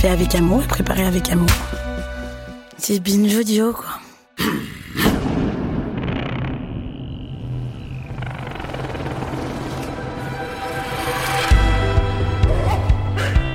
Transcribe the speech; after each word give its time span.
Fait 0.00 0.08
avec 0.08 0.34
amour 0.34 0.62
et 0.62 0.66
préparé 0.66 1.04
avec 1.04 1.30
amour. 1.30 1.50
C'est 2.78 3.00
binge 3.00 3.44
quoi. 3.74 3.84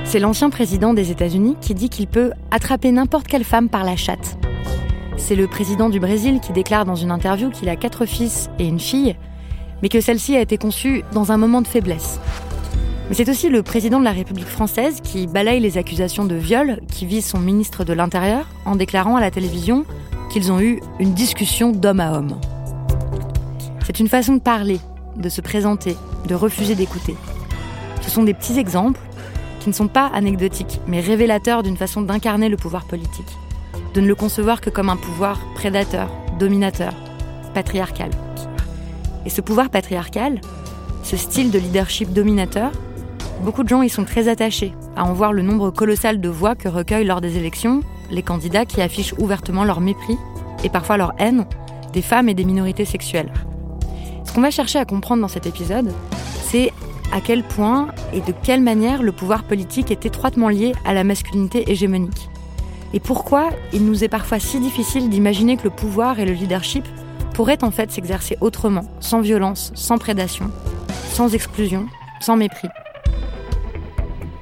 C'est 0.04 0.20
l'ancien 0.20 0.48
président 0.50 0.94
des 0.94 1.10
États-Unis 1.10 1.56
qui 1.60 1.74
dit 1.74 1.88
qu'il 1.88 2.06
peut 2.06 2.30
attraper 2.52 2.92
n'importe 2.92 3.26
quelle 3.26 3.42
femme 3.42 3.68
par 3.68 3.82
la 3.82 3.96
chatte. 3.96 4.38
C'est 5.16 5.34
le 5.34 5.48
président 5.48 5.88
du 5.88 5.98
Brésil 5.98 6.38
qui 6.38 6.52
déclare 6.52 6.84
dans 6.84 6.94
une 6.94 7.10
interview 7.10 7.50
qu'il 7.50 7.68
a 7.68 7.74
quatre 7.74 8.06
fils 8.06 8.50
et 8.60 8.68
une 8.68 8.78
fille, 8.78 9.16
mais 9.82 9.88
que 9.88 10.00
celle-ci 10.00 10.36
a 10.36 10.40
été 10.42 10.58
conçue 10.58 11.02
dans 11.12 11.32
un 11.32 11.38
moment 11.38 11.60
de 11.60 11.66
faiblesse. 11.66 12.20
Mais 13.08 13.14
c'est 13.14 13.28
aussi 13.28 13.48
le 13.48 13.62
président 13.62 14.00
de 14.00 14.04
la 14.04 14.10
République 14.10 14.48
française 14.48 15.00
qui 15.00 15.28
balaye 15.28 15.60
les 15.60 15.78
accusations 15.78 16.24
de 16.24 16.34
viol 16.34 16.80
qui 16.88 17.06
visent 17.06 17.26
son 17.26 17.38
ministre 17.38 17.84
de 17.84 17.92
l'Intérieur 17.92 18.48
en 18.64 18.74
déclarant 18.74 19.14
à 19.14 19.20
la 19.20 19.30
télévision 19.30 19.84
qu'ils 20.30 20.50
ont 20.50 20.60
eu 20.60 20.80
une 20.98 21.14
discussion 21.14 21.70
d'homme 21.70 22.00
à 22.00 22.12
homme. 22.12 22.40
C'est 23.84 24.00
une 24.00 24.08
façon 24.08 24.34
de 24.34 24.40
parler, 24.40 24.80
de 25.16 25.28
se 25.28 25.40
présenter, 25.40 25.96
de 26.26 26.34
refuser 26.34 26.74
d'écouter. 26.74 27.14
Ce 28.02 28.10
sont 28.10 28.24
des 28.24 28.34
petits 28.34 28.58
exemples 28.58 29.00
qui 29.60 29.68
ne 29.68 29.74
sont 29.74 29.88
pas 29.88 30.10
anecdotiques, 30.12 30.80
mais 30.88 31.00
révélateurs 31.00 31.62
d'une 31.62 31.76
façon 31.76 32.02
d'incarner 32.02 32.48
le 32.48 32.56
pouvoir 32.56 32.86
politique, 32.86 33.38
de 33.94 34.00
ne 34.00 34.08
le 34.08 34.14
concevoir 34.16 34.60
que 34.60 34.70
comme 34.70 34.88
un 34.88 34.96
pouvoir 34.96 35.38
prédateur, 35.54 36.10
dominateur, 36.40 36.92
patriarcal. 37.54 38.10
Et 39.24 39.30
ce 39.30 39.40
pouvoir 39.40 39.70
patriarcal, 39.70 40.40
ce 41.04 41.16
style 41.16 41.52
de 41.52 41.58
leadership 41.58 42.12
dominateur, 42.12 42.72
beaucoup 43.42 43.62
de 43.62 43.68
gens 43.68 43.82
y 43.82 43.88
sont 43.88 44.04
très 44.04 44.28
attachés, 44.28 44.72
à 44.96 45.04
en 45.04 45.12
voir 45.12 45.32
le 45.32 45.42
nombre 45.42 45.70
colossal 45.70 46.20
de 46.20 46.28
voix 46.28 46.54
que 46.54 46.68
recueillent 46.68 47.06
lors 47.06 47.20
des 47.20 47.36
élections 47.36 47.82
les 48.10 48.22
candidats 48.22 48.64
qui 48.64 48.80
affichent 48.80 49.14
ouvertement 49.18 49.64
leur 49.64 49.80
mépris 49.80 50.18
et 50.64 50.68
parfois 50.68 50.96
leur 50.96 51.12
haine 51.18 51.46
des 51.92 52.02
femmes 52.02 52.28
et 52.28 52.34
des 52.34 52.44
minorités 52.44 52.84
sexuelles. 52.84 53.32
Ce 54.24 54.32
qu'on 54.32 54.40
va 54.40 54.50
chercher 54.50 54.78
à 54.78 54.84
comprendre 54.84 55.22
dans 55.22 55.28
cet 55.28 55.46
épisode, 55.46 55.92
c'est 56.42 56.72
à 57.12 57.20
quel 57.20 57.42
point 57.42 57.88
et 58.12 58.20
de 58.20 58.32
quelle 58.42 58.60
manière 58.60 59.02
le 59.02 59.12
pouvoir 59.12 59.44
politique 59.44 59.90
est 59.90 60.06
étroitement 60.06 60.48
lié 60.48 60.72
à 60.84 60.94
la 60.94 61.04
masculinité 61.04 61.70
hégémonique. 61.70 62.28
Et 62.92 63.00
pourquoi 63.00 63.50
il 63.72 63.84
nous 63.84 64.04
est 64.04 64.08
parfois 64.08 64.38
si 64.38 64.60
difficile 64.60 65.08
d'imaginer 65.08 65.56
que 65.56 65.64
le 65.64 65.70
pouvoir 65.70 66.18
et 66.18 66.24
le 66.24 66.32
leadership 66.32 66.84
pourraient 67.34 67.62
en 67.62 67.70
fait 67.70 67.90
s'exercer 67.90 68.36
autrement, 68.40 68.84
sans 69.00 69.20
violence, 69.20 69.72
sans 69.74 69.98
prédation, 69.98 70.50
sans 71.10 71.34
exclusion, 71.34 71.86
sans 72.20 72.36
mépris. 72.36 72.68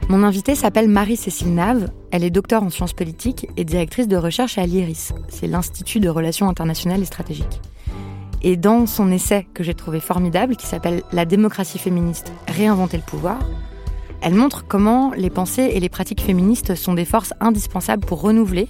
Mon 0.09 0.23
invitée 0.23 0.55
s'appelle 0.55 0.89
Marie-Cécile 0.89 1.55
Nave, 1.55 1.91
elle 2.11 2.25
est 2.25 2.31
docteur 2.31 2.63
en 2.63 2.69
sciences 2.69 2.93
politiques 2.93 3.49
et 3.57 3.65
directrice 3.65 4.07
de 4.07 4.17
recherche 4.19 4.59
à 4.59 4.67
l'IRIS, 4.67 5.15
c'est 5.29 5.47
l'Institut 5.47 5.99
de 5.99 6.11
Relations 6.11 6.49
internationales 6.49 7.01
et 7.01 7.07
stratégiques. 7.07 7.63
Et 8.43 8.59
dans 8.59 8.87
son 8.87 9.11
essai 9.11 9.47
que 9.55 9.65
j'ai 9.65 9.73
trouvé 9.73 10.01
formidable, 10.01 10.57
qui 10.57 10.67
s'appelle 10.67 11.03
La 11.13 11.25
démocratie 11.25 11.79
féministe, 11.79 12.33
réinventer 12.47 12.99
le 12.99 13.03
pouvoir, 13.03 13.39
elle 14.21 14.35
montre 14.35 14.67
comment 14.67 15.13
les 15.17 15.31
pensées 15.31 15.71
et 15.73 15.81
les 15.81 15.89
pratiques 15.89 16.21
féministes 16.21 16.75
sont 16.75 16.93
des 16.93 17.07
forces 17.07 17.33
indispensables 17.41 18.05
pour 18.05 18.21
renouveler, 18.21 18.69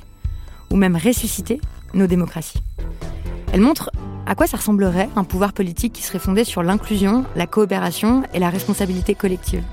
ou 0.71 0.77
même 0.77 0.97
ressusciter, 0.97 1.61
nos 1.95 2.07
démocraties. 2.07 2.63
Elle 3.53 3.61
montre 3.61 3.91
à 4.27 4.37
quoi 4.37 4.47
ça 4.47 4.57
ressemblerait 4.57 5.09
un 5.17 5.25
pouvoir 5.25 5.53
politique 5.53 5.93
qui 5.93 6.03
serait 6.03 6.19
fondé 6.21 6.45
sur 6.45 6.63
l'inclusion, 6.63 7.25
la 7.35 7.49
coopération 7.49 8.23
et 8.33 8.39
la 8.39 8.51
responsabilité 8.51 9.17
collective. 9.17 9.65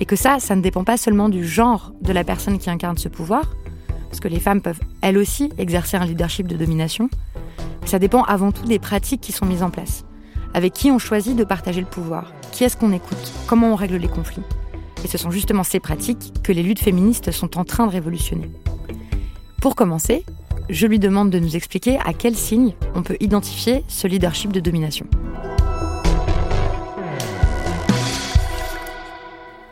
Et 0.00 0.06
que 0.06 0.16
ça, 0.16 0.38
ça 0.40 0.56
ne 0.56 0.60
dépend 0.62 0.84
pas 0.84 0.96
seulement 0.96 1.28
du 1.28 1.46
genre 1.46 1.92
de 2.00 2.12
la 2.12 2.24
personne 2.24 2.58
qui 2.58 2.70
incarne 2.70 2.98
ce 2.98 3.08
pouvoir, 3.08 3.54
parce 4.08 4.20
que 4.20 4.28
les 4.28 4.40
femmes 4.40 4.60
peuvent 4.60 4.80
elles 5.02 5.18
aussi 5.18 5.50
exercer 5.58 5.96
un 5.96 6.04
leadership 6.04 6.46
de 6.46 6.56
domination, 6.56 7.08
ça 7.84 7.98
dépend 7.98 8.22
avant 8.22 8.52
tout 8.52 8.64
des 8.64 8.78
pratiques 8.78 9.20
qui 9.20 9.32
sont 9.32 9.46
mises 9.46 9.62
en 9.62 9.70
place. 9.70 10.04
Avec 10.54 10.72
qui 10.72 10.90
on 10.90 10.98
choisit 10.98 11.36
de 11.36 11.44
partager 11.44 11.80
le 11.80 11.86
pouvoir? 11.86 12.32
Qui 12.52 12.64
est-ce 12.64 12.76
qu'on 12.76 12.92
écoute? 12.92 13.32
Comment 13.46 13.72
on 13.72 13.74
règle 13.74 13.96
les 13.96 14.08
conflits? 14.08 14.42
Et 15.04 15.08
ce 15.08 15.18
sont 15.18 15.30
justement 15.30 15.64
ces 15.64 15.80
pratiques 15.80 16.32
que 16.42 16.52
les 16.52 16.62
luttes 16.62 16.78
féministes 16.78 17.30
sont 17.30 17.58
en 17.58 17.64
train 17.64 17.86
de 17.86 17.92
révolutionner. 17.92 18.50
Pour 19.60 19.74
commencer, 19.74 20.24
je 20.70 20.86
lui 20.86 20.98
demande 20.98 21.30
de 21.30 21.38
nous 21.38 21.56
expliquer 21.56 21.98
à 22.06 22.12
quels 22.12 22.36
signes 22.36 22.74
on 22.94 23.02
peut 23.02 23.16
identifier 23.20 23.84
ce 23.88 24.06
leadership 24.06 24.52
de 24.52 24.60
domination. 24.60 25.06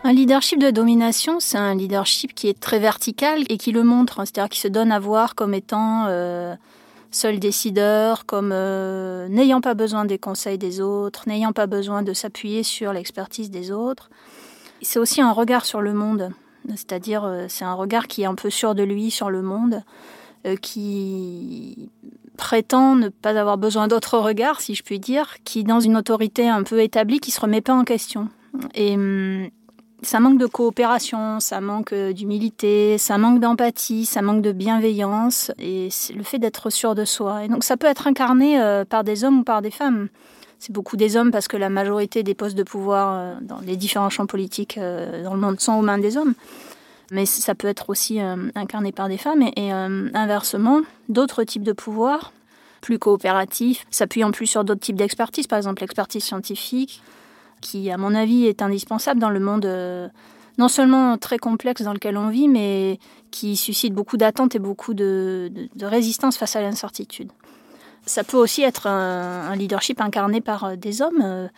Un 0.05 0.13
leadership 0.13 0.59
de 0.59 0.71
domination, 0.71 1.39
c'est 1.39 1.59
un 1.59 1.77
leadership 1.77 2.35
qui 2.35 2.49
est 2.49 2.59
très 2.59 2.81
vertical 2.81 3.45
et 3.49 3.57
qui 3.57 3.71
le 3.71 3.85
montre, 3.85 4.17
c'est-à-dire 4.25 4.49
qui 4.49 4.59
se 4.59 4.67
donne 4.67 4.91
à 4.91 4.99
voir 4.99 5.37
comme 5.37 5.55
étant 5.55 6.07
euh, 6.09 6.57
seul 7.13 7.39
décideur, 7.39 8.27
comme 8.27 8.51
euh, 8.53 9.29
n'ayant 9.29 9.61
pas 9.61 9.75
besoin 9.75 10.05
des 10.05 10.19
conseils 10.19 10.59
des 10.59 10.81
autres, 10.81 11.29
n'ayant 11.29 11.53
pas 11.53 11.69
besoin 11.69 12.03
de 12.03 12.13
s'appuyer 12.15 12.65
sur 12.65 12.93
l'expertise 12.93 13.49
des 13.51 13.71
autres. 13.71 14.11
C'est 14.81 14.99
aussi 14.99 15.21
un 15.21 15.31
regard 15.31 15.65
sur 15.65 15.81
le 15.81 15.93
monde, 15.93 16.33
c'est-à-dire 16.71 17.23
euh, 17.25 17.47
c'est 17.49 17.65
un 17.65 17.75
regard 17.75 18.09
qui 18.09 18.23
est 18.23 18.27
un 18.27 18.35
peu 18.35 18.51
sûr 18.51 18.75
de 18.75 18.83
lui 18.83 19.13
sur 19.13 19.31
le 19.31 19.43
monde, 19.43 19.85
qui 20.61 21.89
prétend 22.37 22.97
ne 22.97 23.09
pas 23.09 23.39
avoir 23.39 23.59
besoin 23.59 23.87
d'autres 23.87 24.19
regards, 24.19 24.61
si 24.61 24.75
je 24.75 24.83
puis 24.83 24.99
dire, 24.99 25.37
qui 25.45 25.63
dans 25.63 25.79
une 25.79 25.97
autorité 25.97 26.49
un 26.49 26.65
peu 26.65 26.81
établie, 26.81 27.21
qui 27.21 27.31
se 27.31 27.41
remet 27.41 27.61
pas 27.61 27.75
en 27.75 27.85
question. 27.85 28.29
Et 28.75 28.95
hum, 28.95 29.49
ça 30.03 30.19
manque 30.21 30.39
de 30.39 30.47
coopération, 30.47 31.39
ça 31.41 31.61
manque 31.61 31.93
euh, 31.93 32.13
d'humilité, 32.13 32.99
ça 32.99 33.19
manque 33.19 33.41
d'empathie, 33.41 34.05
ça 34.05 34.21
manque 34.21 34.43
de 34.43 34.53
bienveillance 34.53 35.53
et 35.59 35.89
le 36.15 36.23
fait 36.25 36.39
d'être 36.39 36.71
sûr 36.71 36.95
de 36.95 37.05
soi. 37.05 37.45
Et 37.45 37.49
donc 37.49 37.65
ça 37.65 37.77
peut 37.77 37.87
être 37.87 38.07
incarné 38.07 38.61
euh, 38.61 38.85
par 38.85 39.05
des 39.05 39.25
hommes 39.25 39.41
ou 39.41 39.45
par 39.45 39.63
des 39.63 39.71
femmes. 39.71 40.09
C'est 40.59 40.73
beaucoup 40.73 40.97
des 40.97 41.17
hommes 41.17 41.31
parce 41.31 41.49
que 41.49 41.57
la 41.57 41.71
majorité 41.71 42.23
des 42.23 42.35
postes 42.35 42.57
de 42.57 42.63
pouvoir 42.63 43.15
euh, 43.15 43.35
dans 43.41 43.61
les 43.61 43.77
différents 43.77 44.11
champs 44.11 44.27
politiques 44.27 44.79
dans 44.79 45.35
le 45.35 45.41
monde 45.41 45.61
sont 45.61 45.75
aux 45.75 45.83
mains 45.83 45.99
des 45.99 46.17
hommes. 46.17 46.35
Mais 47.11 47.27
ça 47.27 47.55
peut 47.55 47.69
être 47.69 47.91
aussi 47.91 48.21
incarné 48.55 48.91
par 48.91 49.09
des 49.09 49.19
femmes 49.19 49.43
et 49.55 49.71
inversement, 49.71 50.81
d'autres 51.11 51.45
types 51.45 51.63
de 51.63 51.73
pouvoirs 51.73 52.33
plus 52.81 52.99
coopératifs, 52.99 53.85
s'appuyant 53.91 54.31
plus 54.33 54.47
sur 54.47 54.65
d'autres 54.65 54.81
types 54.81 54.97
d'expertise, 54.97 55.47
par 55.47 55.59
exemple 55.59 55.83
l'expertise 55.83 56.25
scientifique, 56.25 57.03
qui, 57.63 57.91
à 57.91 57.97
mon 57.97 58.15
avis, 58.15 58.45
est 58.45 58.61
indispensable 58.61 59.19
dans 59.19 59.31
le 59.31 59.41
monde 59.41 59.65
euh, 59.65 60.09
non 60.59 60.69
seulement 60.69 61.17
très 61.17 61.39
complexe 61.39 61.81
dans 61.81 61.95
lequel 61.95 62.19
on 62.19 62.29
vit, 62.29 62.49
mais 62.49 62.99
qui 63.31 63.57
suscite 63.57 63.95
beaucoup 63.95 64.19
d'attentes 64.19 64.55
et 64.55 64.59
beaucoup 64.59 64.93
de, 64.93 65.51
résistance 65.81 66.37
face 66.37 66.57
à 66.57 66.61
l'incertitude. 66.61 67.33
Ça 68.05 68.25
peut 68.25 68.37
aussi 68.37 68.63
être 68.63 68.87
un, 68.87 69.57
leadership 69.57 70.01
incarné 70.03 70.43
par 70.43 70.65
euh, 70.65 70.77
des 70.77 71.01
hommes. 71.01 71.23
Euh, 71.23 71.49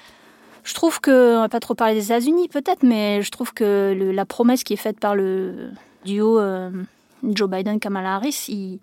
je 0.62 0.75
trouve 0.75 1.00
que, 1.00 1.37
on 1.38 1.41
va 1.41 1.48
pas 1.48 1.60
trop 1.60 1.75
parler 1.75 1.94
des 1.94 2.06
États-Unis 2.06 2.48
peut-être, 2.48 2.84
mais 2.84 3.21
je 3.22 3.31
trouve 3.31 3.53
que 3.53 3.95
la 4.15 4.24
promesse 4.24 4.62
qui 4.62 4.74
est 4.74 4.78
faite 4.78 4.98
par 4.98 5.15
le 5.15 5.71
duo 6.07 6.41
Joe 7.22 7.50
Biden-Kamala 7.50 8.15
Harris, 8.15 8.80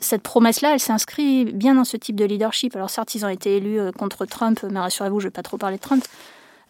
cette 0.00 0.22
promesse-là, 0.22 0.72
elle 0.72 0.80
s'inscrit 0.80 1.44
bien 1.44 1.76
dans 1.76 1.84
ce 1.84 1.96
type 1.96 2.16
de 2.16 2.24
leadership. 2.24 2.74
Alors 2.74 2.90
certes, 2.90 3.14
ils 3.14 3.24
ont 3.24 3.28
été 3.28 3.58
élus 3.58 3.92
contre 3.96 4.26
Trump, 4.26 4.58
mais 4.68 4.80
rassurez-vous, 4.80 5.20
je 5.20 5.26
ne 5.26 5.28
vais 5.28 5.32
pas 5.32 5.42
trop 5.42 5.56
parler 5.56 5.76
de 5.76 5.82
Trump. 5.82 6.04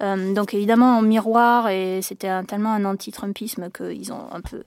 Euh, 0.02 0.32
donc 0.32 0.54
évidemment 0.54 0.98
en 0.98 1.02
miroir, 1.02 1.68
et 1.68 2.00
c'était 2.02 2.30
tellement 2.44 2.72
un 2.72 2.84
anti-Trumpisme 2.84 3.70
qu'ils 3.70 4.12
ont 4.12 4.32
un 4.32 4.40
peu 4.40 4.62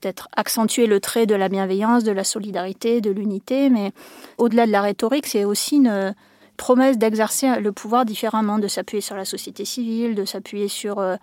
peut-être 0.00 0.28
accentué 0.36 0.86
le 0.86 1.00
trait 1.00 1.26
de 1.26 1.34
la 1.34 1.48
bienveillance, 1.48 2.04
de 2.04 2.12
la 2.12 2.24
solidarité, 2.24 3.00
de 3.00 3.10
l'unité, 3.10 3.70
mais 3.70 3.92
au-delà 4.38 4.66
de 4.66 4.72
la 4.72 4.82
rhétorique, 4.82 5.26
c'est 5.26 5.44
aussi 5.44 5.76
une 5.76 6.14
promesse 6.56 6.98
d'exercer 6.98 7.60
le 7.60 7.72
pouvoir 7.72 8.04
différemment, 8.04 8.58
de 8.58 8.68
s'appuyer 8.68 9.00
sur 9.00 9.16
la 9.16 9.24
société 9.24 9.64
civile, 9.64 10.14
de 10.14 10.24
s'appuyer 10.24 10.68
sur, 10.68 10.98
euh, 10.98 11.16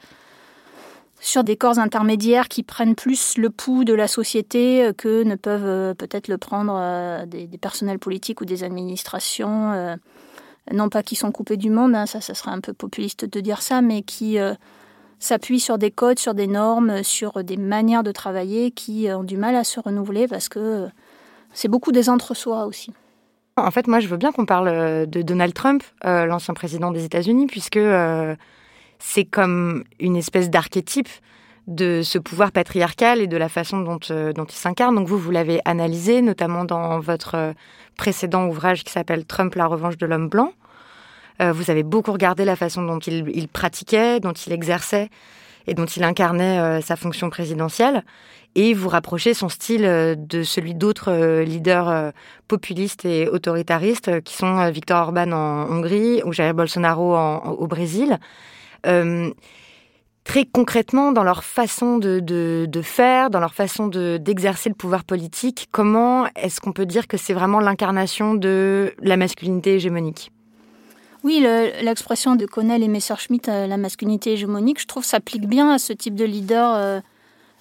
sur 1.20 1.44
des 1.44 1.56
corps 1.56 1.80
intermédiaires 1.80 2.48
qui 2.48 2.64
prennent 2.64 2.96
plus 2.96 3.38
le 3.38 3.50
pouls 3.50 3.86
de 3.86 3.94
la 3.94 4.08
société 4.08 4.92
que 4.98 5.24
ne 5.24 5.36
peuvent 5.36 5.66
euh, 5.66 5.94
peut-être 5.94 6.28
le 6.28 6.38
prendre 6.38 7.26
des, 7.26 7.48
des, 7.48 7.58
personnels 7.58 8.00
politiques 8.00 8.42
ou 8.42 8.46
des 8.46 8.64
administrations 8.64 9.98
non 10.74 10.90
pas 10.90 11.04
qui 11.04 11.16
sont 11.16 11.32
coupés 11.32 11.58
du 11.58 11.70
monde, 11.70 11.96
hein, 11.96 12.06
ça, 12.06 12.22
ça 12.22 12.34
serait 12.34 12.52
un 12.52 12.62
peu 12.62 12.74
populiste 12.74 13.26
de 13.26 13.40
dire 13.40 13.62
ça, 13.62 13.82
mais 13.82 14.02
qui, 14.02 14.40
euh, 14.40 14.54
s'appuie 15.20 15.60
sur 15.60 15.78
des 15.78 15.92
codes, 15.92 16.18
sur 16.18 16.34
des 16.34 16.48
normes, 16.48 17.04
sur 17.04 17.44
des 17.44 17.58
manières 17.58 18.04
de 18.04 18.12
travailler 18.12 18.72
qui 18.72 19.08
ont 19.12 19.24
du 19.24 19.38
mal 19.38 19.56
à 19.56 19.64
se 19.64 19.80
renouveler 19.80 20.28
parce 20.28 20.50
que 20.50 20.88
c'est 21.54 21.68
beaucoup 21.68 21.92
des 21.92 22.10
entre-soi 22.10 22.66
aussi. 22.66 22.94
En 23.58 23.72
fait, 23.72 23.88
moi, 23.88 24.00
je 24.00 24.08
veux 24.08 24.18
bien 24.18 24.32
qu'on 24.32 24.46
parle 24.46 25.08
de 25.08 25.22
Donald 25.22 25.54
Trump, 25.54 25.84
euh, 26.06 26.26
l'ancien 26.26 26.54
président 26.54 26.92
des 26.92 27.04
États-Unis, 27.04 27.48
puisque 27.48 27.76
euh, 27.76 28.36
c'est 29.00 29.26
comme 29.26 29.84
une 30.00 30.16
espèce 30.16 30.50
d'archétype 30.50 31.10
de 31.68 32.02
ce 32.02 32.18
pouvoir 32.18 32.52
patriarcal 32.52 33.20
et 33.20 33.28
de 33.28 33.38
la 33.38 33.50
façon 33.50 33.82
dont, 33.82 34.00
euh, 34.12 34.32
dont 34.32 34.46
il 34.46 34.56
s'incarne. 34.56 34.96
Donc 34.96 35.08
vous, 35.08 35.18
vous 35.18 35.32
l'avez 35.32 35.60
analysé, 35.66 36.22
notamment 36.22 36.64
dans 36.64 37.00
votre 37.00 37.54
précédent 37.98 38.48
ouvrage 38.48 38.84
qui 38.86 38.92
s'appelle 38.92 39.26
Trump, 39.26 39.54
la 39.56 39.68
revanche 39.68 39.98
de 39.98 40.06
l'homme 40.06 40.30
blanc. 40.30 40.54
Vous 41.40 41.72
avez 41.72 41.84
beaucoup 41.84 42.12
regardé 42.12 42.44
la 42.46 42.56
façon 42.56 42.84
dont 42.84 43.00
il, 43.00 43.48
pratiquait, 43.48 44.20
dont 44.20 44.34
il 44.34 44.52
exerçait 44.52 45.10
et 45.70 45.74
dont 45.74 45.86
il 45.86 46.04
incarnait 46.04 46.60
euh, 46.60 46.82
sa 46.82 46.96
fonction 46.96 47.30
présidentielle, 47.30 48.04
et 48.56 48.74
vous 48.74 48.90
rapprochez 48.90 49.36
son 49.36 49.50
style 49.50 49.86
euh, 49.86 50.16
de 50.18 50.42
celui 50.42 50.74
d'autres 50.74 51.12
euh, 51.12 51.44
leaders 51.44 52.12
populistes 52.48 53.06
et 53.06 53.28
autoritaristes 53.30 54.22
qui 54.22 54.34
sont 54.34 54.70
Viktor 54.72 55.02
Orban 55.02 55.32
en 55.32 55.70
Hongrie 55.70 56.22
ou 56.26 56.34
Jair 56.34 56.54
Bolsonaro 56.54 57.16
au 57.16 57.68
Brésil. 57.68 58.18
très 60.24 60.46
concrètement, 60.46 61.12
dans 61.12 61.24
leur 61.24 61.44
façon 61.44 61.98
de, 62.00 62.82
faire, 62.82 63.30
dans 63.30 63.40
leur 63.40 63.54
façon 63.54 63.88
d'exercer 63.88 64.70
le 64.70 64.76
pouvoir 64.76 65.04
politique, 65.04 65.68
comment 65.72 66.28
est-ce 66.36 66.60
qu'on 66.60 66.74
peut 66.74 66.88
dire 66.88 67.08
que 67.08 67.18
c'est 67.18 67.34
vraiment 67.34 67.60
l'incarnation 67.60 68.34
de 68.34 68.94
la 69.02 69.18
masculinité 69.18 69.76
hégémonique? 69.76 70.32
Oui, 71.24 71.40
l'expression 71.82 72.36
de 72.36 72.46
Connell 72.46 72.82
et 72.82 72.88
Messerschmitt, 72.88 73.50
euh, 73.50 73.68
la 73.68 73.78
masculinité 73.78 74.34
hégémonique, 74.34 74.80
je 74.80 74.88
trouve 74.88 75.04
s'applique 75.04 75.48
bien 75.48 75.70
à 75.72 75.78
ce 75.78 75.92
type 75.92 76.16
de 76.16 76.24
leaders 76.24 76.74
euh, 76.74 77.00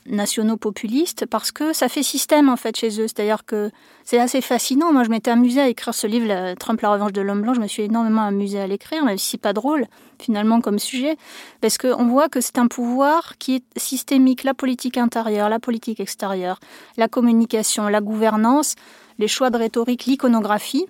nationaux 0.06 0.56
populistes 0.56 1.26
parce 1.26 1.50
que 1.50 1.72
ça 1.72 1.88
fait 1.88 2.04
système 2.04 2.48
en 2.48 2.56
fait 2.56 2.76
chez 2.76 2.88
eux. 3.00 3.08
C'est-à-dire 3.08 3.44
que 3.44 3.70
c'est 4.04 4.20
assez 4.20 4.40
fascinant. 4.40 4.92
Moi, 4.92 5.02
je 5.02 5.10
m'étais 5.10 5.32
amusée 5.32 5.60
à 5.60 5.68
écrire 5.68 5.92
ce 5.92 6.06
livre, 6.06 6.54
Trump, 6.54 6.80
la 6.80 6.92
revanche 6.92 7.12
de 7.12 7.20
l'homme 7.20 7.42
blanc. 7.42 7.54
Je 7.54 7.60
me 7.60 7.66
suis 7.66 7.82
énormément 7.82 8.22
amusée 8.22 8.60
à 8.60 8.66
l'écrire, 8.68 9.04
même 9.04 9.18
si 9.18 9.38
pas 9.38 9.52
drôle 9.52 9.86
finalement 10.20 10.60
comme 10.60 10.78
sujet, 10.78 11.16
parce 11.60 11.78
qu'on 11.78 12.06
voit 12.06 12.28
que 12.28 12.40
c'est 12.40 12.58
un 12.58 12.68
pouvoir 12.68 13.38
qui 13.38 13.56
est 13.56 13.78
systémique. 13.78 14.44
La 14.44 14.54
politique 14.54 14.98
intérieure, 14.98 15.48
la 15.48 15.58
politique 15.58 16.00
extérieure, 16.00 16.60
la 16.96 17.08
communication, 17.08 17.88
la 17.88 18.00
gouvernance, 18.00 18.76
les 19.18 19.28
choix 19.28 19.50
de 19.50 19.58
rhétorique, 19.58 20.06
l'iconographie 20.06 20.86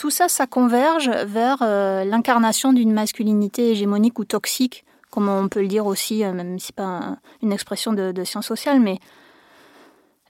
tout 0.00 0.08
ça, 0.08 0.28
ça 0.28 0.46
converge 0.46 1.10
vers 1.10 1.58
euh, 1.60 2.04
l'incarnation 2.04 2.72
d'une 2.72 2.90
masculinité 2.90 3.72
hégémonique 3.72 4.18
ou 4.18 4.24
toxique, 4.24 4.86
comme 5.10 5.28
on 5.28 5.46
peut 5.48 5.60
le 5.60 5.68
dire 5.68 5.84
aussi, 5.84 6.24
euh, 6.24 6.32
même 6.32 6.58
si 6.58 6.68
ce 6.68 6.72
n'est 6.72 6.76
pas 6.76 7.18
une 7.42 7.52
expression 7.52 7.92
de, 7.92 8.24
sciences 8.24 8.46
sociales, 8.46 8.80
mais 8.80 8.98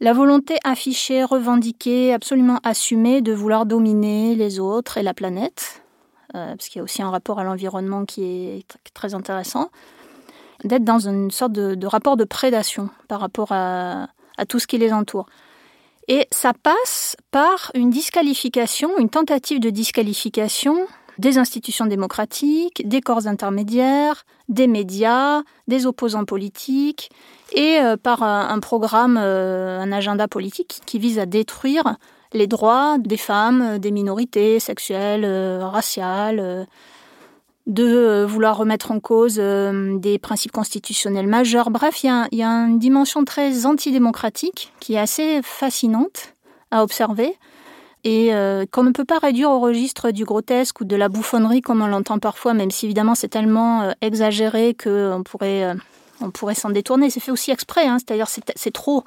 la 0.00 0.12
volonté 0.12 0.56
affichée, 0.64 1.22
revendiquée, 1.22 2.12
absolument 2.12 2.58
assumée 2.64 3.22
de 3.22 3.32
vouloir 3.32 3.64
dominer 3.64 4.34
les 4.34 4.58
autres 4.58 4.99
et 4.99 5.05
la 5.05 5.14
planète, 5.14 5.84
euh, 6.34 6.56
parce 6.56 6.69
qu'il 6.69 6.78
y 6.78 6.81
a 6.81 6.82
aussi 6.82 7.00
un 7.02 7.11
rapport 7.11 7.38
à 7.38 7.44
l'environnement 7.44 8.05
qui 8.06 8.25
est 8.25 8.66
très 8.93 9.14
intéressant, 9.14 9.70
d'être 10.64 10.82
dans 10.82 10.99
une 10.99 11.31
sorte 11.31 11.52
de, 11.52 11.87
rapport 11.87 12.16
de 12.16 12.25
prédation 12.25 12.90
par 13.06 13.20
rapport 13.20 13.52
à 13.52 14.08
tout 14.49 14.58
ce 14.58 14.66
qui 14.66 14.78
les 14.78 14.93
entoure. 14.93 15.26
Et 16.10 16.26
ça 16.32 16.52
passe 16.52 17.16
par 17.30 17.70
une 17.72 17.88
disqualification, 17.88 18.90
une 18.98 19.10
tentative 19.10 19.60
de 19.60 19.70
disqualification 19.70 20.76
des 21.18 21.38
institutions 21.38 21.86
démocratiques, 21.86 22.82
des 22.84 23.00
corps 23.00 23.28
intermédiaires, 23.28 24.24
des 24.48 24.66
médias, 24.66 25.42
des 25.68 25.86
opposants 25.86 26.24
politiques, 26.24 27.10
et 27.52 27.78
euh, 27.78 27.96
par 27.96 28.24
un, 28.24 28.58
programme, 28.58 29.20
euh, 29.22 29.78
un 29.78 29.92
agenda 29.92 30.26
politique 30.26 30.80
qui 30.84 30.98
vise 30.98 31.20
à 31.20 31.26
détruire 31.26 31.94
les 32.32 32.48
droits 32.48 32.96
des 32.98 33.16
femmes, 33.16 33.78
des 33.78 33.92
minorités 33.92 34.58
sexuelles, 34.58 35.24
euh, 35.24 35.64
raciales, 35.64 36.66
de 37.70 37.84
euh, 37.84 38.26
vouloir 38.26 38.56
remettre 38.56 38.90
en 38.90 38.99
cause 38.99 39.37
euh, 39.38 39.96
des 39.99 40.19
principes 40.19 40.50
constitutionnels 40.50 41.28
majeurs. 41.28 41.70
Bref, 41.70 42.02
il 42.02 42.08
y, 42.32 42.43
a, 42.43 42.49
une 42.49 42.81
dimension 42.81 43.25
très 43.25 43.64
antidémocratique 43.64 44.72
qui 44.81 44.94
est 44.94 44.99
assez 44.99 45.40
fascinante 45.43 46.34
à 46.72 46.82
observer 46.82 47.37
et 48.02 48.34
euh, 48.34 48.64
qu'on 48.70 48.82
ne 48.82 48.90
peut 48.90 49.05
pas 49.05 49.19
réduire 49.19 49.50
au 49.50 49.61
registre 49.61 50.11
du 50.11 50.25
grotesque 50.25 50.81
ou 50.81 50.84
de 50.84 50.96
la 50.96 51.08
bouffonnerie 51.08 51.61
comme 51.61 51.81
on 51.81 51.87
l'entend 51.87 52.19
parfois, 52.19 52.55
même 52.55 52.72
si 52.72 52.87
évidemment 52.87 53.14
c'est 53.14 53.28
tellement 53.28 53.94
exagéré 54.00 54.75
qu'on 54.75 55.23
pourrait, 55.23 55.73
on 56.20 56.31
pourrait 56.31 56.55
s'en 56.55 56.70
détourner. 56.70 57.08
C'est 57.08 57.20
fait 57.20 57.31
aussi 57.31 57.52
exprès, 57.52 57.87
hein, 57.87 57.99
c'est-à-dire 57.99 58.26
c'est 58.28 58.73
trop 58.73 59.05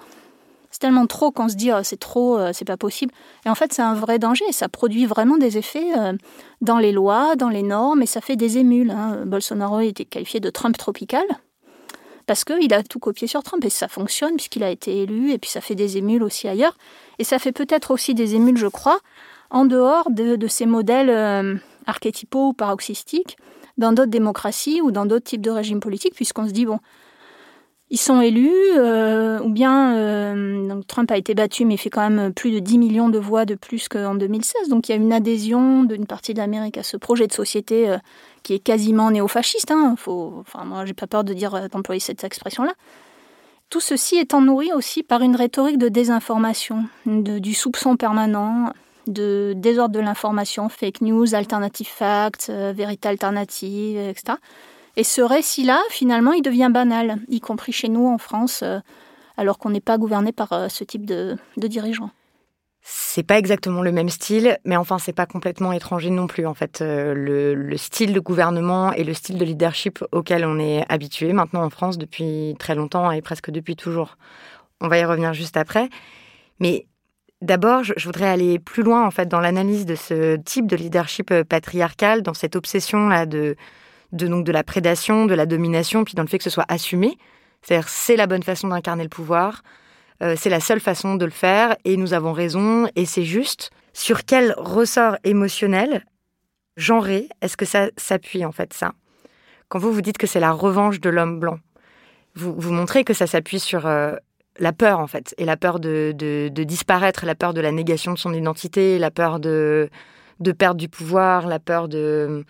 c'est 0.74 0.80
tellement 0.80 1.06
trop 1.06 1.30
qu'on 1.30 1.50
se 1.50 1.56
dit 1.56 1.70
c'est 1.84 2.00
trop, 2.00 2.36
euh, 2.36 2.50
c'est 2.52 2.66
pas 2.66 2.78
possible. 2.78 3.14
Et 3.46 3.50
en 3.50 3.54
fait, 3.54 3.72
c'est 3.72 3.84
un 3.84 3.94
vrai 3.94 4.18
danger. 4.18 4.44
Ça 4.52 4.70
produit 4.70 5.06
vraiment 5.06 5.38
des 5.38 5.60
effets 5.60 5.96
euh, 5.96 6.14
dans 6.62 6.80
les 6.80 6.92
lois, 6.92 7.36
dans 7.36 7.50
les 7.50 7.62
normes, 7.62 8.02
et 8.02 8.08
ça 8.08 8.22
fait 8.22 8.36
des 8.36 8.58
émules. 8.58 8.90
Hein. 8.90 9.22
Bolsonaro 9.28 9.82
était 9.82 10.04
qualifié 10.04 10.40
de 10.40 10.50
Trump 10.50 10.76
tropical 10.76 11.24
parce 12.26 12.44
qu'il 12.44 12.74
a 12.74 12.82
tout 12.82 12.98
copié 12.98 13.28
sur 13.28 13.44
Trump 13.44 13.64
et 13.64 13.70
ça 13.70 13.88
fonctionne 13.88 14.36
puisqu'il 14.36 14.64
a 14.64 14.72
été 14.72 15.04
élu 15.04 15.32
et 15.32 15.38
puis 15.38 15.52
ça 15.52 15.62
fait 15.62 15.76
des 15.76 15.98
émules 15.98 16.24
aussi 16.24 16.48
ailleurs. 16.48 16.76
Et 17.20 17.24
ça 17.24 17.38
fait 17.38 17.52
peut-être 17.52 17.92
aussi 17.92 18.16
des 18.16 18.34
émules, 18.34 18.58
je 18.58 18.66
crois, 18.66 18.98
en 19.52 19.66
dehors 19.66 20.10
de, 20.10 20.48
ces 20.48 20.66
modèles 20.66 21.12
euh, 21.12 21.56
archétypaux 21.86 22.48
ou 22.48 22.54
paroxystiques 22.54 23.38
dans 23.78 23.94
d'autres 23.94 24.10
démocraties 24.10 24.82
ou 24.82 24.90
dans 24.90 25.06
d'autres 25.06 25.26
types 25.26 25.42
de 25.42 25.52
régimes 25.52 25.82
politiques, 25.82 26.16
puisqu'on 26.16 26.48
se 26.48 26.52
dit, 26.52 26.66
bon, 26.66 26.80
ils 27.94 28.00
sont 28.00 28.22
élus, 28.22 28.50
euh, 28.76 29.40
ou 29.42 29.50
bien 29.50 29.96
euh, 29.96 30.82
Trump 30.88 31.12
a 31.12 31.18
été 31.18 31.36
battu, 31.36 31.64
mais 31.64 31.76
il 31.76 31.78
fait 31.78 31.92
quand 31.92 32.10
même 32.10 32.34
plus 32.34 32.50
de 32.50 32.58
10 32.58 32.80
millions 32.80 33.08
de 33.08 33.20
voix 33.20 33.46
de 33.46 33.54
plus 33.54 33.88
qu'en 33.88 34.16
2016. 34.16 34.68
Donc 34.70 34.90
il 34.90 34.94
y 34.94 34.96
a 34.96 34.98
une 34.98 35.14
adhésion 35.14 35.84
d'une 35.84 36.08
partie 36.08 36.34
de 36.34 36.40
l'Amérique 36.40 36.80
à 36.80 36.82
ce 36.82 36.98
projet 36.98 37.28
de 37.28 37.34
société 37.34 37.88
euh, 37.88 38.00
qui 38.42 38.56
est 38.56 38.60
quasiment 38.60 39.12
néofasciste. 39.12 39.70
Hein. 39.70 39.94
Faut, 39.96 40.34
enfin, 40.40 40.66
moi, 40.66 40.86
j'ai 40.86 40.96
pas 40.96 41.06
peur 41.06 41.24
de 41.24 41.36
dire 41.36 41.70
d'employer 41.70 42.00
cette 42.00 42.24
expression-là. 42.24 42.74
Tout 43.70 43.80
ceci 43.80 44.18
étant 44.18 44.42
nourri 44.42 44.74
aussi 44.74 45.04
par 45.04 45.22
une 45.22 45.36
rhétorique 45.36 45.78
de 45.78 45.88
désinformation, 45.88 46.86
du 47.06 47.54
soupçon 47.54 47.96
permanent, 47.96 48.74
de 49.06 49.54
désordre 49.56 49.94
de 49.94 50.00
l'information, 50.00 50.68
fake 50.68 51.02
news, 51.02 51.36
alternative 51.36 51.90
facts, 51.90 52.50
vérité 52.50 53.08
alternative, 53.08 54.00
etc. 54.00 54.40
Et 54.96 55.04
ce 55.04 55.22
récit-là, 55.22 55.82
finalement, 55.90 56.34
il 56.34 56.42
devient 56.42 56.70
banal, 56.72 57.18
y 57.28 57.40
compris 57.40 57.72
chez 57.72 57.90
nous 57.90 58.08
en 58.08 58.18
France, 58.18 58.62
euh, 58.62 58.80
alors 59.38 59.58
qu'on 59.58 59.72
n'est 59.72 59.82
pas 59.82 59.98
gouverné 59.98 60.32
par 60.32 60.54
euh, 60.54 60.68
ce 60.70 60.84
type 60.84 61.06
de, 61.06 61.38
dirigeants. 61.58 62.12
C'est 62.82 63.24
pas 63.24 63.40
exactement 63.40 63.82
le 63.82 63.92
même 63.92 64.10
style, 64.10 64.60
mais 64.66 64.76
enfin, 64.76 65.00
c'est 65.00 65.14
pas 65.14 65.26
complètement 65.26 65.72
étranger 65.72 66.10
non 66.10 66.28
plus. 66.28 66.46
En 66.46 66.54
fait, 66.54 66.82
euh, 66.82 67.14
le, 67.16 67.78
style 67.78 68.14
de 68.14 68.20
gouvernement 68.20 68.92
et 68.92 69.04
le 69.04 69.14
style 69.14 69.38
de 69.38 69.46
leadership 69.46 70.04
auquel 70.12 70.46
on 70.46 70.60
est 70.60 70.84
habitué 70.90 71.34
maintenant 71.34 71.64
en 71.64 71.70
France 71.70 71.98
depuis 71.98 72.56
très 72.60 72.76
longtemps 72.76 73.10
et 73.12 73.22
presque 73.22 73.50
depuis 73.50 73.76
toujours. 73.76 74.18
On 74.82 74.90
va 74.90 75.00
y 75.00 75.06
revenir 75.06 75.34
juste 75.34 75.58
après. 75.58 75.90
Mais 76.60 76.86
D'abord, 77.42 77.84
je 77.84 78.06
voudrais 78.06 78.30
aller 78.30 78.58
plus 78.58 78.84
loin 78.84 79.06
en 79.06 79.12
fait 79.12 79.28
dans 79.28 79.42
l'analyse 79.42 79.86
de 79.86 79.96
ce 79.96 80.38
type 80.38 80.66
de 80.66 80.78
leadership 80.78 81.34
patriarcal, 81.44 82.22
dans 82.22 82.34
cette 82.34 82.56
obsession 82.56 83.10
là 83.10 83.26
de 83.26 83.58
de, 84.14 84.28
donc, 84.28 84.46
de 84.46 84.52
la 84.52 84.64
prédation, 84.64 85.26
de 85.26 85.34
la 85.34 85.46
domination, 85.46 86.06
puis 86.06 86.14
dans 86.14 86.22
le 86.22 86.30
fait 86.30 86.38
que 86.38 86.44
ce 86.44 86.50
soit 86.50 86.66
assumé. 86.70 87.18
C'est-à-dire, 87.62 87.90
c'est 87.90 88.16
la 88.16 88.28
bonne 88.28 88.44
façon 88.44 88.70
d'incarner 88.70 89.04
le 89.04 89.10
pouvoir, 89.10 89.64
euh, 90.22 90.36
c'est 90.38 90.50
la 90.50 90.60
seule 90.60 90.80
façon 90.80 91.16
de 91.16 91.26
le 91.26 91.32
faire, 91.32 91.76
et 91.84 91.98
nous 91.98 92.14
avons 92.14 92.32
raison, 92.32 92.88
et 92.96 93.06
c'est 93.06 93.24
juste. 93.26 93.72
Sur 93.94 94.26
quel 94.26 94.54
ressort 94.58 95.18
émotionnel, 95.24 96.06
genré, 96.78 97.30
est-ce 97.42 97.58
que 97.58 97.66
ça 97.66 97.90
s'appuie, 97.98 98.46
en 98.46 98.52
fait, 98.52 98.74
ça? 98.74 98.94
Quand 99.70 99.80
vous 99.80 99.92
vous 99.92 100.02
dites 100.02 100.18
que 100.18 100.28
c'est 100.28 100.40
la 100.40 100.52
revanche 100.52 101.00
de 101.00 101.10
l'homme 101.10 101.40
blanc, 101.40 101.60
vous, 102.36 102.54
vous 102.58 102.72
montrez 102.72 103.04
que 103.04 103.14
ça 103.14 103.28
s'appuie 103.28 103.60
sur 103.60 103.86
euh, 103.86 104.16
la 104.60 104.74
peur, 104.74 105.00
en 105.00 105.08
fait, 105.08 105.34
et 105.38 105.46
la 105.46 105.58
peur 105.58 105.80
de, 105.80 106.14
de, 106.16 106.50
de, 106.52 106.64
disparaître, 106.64 107.26
la 107.26 107.36
peur 107.36 107.54
de 107.54 107.62
la 107.62 107.72
négation 107.72 108.14
de 108.14 108.20
son 108.20 108.34
identité, 108.34 109.00
la 109.00 109.12
peur 109.12 109.40
de, 109.40 109.90
de 110.40 110.52
perdre 110.52 110.80
du 110.80 110.90
pouvoir, 110.90 111.48
la 111.48 111.60
peur 111.60 111.88
de 111.88 112.46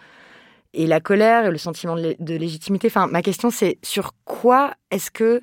et 0.73 0.87
la 0.87 0.99
colère 0.99 1.45
et 1.45 1.51
le 1.51 1.57
sentiment 1.57 1.95
de 1.95 2.35
légitimité. 2.35 2.87
Enfin, 2.87 3.07
ma 3.07 3.21
question, 3.21 3.49
c'est 3.51 3.77
sur 3.83 4.13
quoi 4.25 4.73
est-ce 4.91 5.11
que 5.11 5.41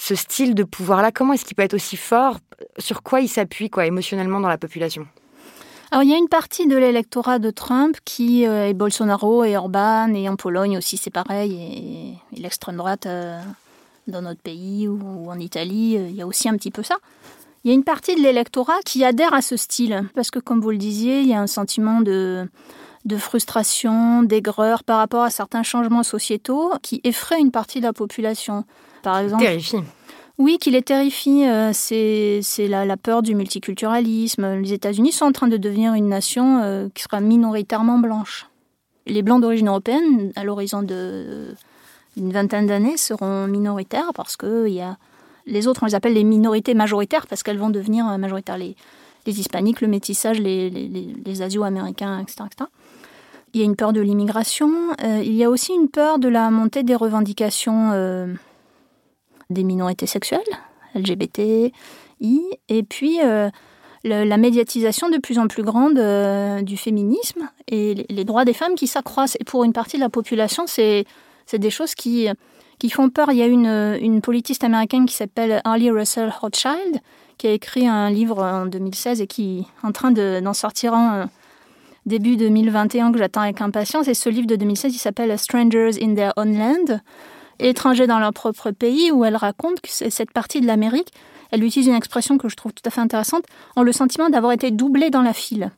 ce 0.00 0.14
style 0.14 0.54
de 0.54 0.64
pouvoir-là, 0.64 1.12
comment 1.12 1.34
est-ce 1.34 1.44
qu'il 1.44 1.54
peut 1.54 1.62
être 1.62 1.74
aussi 1.74 1.98
fort? 1.98 2.38
Sur 2.78 3.02
quoi 3.02 3.20
il 3.20 3.28
s'appuie, 3.28 3.68
quoi, 3.68 3.84
émotionnellement 3.84 4.40
dans 4.40 4.48
la 4.48 4.56
population? 4.56 5.06
Alors, 5.90 6.04
il 6.04 6.10
y 6.10 6.14
a 6.14 6.16
une 6.16 6.28
partie 6.28 6.66
de 6.66 6.76
l'électorat 6.76 7.38
de 7.38 7.50
Trump 7.50 7.96
qui 8.04 8.46
euh, 8.46 8.68
est 8.68 8.74
Bolsonaro 8.74 9.44
et 9.44 9.56
Orban, 9.56 10.14
et 10.14 10.28
en 10.28 10.36
Pologne 10.36 10.78
aussi, 10.78 10.96
c'est 10.96 11.10
pareil, 11.10 12.16
et, 12.32 12.40
l'extrême 12.40 12.76
droite 12.76 13.04
euh, 13.06 13.38
dans 14.06 14.22
notre 14.22 14.40
pays 14.40 14.88
ou, 14.88 15.28
en 15.28 15.38
Italie, 15.38 15.98
euh, 15.98 16.08
il 16.08 16.16
y 16.16 16.22
a 16.22 16.26
aussi 16.26 16.48
un 16.48 16.56
petit 16.56 16.70
peu 16.70 16.82
ça. 16.82 16.96
Il 17.64 17.68
y 17.68 17.70
a 17.72 17.74
une 17.74 17.84
partie 17.84 18.14
de 18.14 18.22
l'électorat 18.22 18.78
qui 18.86 19.04
adhère 19.04 19.34
à 19.34 19.42
ce 19.42 19.56
style, 19.56 20.08
parce 20.14 20.30
que, 20.30 20.38
comme 20.38 20.60
vous 20.60 20.70
le 20.70 20.78
disiez, 20.78 21.20
il 21.20 21.28
y 21.28 21.34
a 21.34 21.40
un 21.40 21.46
sentiment 21.46 22.00
de, 22.00 22.48
de 23.04 23.16
frustration, 23.16 24.22
d'aigreur 24.22 24.84
par 24.84 24.98
rapport 24.98 25.22
à 25.22 25.30
certains 25.30 25.62
changements 25.62 26.02
sociétaux 26.02 26.72
qui 26.82 27.00
effraient 27.04 27.40
une 27.40 27.50
partie 27.50 27.80
de 27.80 27.86
la 27.86 27.92
population. 27.92 28.64
Par 29.02 29.18
exemple, 29.18 29.42
terrifie. 29.42 29.78
Oui, 30.38 30.58
qui 30.58 30.70
les 30.70 30.82
terrifie. 30.82 31.44
Euh, 31.46 31.70
c'est 31.72 32.68
la, 32.68 32.96
peur 32.96 33.22
du 33.22 33.34
multiculturalisme. 33.34 34.60
Les 34.60 34.72
États-Unis 34.72 35.12
sont 35.12 35.26
en 35.26 35.32
train 35.32 35.48
de 35.48 35.56
devenir 35.56 35.94
une 35.94 36.08
nation 36.08 36.62
euh, 36.62 36.88
qui 36.94 37.02
sera 37.02 37.20
minoritairement 37.20 37.98
blanche. 37.98 38.46
Les 39.06 39.22
blancs 39.22 39.40
d'origine 39.40 39.68
européenne, 39.68 40.32
à 40.36 40.44
l'horizon 40.44 40.82
d'une 40.82 42.32
vingtaine 42.32 42.66
d'années, 42.66 42.96
seront 42.96 43.46
minoritaires 43.46 44.12
parce 44.14 44.36
que 44.36 44.68
y 44.68 44.80
a, 44.80 44.96
les 45.46 45.66
autres, 45.66 45.82
on 45.82 45.86
les 45.86 45.94
appelle 45.94 46.14
les 46.14 46.24
minorités 46.24 46.74
majoritaires 46.74 47.26
parce 47.26 47.42
qu'elles 47.42 47.58
vont 47.58 47.70
devenir 47.70 48.06
majoritaires. 48.18 48.58
Les, 48.58 48.76
les 49.26 49.40
hispaniques, 49.40 49.80
le 49.80 49.88
métissage, 49.88 50.38
les, 50.38 50.70
les, 50.70 51.42
asio-américains, 51.42 52.20
etc., 52.20 52.44
Il 53.52 53.60
y 53.60 53.62
a 53.62 53.66
une 53.66 53.76
peur 53.76 53.92
de 53.92 54.00
l'immigration. 54.00 54.70
Euh, 55.02 55.22
il 55.24 55.34
y 55.34 55.42
a 55.42 55.50
aussi 55.50 55.72
une 55.72 55.88
peur 55.88 56.18
de 56.18 56.28
la 56.28 56.50
montée 56.50 56.82
des 56.82 56.94
revendications 56.94 57.90
euh, 57.92 58.32
des 59.50 59.64
minorités 59.64 60.06
sexuelles, 60.06 60.40
LGBTI, 60.94 61.72
et 62.68 62.82
puis 62.84 63.20
euh, 63.22 63.50
la 64.04 64.36
médiatisation 64.36 65.08
de 65.10 65.18
plus 65.18 65.38
en 65.38 65.48
plus 65.48 65.64
grande 65.64 65.98
du 66.64 66.76
féminisme 66.76 67.50
et 67.66 68.06
les, 68.08 68.24
droits 68.24 68.44
des 68.44 68.52
femmes 68.52 68.76
qui 68.76 68.86
s'accroissent. 68.86 69.36
Et 69.40 69.44
pour 69.44 69.64
une 69.64 69.72
partie 69.72 69.96
de 69.96 70.02
la 70.02 70.08
population, 70.08 70.64
c'est 70.66 71.04
des 71.52 71.70
choses 71.70 71.94
qui, 71.94 72.28
qui 72.78 72.88
font 72.88 73.10
peur. 73.10 73.32
Il 73.32 73.38
y 73.38 73.42
a 73.42 73.46
une, 73.46 73.98
une 74.00 74.20
politiste 74.20 74.62
américaine 74.62 75.06
qui 75.06 75.14
s'appelle 75.14 75.60
Harley 75.64 75.90
Russell 75.90 76.32
Rothschild, 76.40 77.00
qui 77.36 77.48
a 77.48 77.52
écrit 77.52 77.88
un 77.88 78.10
livre 78.10 78.42
en 78.42 78.66
2016 78.66 79.20
et 79.20 79.26
qui 79.26 79.60
est 79.60 79.86
en 79.86 79.92
train 79.92 80.12
d'en 80.12 80.54
sortir 80.54 80.94
un 80.94 81.28
début 82.06 82.36
2021 82.36 83.12
que 83.12 83.18
j'attends 83.18 83.42
avec 83.42 83.60
impatience. 83.60 84.08
Et 84.08 84.14
ce 84.14 84.28
livre 84.28 84.46
de 84.46 84.56
2016, 84.56 84.94
il 84.94 84.98
s'appelle 84.98 85.36
Strangers 85.38 86.02
in 86.02 86.14
Their 86.14 86.32
Own 86.36 86.58
Land, 86.58 87.00
étrangers 87.58 88.06
dans 88.06 88.18
leur 88.18 88.32
propre 88.32 88.70
pays, 88.70 89.10
où 89.10 89.24
elle 89.24 89.36
raconte 89.36 89.80
que 89.80 89.88
cette 89.90 90.32
partie 90.32 90.60
de 90.60 90.66
l'Amérique, 90.66 91.12
elle 91.50 91.64
utilise 91.64 91.88
une 91.88 91.94
expression 91.94 92.38
que 92.38 92.48
je 92.48 92.56
trouve 92.56 92.72
tout 92.72 92.82
à 92.86 92.90
fait 92.90 93.00
intéressante, 93.00 93.44
ont 93.76 93.82
le 93.82 93.92
sentiment 93.92 94.30
d'avoir 94.30 94.52
été 94.52 94.70
doublés 94.70 95.10
dans 95.10 95.22
la 95.22 95.32
file 95.32 95.70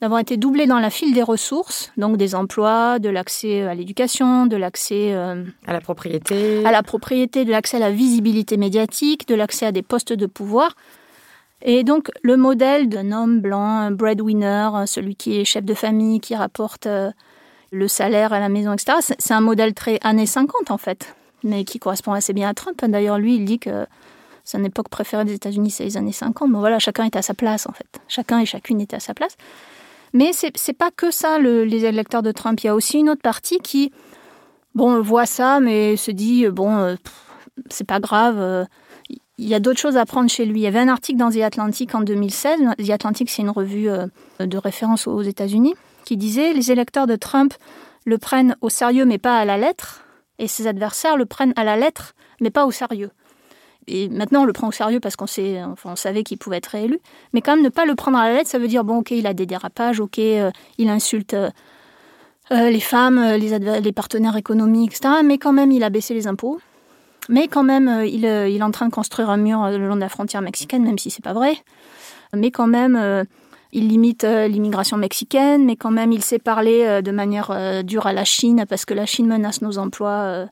d'avoir 0.00 0.20
été 0.20 0.36
doublé 0.36 0.66
dans 0.66 0.80
la 0.80 0.90
file 0.90 1.14
des 1.14 1.22
ressources, 1.22 1.90
donc 1.96 2.18
des 2.18 2.34
emplois, 2.34 2.98
de 2.98 3.08
l'accès 3.08 3.62
à 3.62 3.74
l'éducation, 3.74 4.44
de 4.46 4.56
l'accès 4.56 5.14
euh, 5.14 5.44
à 5.66 5.72
la 5.72 5.80
propriété, 5.80 6.64
à 6.66 6.72
la 6.72 6.82
propriété, 6.82 7.46
de 7.46 7.50
l'accès 7.50 7.78
à 7.78 7.80
la 7.80 7.90
visibilité 7.90 8.58
médiatique, 8.58 9.26
de 9.26 9.34
l'accès 9.34 9.64
à 9.64 9.72
des 9.72 9.82
postes 9.82 10.12
de 10.12 10.26
pouvoir. 10.26 10.76
Et 11.64 11.82
donc 11.82 12.10
le 12.22 12.36
modèle 12.36 12.88
d'un 12.90 13.10
homme 13.10 13.40
blanc, 13.40 13.64
un 13.64 13.90
breadwinner, 13.90 14.70
celui 14.86 15.16
qui 15.16 15.40
est 15.40 15.44
chef 15.44 15.64
de 15.64 15.72
famille, 15.72 16.20
qui 16.20 16.34
rapporte 16.36 16.86
euh, 16.86 17.10
le 17.72 17.88
salaire 17.88 18.34
à 18.34 18.38
la 18.38 18.50
maison, 18.50 18.74
etc. 18.74 18.98
C'est 19.18 19.34
un 19.34 19.40
modèle 19.40 19.72
très 19.72 19.98
années 20.02 20.26
50 20.26 20.70
en 20.70 20.78
fait, 20.78 21.16
mais 21.42 21.64
qui 21.64 21.78
correspond 21.78 22.12
assez 22.12 22.34
bien 22.34 22.50
à 22.50 22.54
Trump. 22.54 22.78
D'ailleurs, 22.86 23.18
lui, 23.18 23.36
il 23.36 23.46
dit 23.46 23.58
que 23.58 23.86
son 24.44 24.62
époque 24.62 24.90
préférée 24.90 25.24
des 25.24 25.32
États-Unis, 25.32 25.70
c'est 25.70 25.84
les 25.84 25.96
années 25.96 26.12
50. 26.12 26.50
Bon 26.50 26.58
voilà, 26.58 26.78
chacun 26.78 27.04
est 27.04 27.16
à 27.16 27.22
sa 27.22 27.32
place 27.32 27.66
en 27.66 27.72
fait. 27.72 27.98
Chacun 28.08 28.40
et 28.40 28.46
chacune 28.46 28.82
était 28.82 28.96
à 28.96 29.00
sa 29.00 29.14
place. 29.14 29.36
Mais 30.12 30.32
c'est 30.34 30.52
n'est 30.68 30.74
pas 30.74 30.90
que 30.90 31.10
ça, 31.10 31.38
les 31.38 31.84
électeurs 31.86 32.22
de 32.22 32.30
Trump. 32.30 32.60
Il 32.62 32.66
y 32.66 32.70
a 32.70 32.74
aussi 32.74 32.98
une 32.98 33.08
autre 33.08 33.22
partie 33.22 33.58
qui, 33.58 33.90
bon, 34.74 35.00
voit 35.00 35.26
ça, 35.26 35.60
mais 35.60 35.96
se 35.96 36.10
dit, 36.10 36.46
bon, 36.48 36.76
euh, 36.76 36.94
c'est 37.70 37.86
pas 37.86 38.00
grave. 38.00 38.66
Il 39.38 39.48
y 39.48 39.54
a 39.54 39.60
d'autres 39.60 39.80
choses 39.80 39.96
à 39.96 40.06
prendre 40.06 40.30
chez 40.30 40.44
lui. 40.44 40.60
Il 40.60 40.62
y 40.62 40.66
avait 40.66 40.78
un 40.78 40.88
article 40.88 41.18
dans 41.18 41.30
The 41.30 41.38
Atlantic 41.38 41.94
en 41.94 42.00
2016. 42.00 42.60
The 42.78 42.90
Atlantic, 42.90 43.30
c'est 43.30 43.42
une 43.42 43.50
revue 43.50 43.88
euh, 43.88 44.06
de 44.38 44.58
référence 44.58 45.06
aux 45.06 45.22
États-Unis, 45.22 45.74
qui 46.04 46.16
disait 46.16 46.52
les 46.52 46.70
électeurs 46.70 47.06
de 47.06 47.16
Trump 47.16 47.54
le 48.06 48.18
prennent 48.18 48.56
au 48.60 48.68
sérieux, 48.68 49.04
mais 49.04 49.18
pas 49.18 49.38
à 49.38 49.44
la 49.44 49.56
lettre, 49.56 50.04
et 50.38 50.46
ses 50.46 50.66
adversaires 50.66 51.16
le 51.16 51.26
prennent 51.26 51.54
à 51.56 51.64
la 51.64 51.76
lettre, 51.76 52.14
mais 52.40 52.50
pas 52.50 52.66
au 52.66 52.70
sérieux 52.70 53.10
et 53.86 54.08
maintenant 54.08 54.42
on 54.42 54.44
le 54.44 54.52
prend 54.52 54.68
au 54.68 54.72
sérieux 54.72 55.00
parce 55.00 55.16
qu'on 55.16 55.26
sait, 55.26 55.62
enfin, 55.62 55.96
savait 55.96 56.22
qu'il 56.22 56.38
pouvait 56.38 56.56
être 56.58 56.68
réélu, 56.68 57.00
mais 57.32 57.42
quand 57.42 57.54
même 57.54 57.64
ne 57.64 57.68
pas 57.68 57.84
le 57.84 57.94
prendre 57.94 58.18
à 58.18 58.28
la 58.28 58.36
lettre, 58.36 58.48
ça 58.48 58.58
veut 58.58 58.68
dire 58.68 58.84
bon 58.84 58.98
ok 58.98 59.10
il 59.10 59.26
a 59.26 59.34
des 59.34 59.46
dérapages, 59.46 60.00
ok 60.00 60.18
euh, 60.18 60.50
il 60.78 60.88
insulte 60.88 61.34
euh, 61.34 61.50
les 62.50 62.80
femmes, 62.80 63.20
les, 63.36 63.58
les, 63.58 63.92
partenaires 63.92 64.36
économiques, 64.36 64.92
etc. 64.92 65.16
Mais 65.24 65.38
quand 65.38 65.52
même 65.52 65.72
il 65.72 65.82
a 65.82 65.90
baissé 65.90 66.14
les 66.14 66.26
impôts, 66.26 66.60
mais 67.28 67.48
quand 67.48 67.62
même 67.62 68.02
il, 68.04 68.24
il, 68.24 68.24
est 68.24 68.62
en 68.62 68.70
train 68.70 68.86
de 68.86 68.92
construire 68.92 69.30
un 69.30 69.36
mur 69.36 69.66
le 69.68 69.88
long 69.88 69.96
de 69.96 70.00
la 70.00 70.08
frontière 70.08 70.42
mexicaine, 70.42 70.82
même 70.82 70.98
si 70.98 71.10
c'est 71.10 71.24
pas 71.24 71.32
vrai, 71.32 71.56
mais 72.34 72.50
quand 72.50 72.66
même 72.66 73.26
il 73.72 73.88
limite 73.88 74.24
l'immigration 74.24 74.96
mexicaine, 74.96 75.64
mais 75.64 75.76
quand 75.76 75.90
même 75.90 76.12
il 76.12 76.22
sait 76.22 76.38
parler 76.38 77.02
de 77.02 77.10
manière 77.10 77.82
dure 77.84 78.06
à 78.06 78.12
la 78.12 78.24
Chine 78.24 78.64
parce 78.68 78.84
que 78.84 78.94
la 78.94 79.06
Chine 79.06 79.26
menace 79.26 79.62
nos 79.62 79.78
emplois 79.78 80.46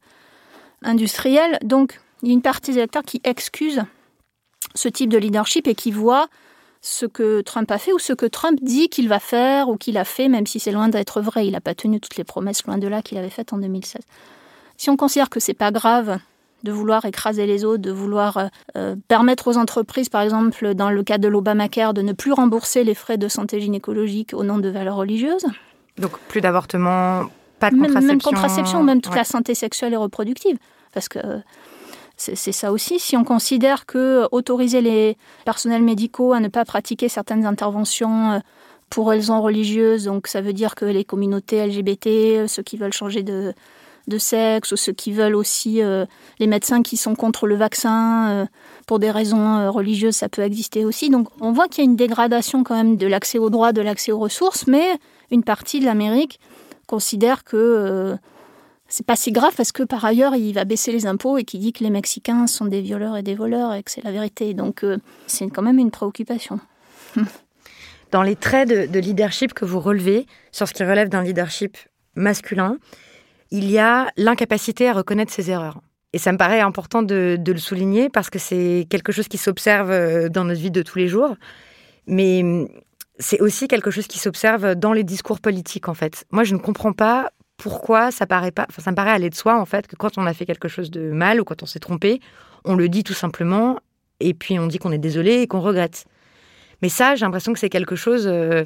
industriels, 0.83 1.59
donc 1.63 2.01
il 2.23 2.29
y 2.29 2.31
a 2.31 2.35
une 2.35 2.43
partie 2.43 2.73
des 2.73 2.79
électeurs 2.79 3.03
qui 3.03 3.21
excuse 3.25 3.83
ce 4.75 4.89
type 4.89 5.11
de 5.11 5.19
leadership 5.19 5.67
et 5.67 5.75
qui 5.75 5.91
voit 5.91 6.29
ce 6.81 7.07
que 7.07 7.41
Trump 7.43 7.71
a 7.71 7.79
fait 7.79 7.93
ou 7.93 7.99
ce 7.99 8.13
que 8.13 8.27
Trump 8.27 8.59
dit 8.61 8.89
qu'il 8.89 9.09
va 9.09 9.21
faire 9.21 9.69
ou 9.69 9.77
qu'il 9.77 9.97
a 9.97 10.05
fait, 10.05 10.29
même 10.29 10.47
si 10.47 10.59
c'est 10.59 10.73
loin 10.73 10.89
d'être 10.89 11.21
vrai. 11.21 11.47
Il 11.47 11.53
n'a 11.53 11.61
pas 11.61 11.75
tenu 11.75 12.01
toutes 12.01 12.17
les 12.17 12.25
promesses, 12.25 12.65
loin 12.67 12.79
de 12.79 12.89
là, 12.89 13.03
qu'il 13.03 13.19
avait 13.19 13.31
faites 13.31 13.53
en 13.53 13.59
2016. 13.59 14.03
Si 14.77 14.91
on 14.91 14.97
considère 14.97 15.31
que 15.31 15.39
c'est 15.39 15.55
pas 15.55 15.71
grave 15.71 16.19
de 16.63 16.73
vouloir 16.73 17.05
écraser 17.05 17.47
les 17.47 17.65
autres, 17.65 17.83
de 17.83 17.91
vouloir 17.91 18.37
euh, 18.37 18.47
euh, 18.77 18.97
permettre 19.09 19.49
aux 19.49 19.57
entreprises, 19.57 20.09
par 20.09 20.23
exemple, 20.23 20.75
dans 20.75 20.91
le 20.91 21.03
cas 21.03 21.19
de 21.19 21.29
l'Obamacare, 21.29 21.95
de 21.95 22.03
ne 22.03 22.13
plus 22.13 22.33
rembourser 22.33 22.85
les 22.85 22.95
frais 22.95 23.19
de 23.19 23.29
santé 23.29 23.61
gynécologique 23.61 24.33
au 24.35 24.45
nom 24.45 24.59
de 24.59 24.69
valeurs 24.69 24.97
religieuses. 24.97 25.47
Donc 25.99 26.19
plus 26.29 26.41
d'avortement, 26.41 27.25
pas 27.59 27.71
de 27.71 27.77
contraception. 27.77 28.07
Même, 28.07 28.21
contraception, 28.21 28.83
même 28.83 29.01
toute 29.01 29.15
la 29.15 29.25
santé 29.25 29.55
sexuelle 29.55 29.93
et 29.93 29.97
reproductive. 29.97 30.57
Parce 30.93 31.09
que 31.09 31.19
c'est 32.17 32.53
ça 32.53 32.73
aussi. 32.73 32.99
Si 32.99 33.17
on 33.17 33.25
considère 33.25 33.87
que 33.87 34.29
autoriser 34.31 34.81
les 34.81 35.17
personnels 35.45 35.83
médicaux 35.83 36.33
à 36.33 36.41
ne 36.41 36.49
pas 36.49 36.65
pratiquer 36.65 37.09
certaines 37.09 37.47
interventions 37.47 38.33
euh, 38.33 38.39
pour 38.91 39.09
raisons 39.09 39.41
religieuses, 39.41 40.05
donc 40.05 40.29
ça 40.29 40.41
veut 40.41 40.53
dire 40.53 40.75
que 40.75 40.85
les 40.85 41.05
communautés 41.05 41.67
LGBT, 41.67 42.07
euh, 42.07 42.47
ceux 42.47 42.63
qui 42.63 42.77
veulent 42.77 42.93
changer 42.93 43.23
de, 43.23 43.55
sexe, 44.19 44.73
ou 44.73 44.77
ceux 44.77 44.93
qui 44.93 45.13
veulent 45.13 45.35
aussi, 45.35 45.83
euh, 45.83 46.07
les 46.39 46.47
médecins 46.47 46.83
qui 46.83 46.97
sont 46.97 47.15
contre 47.15 47.47
le 47.47 47.57
vaccin, 47.57 48.49
pour 48.87 48.99
des 48.99 49.11
raisons 49.11 49.71
religieuses, 49.71 50.17
ça 50.17 50.29
peut 50.29 50.43
exister 50.43 50.85
aussi. 50.85 51.11
Donc 51.11 51.29
on 51.41 51.53
voit 51.53 51.69
qu'il 51.69 51.85
y 51.85 51.87
a 51.87 51.91
une 51.91 51.97
dégradation 51.97 52.65
quand 52.65 52.75
même 52.75 52.97
de 52.97 53.07
l'accès 53.07 53.39
aux 53.39 53.51
droits, 53.51 53.73
de 53.73 53.83
l'accès 53.83 54.13
aux 54.13 54.19
ressources, 54.19 54.67
mais 54.67 54.87
une 55.31 55.45
partie 55.45 55.81
de 55.81 55.85
l'Amérique 55.85 56.41
considère 56.87 57.45
que 57.45 58.17
c'est 58.93 59.07
pas 59.07 59.17
si 59.17 59.33
grave 59.33 59.55
parce 59.57 59.73
que 59.73 59.83
par 59.83 60.05
ailleurs, 60.05 60.37
il 60.37 60.53
va 60.53 60.67
baisser 60.67 60.93
les 60.93 61.07
impôts 61.07 61.39
et 61.39 61.45
qui 61.45 61.59
dit 61.59 61.73
que 61.73 61.83
les 61.83 61.89
Mexicains 61.89 62.47
sont 62.47 62.67
des 62.67 62.83
violeurs 62.83 63.17
et 63.17 63.23
des 63.23 63.35
voleurs 63.35 63.73
et 63.73 63.83
que 63.83 63.91
c'est 63.91 64.05
la 64.05 64.13
vérité. 64.13 64.53
Donc, 64.53 64.85
euh, 64.85 64.99
c'est 65.27 65.49
quand 65.49 65.63
même 65.63 65.79
une 65.79 65.91
préoccupation. 65.91 66.61
Dans 68.11 68.23
les 68.23 68.37
traits 68.37 68.69
de, 68.69 68.99
leadership 68.99 69.55
que 69.55 69.65
vous 69.65 69.81
relevez, 69.81 70.27
sur 70.51 70.69
ce 70.69 70.75
qui 70.75 70.85
relève 70.85 71.09
d'un 71.09 71.23
leadership 71.23 71.79
masculin, 72.17 72.77
il 73.53 73.71
y 73.71 73.79
a 73.79 74.11
l'incapacité 74.17 74.89
à 74.89 74.95
reconnaître 74.95 75.33
ses 75.33 75.51
erreurs. 75.51 75.81
Et 76.15 76.19
ça 76.19 76.33
me 76.33 76.39
paraît 76.39 76.61
important 76.61 77.03
de, 77.03 77.39
le 77.45 77.59
souligner 77.59 78.09
parce 78.09 78.31
que 78.31 78.39
c'est 78.39 78.87
quelque 78.91 79.13
chose 79.13 79.29
qui 79.29 79.39
s'observe 79.39 79.91
euh, 79.91 80.29
dans 80.29 80.45
notre 80.45 80.61
vie 80.61 80.71
de 80.71 80.83
tous 80.83 80.99
les 80.99 81.07
jours. 81.07 81.37
Mais 82.07 82.43
hum, 82.43 82.69
c'est 83.19 83.41
aussi 83.41 83.69
quelque 83.69 83.91
chose 83.91 84.07
qui 84.07 84.19
s'observe 84.19 84.75
dans 84.75 84.93
les 84.93 85.05
discours 85.05 85.39
politiques, 85.39 85.89
en 85.89 85.95
fait. 85.95 86.25
Moi, 86.33 86.45
je 86.45 86.55
ne 86.55 86.59
comprends 86.59 86.93
pas 86.93 87.31
pourquoi 87.59 88.11
ça 88.11 88.27
paraît 88.27 88.51
pas, 88.51 88.67
ça 88.77 88.91
me 88.91 88.97
paraît 88.97 89.13
aller 89.13 89.31
de 89.31 89.37
soi 89.37 89.61
en 89.61 89.67
fait 89.67 89.87
que 89.87 89.95
quand 89.95 90.19
on 90.19 90.27
a 90.27 90.35
fait 90.35 90.47
quelque 90.47 90.67
chose 90.67 90.91
de 90.91 91.13
mal 91.13 91.41
ou 91.41 91.45
quand 91.45 91.63
on 91.63 91.67
s'est 91.67 91.79
trompé, 91.79 92.21
on 92.65 92.75
le 92.75 92.89
dit 92.89 93.05
tout 93.05 93.13
simplement 93.13 93.79
et 94.19 94.35
puis 94.35 94.59
on 94.59 94.67
dit 94.67 94.79
qu'on 94.79 94.91
est 94.91 94.99
désolé 94.99 95.43
et 95.43 95.47
qu'on 95.47 95.61
regrette. 95.61 96.07
Mais 96.81 96.89
ça, 96.89 97.15
j'ai 97.15 97.25
l'impression 97.25 97.53
que 97.53 97.61
c'est 97.61 97.69
quelque 97.69 97.95
chose 97.95 98.27
euh, 98.27 98.65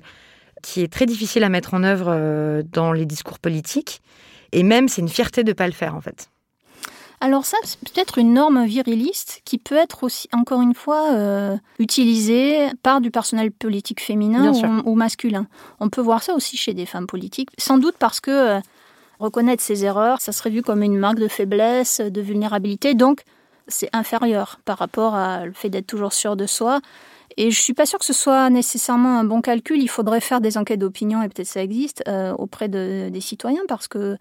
qui 0.63 0.81
est 0.81 0.91
très 0.91 1.05
difficile 1.05 1.45
à 1.45 1.51
mettre 1.51 1.75
en 1.75 1.83
œuvre 1.83 2.07
euh, 2.09 2.63
dans 2.73 2.93
les 2.93 3.05
discours 3.05 3.39
politiques 3.39 4.01
et 4.57 4.63
même 4.63 4.89
c'est 4.89 5.01
une 5.01 5.09
fierté 5.09 5.45
de 5.45 5.53
pas 5.53 5.67
le 5.67 5.73
faire 5.73 5.95
en 5.95 6.01
fait. 6.01 6.29
Alors 7.21 7.47
ça, 7.47 7.57
c'est 7.65 7.79
peut-être 7.81 8.19
une 8.19 8.35
norme 8.35 8.67
viriliste 8.67 9.41
qui 9.47 9.57
peut 9.57 9.77
être 9.77 10.03
aussi, 10.03 10.29
encore 10.33 10.61
une 10.61 10.75
fois, 10.75 11.15
euh, 11.15 11.57
utilisée 11.79 12.69
par 12.83 13.01
du 13.01 13.11
personnel 13.11 13.51
politique 13.53 14.03
féminin 14.03 14.53
ou, 14.85 14.95
masculin. 14.95 15.47
On 15.81 15.89
peut 15.89 16.03
voir 16.03 16.23
ça 16.23 16.35
aussi 16.35 16.59
chez 16.59 16.75
des 16.75 16.85
femmes 16.85 17.07
politiques, 17.07 17.49
sans 17.57 17.79
doute 17.79 17.95
parce 17.99 18.21
que 18.21 18.61
Reconnaître 19.19 19.63
ses 19.63 19.85
erreurs, 19.85 20.21
ça 20.21 20.33
serait 20.33 20.51
vu 20.51 20.63
comme 20.63 20.83
une 20.83 20.99
marque 20.99 21.19
de 21.19 21.29
faiblesse, 21.29 22.01
de 22.01 22.21
vulnérabilité, 22.21 22.95
donc 22.95 23.23
c'est 23.67 23.89
inférieur 23.93 24.61
par 24.65 24.79
rapport 24.79 25.15
à 25.15 25.47
le 25.47 25.53
fait 25.53 25.71
d'être 25.71 25.87
toujours 25.87 26.13
sûr 26.13 26.37
de 26.37 26.47
soi. 26.47 26.81
Et 27.39 27.51
je 27.51 27.61
suis 27.61 27.75
pas 27.75 27.87
sûre 27.87 27.99
que 27.99 28.05
ce 28.05 28.13
soit 28.13 28.49
nécessairement 28.51 29.19
un 29.19 29.25
bon 29.25 29.41
calcul. 29.41 29.83
Il 29.83 29.89
faudrait 29.89 30.21
faire 30.21 30.41
des 30.41 30.57
enquêtes 30.59 30.81
d'opinion, 30.81 31.23
et 31.23 31.29
peut-être 31.29 31.49
ça 31.49 31.63
existe, 31.63 32.03
euh, 32.09 32.33
auprès 32.35 32.69
des 32.69 33.21
citoyens, 33.21 33.63
parce 33.69 33.89
que 33.89 34.17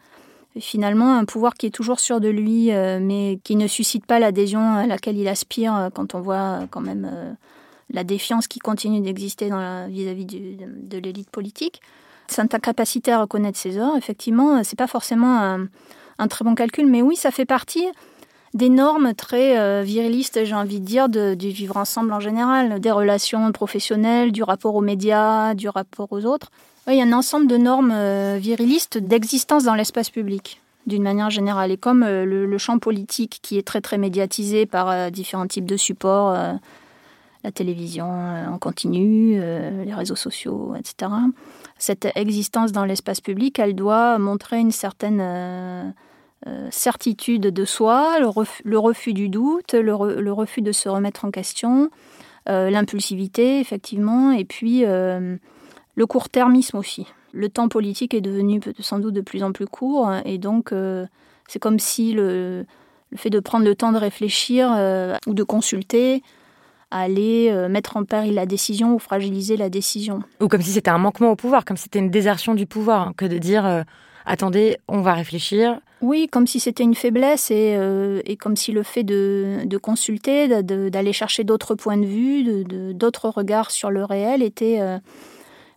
finalement, 0.59 1.17
un 1.17 1.25
pouvoir 1.25 1.55
qui 1.55 1.65
est 1.65 1.71
toujours 1.71 1.99
sûr 1.99 2.19
de 2.19 2.29
lui, 2.29 2.71
euh, 2.71 2.99
mais 3.01 3.39
qui 3.43 3.55
ne 3.55 3.67
suscite 3.67 4.05
pas 4.05 4.19
l'adhésion 4.19 4.59
à 4.59 4.87
laquelle 4.87 5.17
il 5.17 5.27
aspire, 5.27 5.75
euh, 5.75 5.89
quand 5.89 6.15
on 6.15 6.21
voit 6.21 6.61
quand 6.71 6.81
même 6.81 7.35
la 7.91 8.03
défiance 8.03 8.47
qui 8.47 8.59
continue 8.59 9.01
d'exister 9.01 9.49
vis-à-vis 9.89 10.25
de 10.25 10.97
l'élite 10.97 11.29
politique, 11.29 11.81
Cette 12.27 12.55
incapacité 12.55 13.11
à 13.11 13.21
reconnaître 13.21 13.57
ses 13.57 13.77
heures, 13.77 13.95
effectivement, 13.97 14.63
c'est 14.63 14.77
pas 14.77 14.87
forcément 14.87 15.67
un, 16.17 16.27
très 16.27 16.43
bon 16.43 16.55
calcul, 16.55 16.87
mais 16.87 17.03
oui, 17.03 17.15
ça 17.15 17.29
fait 17.29 17.45
partie 17.45 17.85
des 18.55 18.69
normes 18.69 19.13
très 19.13 19.59
euh, 19.59 19.83
virilistes, 19.83 20.45
j'ai 20.45 20.55
envie 20.55 20.79
de 20.79 20.85
dire, 20.85 21.09
de, 21.09 21.33
du 21.33 21.49
vivre 21.49 21.75
ensemble 21.75 22.13
en 22.13 22.21
général, 22.21 22.79
des 22.79 22.89
relations 22.89 23.51
professionnelles, 23.51 24.31
du 24.31 24.43
rapport 24.43 24.75
aux 24.75 24.81
médias, 24.81 25.53
du 25.53 25.67
rapport 25.67 26.07
aux 26.11 26.25
autres. 26.25 26.49
Il 26.87 26.95
y 26.95 27.01
a 27.01 27.03
un 27.03 27.11
ensemble 27.11 27.47
de 27.47 27.57
normes 27.57 27.91
euh, 27.93 28.37
virilistes 28.39 28.97
d'existence 28.97 29.65
dans 29.65 29.75
l'espace 29.75 30.09
public 30.09 30.61
d'une 30.87 31.03
manière 31.03 31.29
générale. 31.29 31.71
Et 31.71 31.77
comme 31.77 32.03
euh, 32.03 32.23
le, 32.23 32.57
champ 32.57 32.79
politique 32.79 33.39
qui 33.41 33.57
est 33.57 33.67
très 33.67 33.81
très 33.81 33.97
médiatisé 33.97 34.65
par 34.65 35.11
différents 35.11 35.47
types 35.47 35.65
de 35.65 35.75
supports, 35.77 36.31
la 37.43 37.51
télévision 37.51 38.05
en 38.05 38.57
continu, 38.57 39.37
les 39.37 39.93
réseaux 39.93 40.15
sociaux, 40.15 40.73
etc., 40.79 41.11
cette 41.77 42.07
existence 42.15 42.71
dans 42.71 42.85
l'espace 42.85 43.19
public, 43.19 43.59
elle 43.59 43.75
doit 43.75 44.17
montrer 44.17 44.59
une 44.59 44.71
certaine 44.71 45.93
certitude 46.69 47.41
de 47.41 47.65
soi, 47.65 48.19
le 48.19 48.77
refus, 48.77 49.13
du 49.13 49.29
doute, 49.29 49.73
le, 49.73 50.31
refus 50.31 50.61
de 50.61 50.71
se 50.71 50.87
remettre 50.87 51.25
en 51.25 51.31
question, 51.31 51.89
l'impulsivité, 52.45 53.59
effectivement, 53.59 54.31
et 54.31 54.45
puis 54.45 54.83
le 54.85 56.05
court-termisme 56.07 56.77
aussi 56.77 57.07
le 57.35 57.49
temps 57.49 57.67
politique 57.67 58.13
est 58.13 58.21
devenu 58.21 58.61
sans 58.79 58.99
doute 58.99 59.13
de 59.13 59.21
plus 59.21 59.43
en 59.43 59.51
plus 59.51 59.67
court 59.67 60.09
et 60.23 60.37
donc 60.37 60.71
euh, 60.71 61.05
c'est 61.47 61.59
comme 61.59 61.79
si 61.79 62.13
le, 62.13 62.65
fait 63.15 63.29
de 63.29 63.39
prendre 63.39 63.65
le 63.65 63.75
temps 63.75 63.91
de 63.91 63.97
réfléchir 63.97 64.73
euh, 64.75 65.15
ou 65.27 65.33
de 65.33 65.43
consulter 65.43 66.23
allait 66.91 67.51
euh, 67.51 67.67
mettre 67.67 67.97
en 67.97 68.05
péril 68.05 68.35
la 68.35 68.45
décision 68.45 68.95
ou 68.95 68.99
fragiliser 68.99 69.57
la 69.57 69.69
décision. 69.69 70.21
Ou 70.39 70.47
comme 70.47 70.61
si 70.61 70.71
c'était 70.71 70.91
un 70.91 70.97
manquement 70.97 71.31
au 71.31 71.35
pouvoir, 71.35 71.65
comme 71.65 71.75
si 71.75 71.83
c'était 71.83 71.99
une 71.99 72.09
désertion 72.09 72.55
du 72.55 72.65
pouvoir, 72.65 73.11
que 73.17 73.25
de 73.25 73.37
dire 73.37 73.83
attendez, 74.25 74.77
on 74.87 75.01
va 75.01 75.13
réfléchir. 75.13 75.79
Oui, 76.01 76.27
comme 76.29 76.45
si 76.45 76.59
c'était 76.59 76.83
une 76.83 76.95
faiblesse 76.95 77.49
et, 77.51 78.37
comme 78.39 78.55
si 78.55 78.71
le 78.71 78.83
fait 78.83 79.03
de, 79.03 79.77
consulter, 79.77 80.61
d'aller 80.63 81.13
chercher 81.13 81.43
d'autres 81.43 81.75
points 81.75 81.97
de 81.97 82.05
vue, 82.05 82.63
d'autres 82.93 83.29
regards 83.29 83.71
sur 83.71 83.89
le 83.89 84.03
réel 84.03 84.43
était 84.43 84.79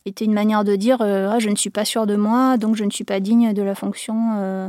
était 0.08 0.24
une 0.24 0.32
manière 0.32 0.64
de 0.64 0.74
dire 0.74 1.00
euh, 1.00 1.30
ah, 1.30 1.38
je 1.38 1.48
ne 1.48 1.56
suis 1.56 1.70
pas 1.70 1.84
sûr 1.84 2.06
de 2.06 2.16
moi, 2.16 2.56
donc 2.56 2.74
je 2.76 2.84
ne 2.84 2.90
suis 2.90 3.04
pas 3.04 3.20
digne 3.20 3.52
de 3.52 3.62
la 3.62 3.74
fonction 3.74 4.32
euh, 4.36 4.68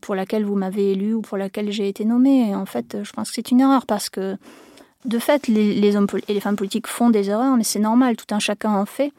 pour 0.00 0.14
laquelle 0.14 0.44
vous 0.44 0.54
m'avez 0.54 0.92
élu 0.92 1.14
ou 1.14 1.22
pour 1.22 1.36
laquelle 1.36 1.70
j'ai 1.72 1.88
été 1.88 2.04
nommé. 2.04 2.54
En 2.54 2.66
fait, 2.66 2.98
je 3.02 3.10
pense 3.12 3.30
que 3.30 3.34
c'est 3.34 3.50
une 3.50 3.60
erreur 3.60 3.86
parce 3.86 4.08
que 4.08 4.36
de 5.04 5.18
fait, 5.18 5.48
les, 5.48 5.96
hommes 5.96 6.06
et 6.28 6.34
les 6.34 6.40
femmes 6.40 6.56
politiques 6.56 6.86
font 6.86 7.10
des 7.10 7.30
erreurs, 7.30 7.56
mais 7.56 7.64
c'est 7.64 7.78
normal, 7.78 8.16
tout 8.16 8.34
un 8.34 8.38
chacun 8.38 8.74
en 8.74 8.86
fait. 8.86 9.12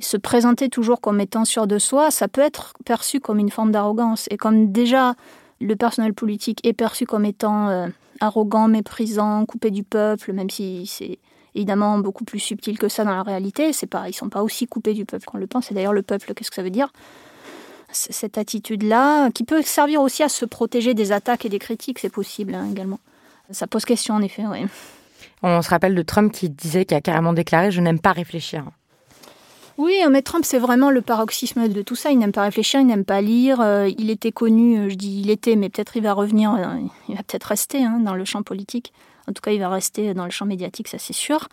Se 0.00 0.16
présenter 0.16 0.68
toujours 0.68 1.00
comme 1.00 1.20
étant 1.20 1.44
sûr 1.44 1.66
de 1.66 1.78
soi, 1.78 2.10
ça 2.10 2.28
peut 2.28 2.40
être 2.40 2.74
perçu 2.84 3.20
comme 3.20 3.38
une 3.38 3.50
forme 3.50 3.70
d'arrogance. 3.70 4.26
Et 4.30 4.36
comme 4.36 4.72
déjà 4.72 5.14
le 5.60 5.76
personnel 5.76 6.14
politique 6.14 6.66
est 6.66 6.72
perçu 6.72 7.06
comme 7.06 7.24
étant 7.24 7.68
euh, 7.68 7.86
arrogant, 8.20 8.68
méprisant, 8.68 9.46
coupé 9.46 9.70
du 9.70 9.82
peuple, 9.84 10.32
même 10.32 10.50
si 10.50 10.86
c'est 10.86 11.18
évidemment 11.54 11.98
beaucoup 11.98 12.24
plus 12.24 12.40
subtil 12.40 12.78
que 12.78 12.88
ça 12.88 13.04
dans 13.04 13.14
la 13.14 13.22
réalité. 13.22 13.72
C'est 13.72 13.86
pas, 13.86 14.08
ils 14.08 14.14
sont 14.14 14.28
pas 14.28 14.42
aussi 14.42 14.66
coupés 14.66 14.94
du 14.94 15.04
peuple 15.04 15.24
qu'on 15.26 15.38
le 15.38 15.46
pense. 15.46 15.70
Et 15.70 15.74
d'ailleurs, 15.74 15.92
le 15.92 16.02
peuple, 16.02 16.34
qu'est-ce 16.34 16.50
que 16.50 16.56
ça 16.56 16.62
veut 16.62 16.70
dire? 16.70 16.92
Cette 17.90 18.38
attitude-là, 18.38 19.30
qui 19.30 19.44
peut 19.44 19.62
servir 19.62 20.00
aussi 20.00 20.24
à 20.24 20.28
se 20.28 20.44
protéger 20.44 20.94
des 20.94 21.12
attaques 21.12 21.44
et 21.44 21.48
des 21.48 21.60
critiques, 21.60 22.00
c'est 22.00 22.12
possible 22.12 22.54
hein, 22.54 22.66
également. 22.68 22.98
Ça 23.50 23.68
pose 23.68 23.84
question 23.84 24.14
en 24.14 24.22
effet, 24.22 24.44
oui. 24.46 24.66
On 25.42 25.62
se 25.62 25.68
rappelle 25.68 25.94
de 25.94 26.02
Trump 26.02 26.32
qui 26.32 26.50
disait, 26.50 26.86
qui 26.86 26.94
a 26.94 27.00
carrément 27.00 27.32
déclaré 27.32 27.70
Je 27.70 27.80
n'aime 27.80 28.00
pas 28.00 28.12
réfléchir. 28.12 28.64
Oui, 29.76 29.98
mais 30.08 30.22
Trump, 30.22 30.44
c'est 30.44 30.58
vraiment 30.58 30.90
le 30.90 31.02
paroxysme 31.02 31.68
de 31.68 31.82
tout 31.82 31.96
ça. 31.96 32.12
Il 32.12 32.18
n'aime 32.18 32.32
pas 32.32 32.42
réfléchir, 32.42 32.80
il 32.80 32.86
n'aime 32.86 33.04
pas 33.04 33.20
lire. 33.20 33.60
Euh, 33.60 33.88
il 33.98 34.08
était 34.08 34.30
connu, 34.30 34.78
euh, 34.78 34.88
je 34.88 34.94
dis 34.94 35.20
il 35.20 35.30
était, 35.30 35.56
mais 35.56 35.68
peut-être 35.68 35.96
il 35.96 36.02
va 36.02 36.12
revenir, 36.12 36.54
euh, 36.54 36.64
il 37.08 37.16
va 37.16 37.22
peut-être 37.24 37.44
rester 37.44 37.82
hein, 37.82 37.98
dans 37.98 38.14
le 38.14 38.24
champ 38.24 38.42
politique. 38.44 38.92
En 39.28 39.32
tout 39.32 39.40
cas, 39.42 39.50
il 39.50 39.58
va 39.58 39.68
rester 39.68 40.14
dans 40.14 40.26
le 40.26 40.30
champ 40.30 40.46
médiatique, 40.46 40.86
ça 40.86 40.98
c'est 40.98 41.12
sûr. 41.12 41.48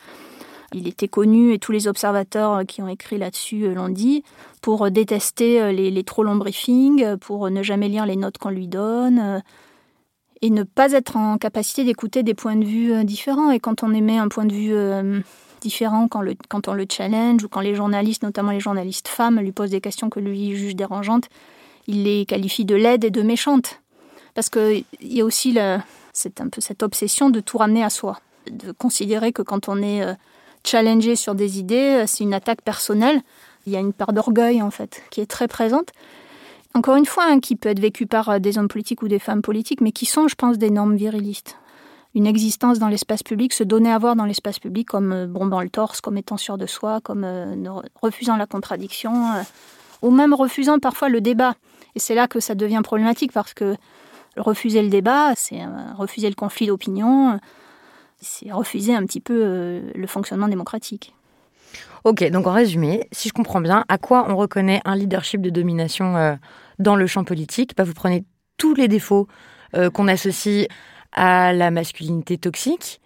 Il 0.74 0.88
était 0.88 1.08
connu, 1.08 1.54
et 1.54 1.60
tous 1.60 1.72
les 1.72 1.88
observateurs 1.88 2.66
qui 2.66 2.82
ont 2.82 2.88
écrit 2.88 3.18
là-dessus 3.18 3.74
l'ont 3.74 3.90
dit, 3.90 4.24
pour 4.62 4.90
détester 4.92 5.74
les, 5.74 6.04
trop 6.04 6.24
longs 6.24 6.38
briefings, 6.38 7.18
pour 7.18 7.50
ne 7.50 7.62
jamais 7.62 7.90
lire 7.90 8.06
les 8.06 8.16
notes 8.16 8.38
qu'on 8.38 8.52
lui 8.52 8.68
donne, 8.68 9.42
et 10.42 10.50
ne 10.50 10.64
pas 10.64 10.94
être 10.94 11.18
en 11.18 11.38
capacité 11.38 11.84
d'écouter 11.84 12.24
des 12.24 12.34
points 12.34 12.56
de 12.56 12.64
vue 12.64 13.04
différents. 13.04 13.52
Et 13.52 13.60
quand 13.60 13.84
on 13.84 13.94
émet 13.94 14.18
un 14.18 14.30
point 14.30 14.46
de 14.46 14.54
vue 14.54 15.24
différent 15.62 16.08
quand, 16.08 16.68
on 16.68 16.74
le 16.74 16.86
challenge 16.90 17.44
ou 17.44 17.50
quand 17.50 17.62
les 17.62 17.76
journalistes, 17.76 18.24
notamment 18.24 18.52
les 18.52 18.60
journalistes 18.60 19.08
femmes, 19.08 19.40
lui 19.40 19.52
posent 19.52 19.72
des 19.72 19.82
questions 19.82 20.10
que 20.10 20.20
lui 20.20 20.56
juge 20.56 20.76
dérangeantes, 20.76 21.30
il 21.88 22.04
les 22.04 22.26
qualifie 22.26 22.66
de 22.66 22.76
laides 22.76 23.04
et 23.04 23.10
de 23.10 23.22
méchantes. 23.22 23.82
Parce 24.34 24.50
qu'il 24.50 24.86
y 25.02 25.22
a 25.22 25.26
aussi 25.26 25.58
un 25.60 26.50
peu 26.52 26.62
cette 26.62 26.84
obsession 26.84 27.30
de 27.30 27.40
tout 27.40 27.58
ramener 27.58 27.84
à 27.84 27.90
soi, 27.90 28.20
de 28.50 28.72
considérer 28.72 29.32
que 29.32 29.42
quand 29.42 29.70
on 29.70 29.82
est 29.82 30.04
euh, 30.04 30.14
challengé 30.64 31.16
sur 31.16 31.36
des 31.36 31.60
idées, 31.60 32.02
euh, 32.02 32.04
c'est 32.08 32.24
une 32.24 32.34
attaque 32.34 32.62
personnelle. 32.62 33.22
Il 33.66 33.74
y 33.74 33.76
a 33.76 33.80
une 33.80 33.94
part 33.94 34.14
d'orgueil 34.14 34.62
en 34.62 34.72
fait 34.72 35.04
qui 35.12 35.22
est 35.22 35.26
très 35.26 35.48
présente. 35.48 35.92
Encore 36.74 36.96
une 36.96 37.06
fois, 37.06 37.26
hein, 37.28 37.40
qui 37.42 37.58
peut 37.58 37.70
être 37.70 37.82
vécue 37.82 38.06
par 38.06 38.30
euh, 38.30 38.40
des 38.40 38.58
hommes 38.58 38.70
politiques 38.70 39.02
ou 39.02 39.10
des 39.10 39.20
femmes 39.20 39.42
politiques, 39.42 39.82
mais 39.82 39.92
qui 39.92 40.06
sont, 40.06 40.28
je 40.28 40.36
pense, 40.36 40.58
des 40.58 40.70
normes 40.70 40.96
virilistes 40.96 41.58
une 42.14 42.28
existence 42.28 42.80
dans 42.80 42.90
l'espace 42.90 43.24
public, 43.24 43.54
se 43.54 43.64
donner 43.64 43.92
à 43.92 43.98
voir 43.98 44.16
dans 44.16 44.26
l'espace 44.26 44.60
public 44.60 44.88
comme 44.88 45.14
euh, 45.14 45.28
bombant 45.28 45.62
le 45.62 45.70
torse, 45.70 46.02
comme 46.02 46.18
étant 46.18 46.38
sûr 46.38 46.58
de 46.58 46.66
soi, 46.66 47.00
comme 47.02 47.24
euh, 47.24 47.56
refusant 48.02 48.36
la 48.36 48.48
contradiction, 48.48 49.14
euh, 49.14 49.42
ou 50.02 50.12
même 50.12 50.34
refusant 50.34 50.80
parfois 50.80 51.10
le 51.10 51.22
débat. 51.22 51.56
Et 51.96 52.00
c'est 52.00 52.16
là 52.16 52.28
que 52.28 52.40
ça 52.40 52.56
devient 52.56 52.82
problématique 52.84 53.32
parce 53.32 53.54
que 53.54 53.76
refuser 54.38 54.82
le 54.82 54.90
débat, 54.90 55.34
c'est 55.36 55.60
refuser 55.98 56.30
le 56.30 56.36
conflit 56.36 56.68
d'opinion, 56.68 57.38
c'est 58.22 58.52
refuser 58.52 58.96
un 58.96 59.06
petit 59.06 59.20
peu 59.20 59.82
le 59.94 60.08
fonctionnement 60.08 60.48
démocratique. 60.48 61.14
Ok, 62.06 62.24
donc 62.32 62.48
en 62.48 62.54
résumé, 62.54 63.10
si 63.12 63.28
je 63.28 63.34
comprends 63.34 63.60
bien, 63.60 63.84
à 63.90 63.98
quoi 63.98 64.26
on 64.30 64.38
reconnaît 64.38 64.82
un 64.86 64.96
leadership 64.96 65.42
de 65.42 65.50
domination 65.50 66.40
dans 66.80 66.96
le 66.96 67.08
champ 67.08 67.26
politique? 67.26 67.76
Bah, 67.76 67.84
Vous 67.84 67.94
prenez 67.94 68.24
tous 68.56 68.74
les 68.74 68.88
défauts 68.88 69.28
qu'on 69.94 70.08
associe 70.08 70.70
à 71.12 71.54
la 71.54 71.72
masculinité 71.72 72.38
toxique 72.38 73.02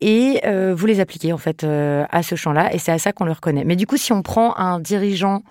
et 0.00 0.40
euh, 0.44 0.74
vous 0.74 0.86
les 0.86 1.00
appliquez 1.00 1.32
en 1.32 1.38
fait 1.38 1.64
euh, 1.64 2.04
à 2.10 2.22
ce 2.22 2.34
champ-là 2.34 2.72
et 2.74 2.78
c'est 2.78 2.92
à 2.92 2.98
ça 2.98 3.12
qu'on 3.12 3.24
le 3.24 3.32
reconnaît. 3.32 3.64
Mais 3.64 3.76
du 3.76 3.86
coup, 3.86 3.96
si 3.96 4.12
on 4.12 4.22
prend 4.22 4.56
un 4.56 4.78
dirigeant 4.78 5.42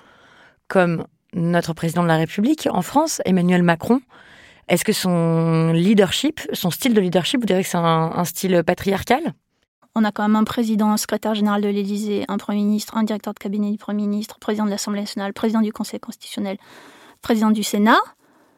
comme 0.67 1.05
notre 1.33 1.73
président 1.73 2.03
de 2.03 2.07
la 2.07 2.17
République 2.17 2.67
en 2.71 2.81
France, 2.81 3.21
Emmanuel 3.25 3.63
Macron, 3.63 4.01
est-ce 4.67 4.85
que 4.85 4.93
son 4.93 5.73
leadership, 5.73 6.41
son 6.53 6.71
style 6.71 6.93
de 6.93 7.01
leadership, 7.01 7.39
vous 7.39 7.45
direz 7.45 7.63
que 7.63 7.69
c'est 7.69 7.77
un, 7.77 8.23
style 8.25 8.63
patriarcal? 8.65 9.33
On 9.95 10.03
a 10.03 10.11
quand 10.11 10.23
même 10.23 10.35
un 10.35 10.43
président, 10.43 10.91
un 10.91 10.97
secrétaire 10.97 11.35
général 11.35 11.61
de 11.61 11.69
l'Élysée, 11.69 12.25
un 12.27 12.37
Premier 12.37 12.63
ministre, 12.63 12.97
un 12.97 13.03
directeur 13.03 13.33
de 13.33 13.39
cabinet 13.39 13.71
du 13.71 13.77
Premier 13.77 14.07
ministre, 14.07 14.39
président 14.39 14.65
de 14.65 14.71
l'Assemblée 14.71 15.01
nationale, 15.01 15.33
président 15.33 15.61
du 15.61 15.71
Conseil 15.71 15.99
constitutionnel, 15.99 16.57
président 17.21 17.51
du 17.51 17.63
Sénat. 17.63 17.99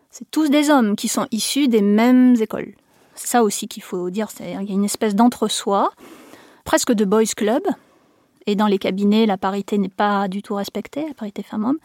C'est 0.10 0.30
tous 0.32 0.50
des 0.50 0.70
hommes 0.70 0.96
qui 0.96 1.08
sont 1.10 1.28
issus 1.32 1.68
des 1.68 1.82
mêmes 1.82 2.36
écoles. 2.42 2.74
C'est 3.18 3.28
ça 3.28 3.44
aussi 3.44 3.68
qu'il 3.68 3.84
faut 3.84 4.10
dire, 4.10 4.28
il 4.40 4.52
y 4.52 4.54
a 4.54 4.62
une 4.62 4.86
espèce 4.86 5.16
d'entre-soi, 5.16 5.92
presque 6.64 6.94
de 6.94 7.04
boys 7.04 7.24
club. 7.36 7.64
Et 8.46 8.56
dans 8.56 8.68
les 8.68 8.78
cabinets, 8.78 9.26
la 9.26 9.38
parité 9.38 9.78
n'est 9.78 9.90
pas 9.90 10.28
du 10.28 10.42
tout 10.42 10.56
respectée, 10.56 11.06
la 11.08 11.14
parité 11.14 11.44
femmes-hommes. 11.44 11.80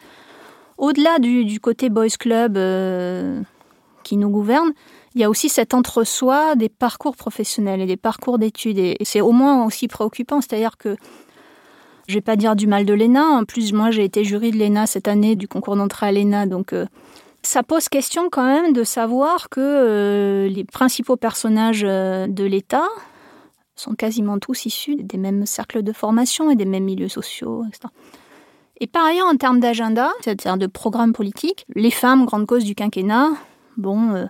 Au-delà 0.77 1.19
du, 1.19 1.59
côté 1.59 1.89
boys 1.89 2.07
club 2.19 2.55
euh, 2.55 3.41
qui 4.03 4.15
nous 4.15 4.29
gouverne, 4.29 4.73
il 5.15 5.21
y 5.21 5.23
a 5.23 5.29
aussi 5.29 5.49
cet 5.49 5.73
entre-soi 5.73 6.55
des 6.55 6.69
parcours 6.69 7.15
professionnels 7.15 7.81
et 7.81 7.85
des 7.85 7.97
parcours 7.97 8.37
d'études. 8.37 8.77
Et, 8.77 8.97
c'est 9.03 9.21
au 9.21 9.31
moins 9.31 9.65
aussi 9.65 9.87
préoccupant, 9.87 10.39
c'est-à-dire 10.39 10.77
que 10.77 10.95
je 12.07 12.13
vais 12.13 12.21
pas 12.21 12.35
dire 12.35 12.55
du 12.55 12.67
mal 12.67 12.85
de 12.85 12.93
l'ENA. 12.93 13.23
En 13.23 13.43
plus, 13.43 13.73
moi, 13.73 13.89
j'ai 13.89 14.03
été 14.03 14.23
jury 14.23 14.51
de 14.51 14.57
l'ENA 14.57 14.87
cette 14.87 15.07
année, 15.07 15.35
du 15.35 15.47
concours 15.47 15.75
d'entrée 15.75 16.07
à 16.07 16.11
l'ENA. 16.11 16.45
Donc, 16.45 16.73
euh, 16.73 16.85
ça 17.43 17.61
pose 17.61 17.89
question 17.89 18.29
quand 18.31 18.45
même 18.45 18.73
de 18.73 18.83
savoir 18.83 19.49
que 19.49 19.59
euh, 19.59 20.47
les 20.47 20.63
principaux 20.63 21.17
personnages 21.17 21.83
euh, 21.85 22.25
de 22.27 22.43
l'État 22.45 22.87
sont 23.75 23.95
quasiment 23.95 24.39
tous 24.39 24.65
issus 24.65 24.95
des 24.95 25.17
mêmes 25.17 25.45
cercles 25.45 25.83
de 25.83 25.91
formation 25.91 26.49
et 26.49 26.55
des 26.55 26.65
mêmes 26.65 26.85
milieux 26.85 27.09
sociaux, 27.09 27.65
etc. 27.67 27.93
Et 28.79 28.87
par 28.87 29.05
ailleurs, 29.05 29.27
en 29.27 29.35
termes 29.35 29.59
d'agenda, 29.59 30.11
c'est-à-dire 30.21 30.57
de 30.57 30.67
programme 30.67 31.13
politique, 31.13 31.65
les 31.75 31.91
femmes, 31.91 32.25
grande 32.25 32.45
cause 32.45 32.63
du 32.63 32.75
quinquennat, 32.75 33.31
bon, 33.77 34.11
euh, 34.11 34.25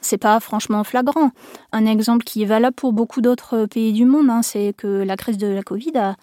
c'est 0.00 0.18
pas 0.18 0.40
franchement 0.40 0.82
flagrant. 0.84 1.30
Un 1.72 1.86
exemple 1.86 2.24
qui 2.24 2.42
est 2.42 2.46
valable 2.46 2.74
pour 2.74 2.92
beaucoup 2.92 3.20
d'autres 3.20 3.66
pays 3.66 3.92
du 3.92 4.04
monde, 4.04 4.30
hein, 4.30 4.42
c'est 4.42 4.74
que 4.76 4.86
la 4.86 5.16
crise 5.16 5.38
de 5.38 5.46
la 5.46 5.62
Covid 5.62 5.96
a, 5.96 6.16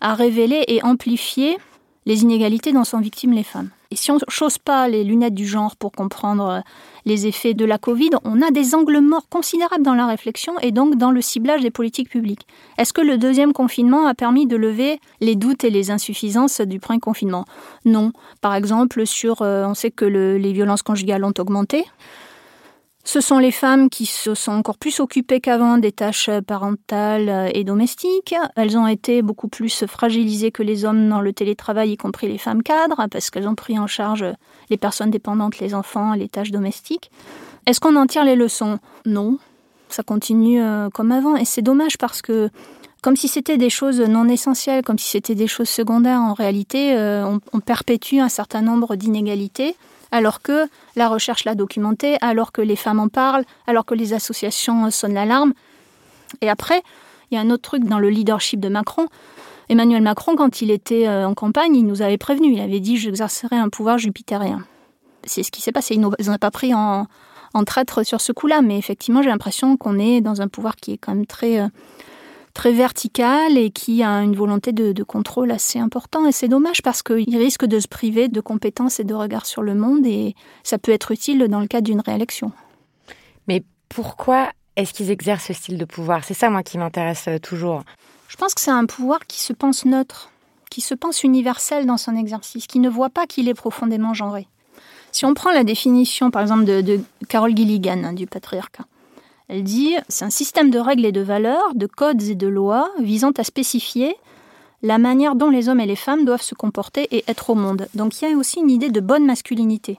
a 0.00 0.14
révélé 0.14 0.64
et 0.68 0.82
amplifié 0.82 1.58
les 2.06 2.22
inégalités 2.22 2.72
dont 2.72 2.84
sont 2.84 3.00
victimes 3.00 3.32
les 3.32 3.42
femmes. 3.42 3.70
Et 3.90 3.96
si 3.96 4.10
on 4.10 4.16
ne 4.16 4.20
chausse 4.28 4.58
pas 4.58 4.86
les 4.86 5.02
lunettes 5.02 5.34
du 5.34 5.46
genre 5.46 5.74
pour 5.76 5.92
comprendre 5.92 6.48
euh, 6.48 6.60
les 7.06 7.26
effets 7.26 7.54
de 7.54 7.64
la 7.64 7.78
Covid, 7.78 8.10
on 8.22 8.42
a 8.42 8.50
des 8.50 8.74
angles 8.74 9.00
morts 9.00 9.28
considérables 9.30 9.82
dans 9.82 9.94
la 9.94 10.06
réflexion 10.06 10.58
et 10.60 10.72
donc 10.72 10.96
dans 10.96 11.10
le 11.10 11.22
ciblage 11.22 11.62
des 11.62 11.70
politiques 11.70 12.10
publiques. 12.10 12.46
Est-ce 12.76 12.92
que 12.92 13.00
le 13.00 13.16
deuxième 13.16 13.54
confinement 13.54 14.06
a 14.06 14.14
permis 14.14 14.46
de 14.46 14.56
lever 14.56 15.00
les 15.20 15.36
doutes 15.36 15.64
et 15.64 15.70
les 15.70 15.90
insuffisances 15.90 16.60
du 16.60 16.80
premier 16.80 17.00
confinement? 17.00 17.46
Non. 17.86 18.12
Par 18.42 18.54
exemple, 18.54 19.06
sur, 19.06 19.40
euh, 19.40 19.64
on 19.64 19.74
sait 19.74 19.90
que 19.90 20.04
les 20.04 20.52
violences 20.52 20.82
conjugales 20.82 21.24
ont 21.24 21.34
augmenté. 21.38 21.86
Ce 23.10 23.22
sont 23.22 23.38
les 23.38 23.52
femmes 23.52 23.88
qui 23.88 24.04
se 24.04 24.34
sont 24.34 24.52
encore 24.52 24.76
plus 24.76 25.00
occupées 25.00 25.40
qu'avant 25.40 25.78
des 25.78 25.92
tâches 25.92 26.28
parentales 26.46 27.50
et 27.54 27.64
domestiques. 27.64 28.34
Elles 28.54 28.76
ont 28.76 28.86
été 28.86 29.22
beaucoup 29.22 29.48
plus 29.48 29.86
fragilisées 29.86 30.50
que 30.50 30.62
les 30.62 30.84
hommes 30.84 31.08
dans 31.08 31.22
le 31.22 31.32
télétravail, 31.32 31.92
y 31.92 31.96
compris 31.96 32.28
les 32.28 32.36
femmes 32.36 32.62
cadres, 32.62 33.06
parce 33.10 33.30
qu'elles 33.30 33.48
ont 33.48 33.54
pris 33.54 33.78
en 33.78 33.86
charge 33.86 34.26
les 34.68 34.76
personnes 34.76 35.10
dépendantes, 35.10 35.58
les 35.58 35.74
enfants, 35.74 36.12
les 36.12 36.28
tâches 36.28 36.50
domestiques. 36.50 37.10
Est-ce 37.64 37.80
qu'on 37.80 37.96
en 37.96 38.04
tire 38.04 38.26
les 38.26 38.36
leçons? 38.36 38.78
Non. 39.06 39.38
Ça 39.88 40.02
continue 40.02 40.60
euh, 40.60 40.90
comme 40.90 41.10
avant. 41.10 41.34
Et 41.36 41.46
c'est 41.46 41.62
dommage 41.62 41.96
parce 41.96 42.20
que 42.20 42.50
comme 43.00 43.16
si 43.16 43.28
c'était 43.28 43.56
des 43.56 43.70
choses 43.70 44.02
non 44.02 44.28
essentielles, 44.28 44.84
comme 44.84 44.98
si 44.98 45.08
c'était 45.08 45.34
des 45.34 45.46
choses 45.46 45.70
secondaires, 45.70 46.20
en 46.20 46.34
réalité, 46.34 46.94
euh, 46.94 47.38
on 47.54 47.60
perpétue 47.60 48.18
un 48.18 48.28
certain 48.28 48.60
nombre 48.60 48.96
d'inégalités 48.96 49.76
alors 50.10 50.40
que 50.42 50.68
la 50.96 51.08
recherche 51.08 51.44
l'a 51.44 51.54
documenté, 51.54 52.16
alors 52.20 52.52
que 52.52 52.62
les 52.62 52.76
femmes 52.76 53.00
en 53.00 53.08
parlent, 53.08 53.44
alors 53.66 53.84
que 53.84 53.94
les 53.94 54.12
associations 54.12 54.90
sonnent 54.90 55.14
l'alarme. 55.14 55.52
Et 56.40 56.48
après, 56.48 56.82
il 57.30 57.34
y 57.34 57.38
a 57.38 57.40
un 57.40 57.50
autre 57.50 57.62
truc 57.62 57.84
dans 57.84 57.98
le 57.98 58.10
leadership 58.10 58.60
de 58.60 58.68
Macron. 58.68 59.06
Emmanuel 59.68 60.02
Macron, 60.02 60.34
quand 60.34 60.62
il 60.62 60.70
était 60.70 61.06
euh, 61.06 61.26
en 61.26 61.34
campagne, 61.34 61.76
il 61.76 61.86
nous 61.86 62.00
avait 62.00 62.16
prévenu, 62.16 62.54
il 62.54 62.60
avait 62.60 62.80
dit 62.80 62.96
j'exercerai 62.96 63.56
un 63.56 63.68
pouvoir 63.68 63.98
jupitérien. 63.98 64.64
C'est 65.24 65.42
ce 65.42 65.50
qui 65.50 65.60
s'est 65.60 65.72
passé, 65.72 65.94
ils 65.94 66.00
n'ont 66.00 66.38
pas 66.38 66.50
pris 66.50 66.72
en, 66.72 67.06
traître 67.66 68.06
sur 68.06 68.20
ce 68.20 68.30
coup-là, 68.32 68.62
mais 68.62 68.78
effectivement 68.78 69.20
j'ai 69.20 69.28
l'impression 69.28 69.76
qu'on 69.76 69.98
est 69.98 70.20
dans 70.20 70.40
un 70.40 70.48
pouvoir 70.48 70.76
qui 70.76 70.92
est 70.92 70.96
quand 70.96 71.14
même 71.14 71.26
très... 71.26 71.60
Euh, 71.60 71.68
très 72.58 72.72
vertical 72.72 73.56
et 73.56 73.70
qui 73.70 74.02
a 74.02 74.20
une 74.20 74.34
volonté 74.34 74.72
de, 74.72 75.02
contrôle 75.04 75.52
assez 75.52 75.78
important. 75.78 76.26
Et 76.26 76.32
c'est 76.32 76.48
dommage 76.48 76.82
parce 76.82 77.04
qu'il 77.04 77.36
risque 77.36 77.64
de 77.64 77.78
se 77.78 77.86
priver 77.86 78.26
de 78.26 78.40
compétences 78.40 78.98
et 78.98 79.04
de 79.04 79.14
regard 79.14 79.46
sur 79.46 79.62
le 79.62 79.76
monde 79.76 80.04
et 80.04 80.34
ça 80.64 80.76
peut 80.76 80.90
être 80.90 81.12
utile 81.12 81.46
dans 81.46 81.60
le 81.60 81.68
cadre 81.68 81.84
d'une 81.84 82.00
réélection. 82.00 82.50
Mais 83.46 83.62
pourquoi 83.88 84.50
est-ce 84.74 84.92
qu'ils 84.92 85.12
exercent 85.12 85.46
ce 85.46 85.52
style 85.52 85.78
de 85.78 85.84
pouvoir? 85.84 86.24
C'est 86.24 86.34
ça, 86.34 86.50
moi, 86.50 86.64
qui 86.64 86.78
m'intéresse 86.78 87.28
euh, 87.28 87.38
toujours. 87.38 87.84
Je 88.26 88.36
pense 88.36 88.54
que 88.54 88.60
c'est 88.60 88.72
un 88.72 88.86
pouvoir 88.86 89.20
qui 89.28 89.40
se 89.40 89.52
pense 89.52 89.84
neutre, 89.84 90.32
qui 90.68 90.80
se 90.80 90.94
pense 90.94 91.22
universel 91.22 91.86
dans 91.86 91.96
son 91.96 92.16
exercice, 92.16 92.66
qui 92.66 92.80
ne 92.80 92.88
voit 92.88 93.10
pas 93.10 93.28
qu'il 93.28 93.48
est 93.48 93.54
profondément 93.54 94.14
genré. 94.14 94.48
Si 95.12 95.24
on 95.24 95.32
prend 95.32 95.52
la 95.52 95.62
définition, 95.62 96.32
par 96.32 96.42
exemple, 96.42 96.64
de, 96.64 96.80
de 96.80 97.00
Carol 97.28 97.56
Gilligan 97.56 98.02
hein, 98.02 98.12
du 98.14 98.26
patriarcat, 98.26 98.84
elle 99.48 99.64
dit 99.64 99.96
c'est 100.08 100.24
un 100.24 100.30
système 100.30 100.70
de 100.70 100.78
règles 100.78 101.06
et 101.06 101.12
de 101.12 101.20
valeurs, 101.20 101.74
de 101.74 101.86
codes 101.86 102.22
et 102.22 102.34
de 102.34 102.46
lois 102.46 102.90
visant 103.00 103.32
à 103.36 103.44
spécifier 103.44 104.14
la 104.82 104.98
manière 104.98 105.34
dont 105.34 105.50
les 105.50 105.68
hommes 105.68 105.80
et 105.80 105.86
les 105.86 105.96
femmes 105.96 106.24
doivent 106.24 106.42
se 106.42 106.54
comporter 106.54 107.08
et 107.10 107.24
être 107.28 107.50
au 107.50 107.54
monde. 107.54 107.88
Donc 107.94 108.20
il 108.20 108.28
y 108.28 108.32
a 108.32 108.36
aussi 108.36 108.60
une 108.60 108.70
idée 108.70 108.90
de 108.90 109.00
bonne 109.00 109.26
masculinité 109.26 109.98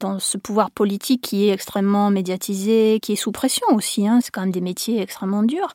dans 0.00 0.18
ce 0.18 0.36
pouvoir 0.36 0.70
politique 0.70 1.22
qui 1.22 1.48
est 1.48 1.52
extrêmement 1.52 2.10
médiatisé, 2.10 2.98
qui 3.00 3.12
est 3.12 3.16
sous 3.16 3.30
pression 3.30 3.66
aussi. 3.72 4.08
Hein. 4.08 4.18
c'est 4.20 4.30
quand 4.32 4.40
même 4.40 4.50
des 4.50 4.60
métiers 4.60 5.00
extrêmement 5.00 5.44
durs. 5.44 5.72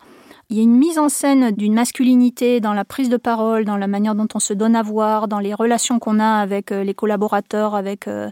Il 0.49 0.57
y 0.57 0.59
a 0.59 0.63
une 0.63 0.77
mise 0.77 0.97
en 0.97 1.09
scène 1.09 1.51
d'une 1.51 1.73
masculinité 1.73 2.61
dans 2.61 2.73
la 2.73 2.85
prise 2.85 3.09
de 3.09 3.17
parole, 3.17 3.65
dans 3.65 3.75
la 3.75 3.87
manière 3.87 4.15
dont 4.15 4.27
on 4.33 4.39
se 4.39 4.53
donne 4.53 4.75
à 4.75 4.83
voir, 4.83 5.27
dans 5.27 5.39
les 5.39 5.53
relations 5.53 5.99
qu'on 5.99 6.19
a 6.19 6.39
avec 6.39 6.71
euh, 6.71 6.83
les 6.83 6.93
collaborateurs, 6.93 7.75
avec 7.75 8.07
euh, 8.07 8.29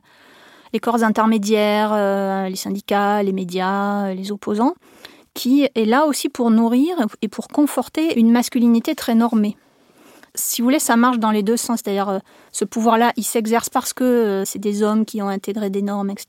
les 0.76 0.82
corps 0.82 1.04
intermédiaires, 1.04 1.92
euh, 1.94 2.50
les 2.50 2.58
syndicats, 2.58 3.24
les 3.24 3.32
médias, 3.32 4.14
les 4.14 4.34
opposants, 4.34 4.76
qui 5.34 5.70
est 5.74 5.86
là 5.86 6.06
aussi 6.06 6.28
pour 6.28 6.52
nourrir 6.52 6.98
et 7.22 7.30
pour 7.30 7.48
conforter 7.48 8.20
une 8.20 8.30
masculinité 8.30 8.94
très 8.94 9.16
normée. 9.16 9.56
Si 10.34 10.62
vous 10.62 10.66
voulez, 10.66 10.80
ça 10.80 10.98
marche 10.98 11.18
dans 11.18 11.32
les 11.32 11.44
deux 11.44 11.56
sens. 11.56 11.80
C'est-à-dire, 11.82 12.10
euh, 12.10 12.20
ce 12.52 12.66
pouvoir-là, 12.66 13.14
il 13.16 13.24
s'exerce 13.24 13.70
parce 13.70 13.94
que 13.94 14.04
euh, 14.04 14.44
c'est 14.44 14.60
des 14.60 14.84
hommes 14.84 15.06
qui 15.06 15.22
ont 15.22 15.30
intégré 15.30 15.70
des 15.70 15.82
normes, 15.82 16.10
etc. 16.10 16.26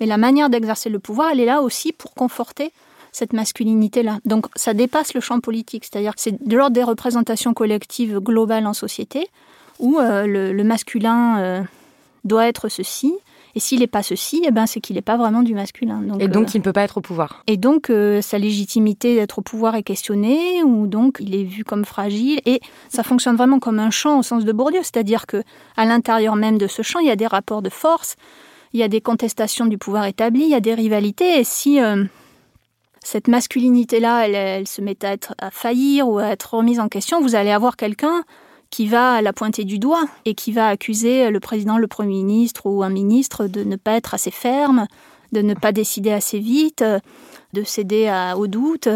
Mais 0.00 0.06
la 0.06 0.16
manière 0.16 0.50
d'exercer 0.50 0.90
le 0.90 0.98
pouvoir, 0.98 1.30
elle 1.30 1.38
est 1.38 1.46
là 1.46 1.62
aussi 1.62 1.92
pour 1.92 2.14
conforter 2.14 2.72
cette 3.12 3.32
masculinité-là. 3.32 4.18
Donc 4.24 4.46
ça 4.56 4.74
dépasse 4.74 5.14
le 5.14 5.20
champ 5.20 5.38
politique, 5.38 5.84
c'est-à-dire 5.84 6.16
que 6.16 6.20
c'est 6.20 6.44
de 6.44 6.56
l'ordre 6.56 6.74
des 6.74 6.82
représentations 6.82 7.54
collectives 7.54 8.18
globales 8.18 8.66
en 8.66 8.74
société, 8.74 9.28
où 9.78 9.98
le, 10.00 10.62
masculin 10.64 11.64
doit 12.24 12.48
être 12.48 12.68
ceci, 12.68 13.14
et 13.54 13.60
s'il 13.60 13.80
n'est 13.80 13.86
pas 13.86 14.02
ceci, 14.02 14.42
eh 14.46 14.50
ben, 14.50 14.66
c'est 14.66 14.80
qu'il 14.80 14.96
n'est 14.96 15.02
pas 15.02 15.16
vraiment 15.16 15.42
du 15.42 15.54
masculin. 15.54 16.02
et 16.18 16.28
donc, 16.28 16.48
euh, 16.48 16.50
il 16.54 16.58
ne 16.58 16.62
peut 16.62 16.72
pas 16.72 16.82
être 16.82 16.98
au 16.98 17.00
pouvoir. 17.00 17.42
Et 17.46 17.56
donc, 17.56 17.88
euh, 17.88 18.20
sa 18.20 18.38
légitimité 18.38 19.14
d'être 19.14 19.38
au 19.38 19.42
pouvoir 19.42 19.76
est 19.76 19.82
questionnée, 19.82 20.62
ou 20.64 20.86
donc 20.86 21.18
il 21.20 21.34
est 21.34 21.44
vu 21.44 21.62
comme 21.62 21.84
fragile. 21.84 22.40
Et 22.46 22.60
ça 22.88 23.02
fonctionne 23.02 23.36
vraiment 23.36 23.60
comme 23.60 23.78
un 23.78 23.90
champ 23.90 24.18
au 24.18 24.22
sens 24.22 24.44
de 24.44 24.52
Bourdieu, 24.52 24.80
c'est-à-dire 24.82 25.26
que 25.26 25.42
à 25.76 25.84
l'intérieur 25.84 26.34
même 26.34 26.58
de 26.58 26.66
ce 26.66 26.82
champ, 26.82 26.98
il 26.98 27.06
y 27.06 27.12
a 27.12 27.16
des 27.16 27.26
rapports 27.26 27.62
de 27.62 27.70
force, 27.70 28.16
il 28.72 28.80
y 28.80 28.82
a 28.82 28.88
des 28.88 29.00
contestations 29.00 29.66
du 29.66 29.78
pouvoir 29.78 30.04
établi, 30.06 30.42
il 30.42 30.50
y 30.50 30.54
a 30.54 30.60
des 30.60 30.74
rivalités. 30.74 31.38
Et 31.38 31.44
si 31.44 31.80
euh, 31.80 32.04
cette 33.04 33.28
masculinité-là, 33.28 34.26
elle, 34.26 34.34
elle, 34.34 34.66
se 34.66 34.80
met 34.80 34.96
à, 35.04 35.12
être, 35.12 35.34
à 35.38 35.52
faillir 35.52 36.08
ou 36.08 36.18
à 36.18 36.26
être 36.26 36.54
remise 36.54 36.80
en 36.80 36.88
question, 36.88 37.20
vous 37.20 37.36
allez 37.36 37.52
avoir 37.52 37.76
quelqu'un 37.76 38.24
qui 38.74 38.88
va 38.88 39.22
la 39.22 39.32
pointer 39.32 39.62
du 39.62 39.78
doigt 39.78 40.04
et 40.24 40.34
qui 40.34 40.50
va 40.50 40.66
accuser 40.66 41.30
le 41.30 41.38
président, 41.38 41.78
le 41.78 41.86
Premier 41.86 42.24
ministre 42.24 42.66
ou 42.66 42.82
un 42.82 42.88
ministre 42.88 43.46
de 43.46 43.62
ne 43.62 43.76
pas 43.76 43.92
être 43.92 44.14
assez 44.14 44.32
ferme, 44.32 44.88
de 45.30 45.42
ne 45.42 45.54
pas 45.54 45.70
décider 45.70 46.10
assez 46.10 46.40
vite, 46.40 46.84
de 47.52 47.62
céder 47.62 48.08
à, 48.08 48.36
au 48.36 48.48
doute. 48.48 48.88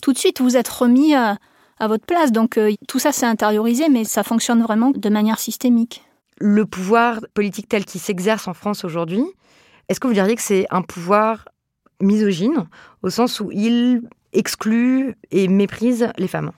Tout 0.00 0.12
de 0.12 0.18
suite, 0.18 0.40
vous 0.40 0.56
êtes 0.56 0.68
remis 0.68 1.16
à, 1.16 1.36
votre 1.80 2.06
place. 2.06 2.30
Donc 2.30 2.56
euh, 2.58 2.74
tout 2.86 3.00
ça, 3.00 3.10
c'est 3.10 3.26
intériorisé, 3.26 3.88
mais 3.88 4.04
ça 4.04 4.22
fonctionne 4.22 4.62
vraiment 4.62 4.92
de 4.92 5.08
manière 5.08 5.40
systémique. 5.40 6.04
Le 6.38 6.64
pouvoir 6.64 7.18
politique 7.34 7.68
tel 7.68 7.84
qu'il 7.84 8.00
s'exerce 8.00 8.46
en 8.46 8.54
France 8.54 8.84
aujourd'hui, 8.84 9.24
est-ce 9.88 9.98
que 9.98 10.06
vous 10.06 10.14
diriez 10.14 10.36
que 10.36 10.42
c'est 10.42 10.66
un 10.70 10.82
pouvoir 10.82 11.48
misogyne, 12.00 12.68
au 13.02 13.10
sens 13.10 13.40
où 13.40 13.50
il 13.50 14.02
exclut 14.32 15.16
et 15.32 15.48
méprise 15.48 16.08
les 16.18 16.28
femmes? 16.28 16.52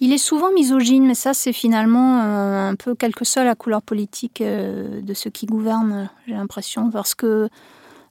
Il 0.00 0.12
est 0.12 0.18
souvent 0.18 0.52
misogyne, 0.52 1.06
mais 1.06 1.14
ça, 1.14 1.34
c'est 1.34 1.52
finalement 1.52 2.22
euh, 2.22 2.70
un 2.70 2.76
peu 2.76 2.94
quelque 2.94 3.24
soit 3.24 3.44
la 3.44 3.56
couleur 3.56 3.82
politique 3.82 4.40
euh, 4.40 5.00
de 5.00 5.14
ceux 5.14 5.30
qui 5.30 5.46
gouvernent, 5.46 6.08
j'ai 6.26 6.34
l'impression, 6.34 6.90
parce 6.90 7.14
que 7.14 7.48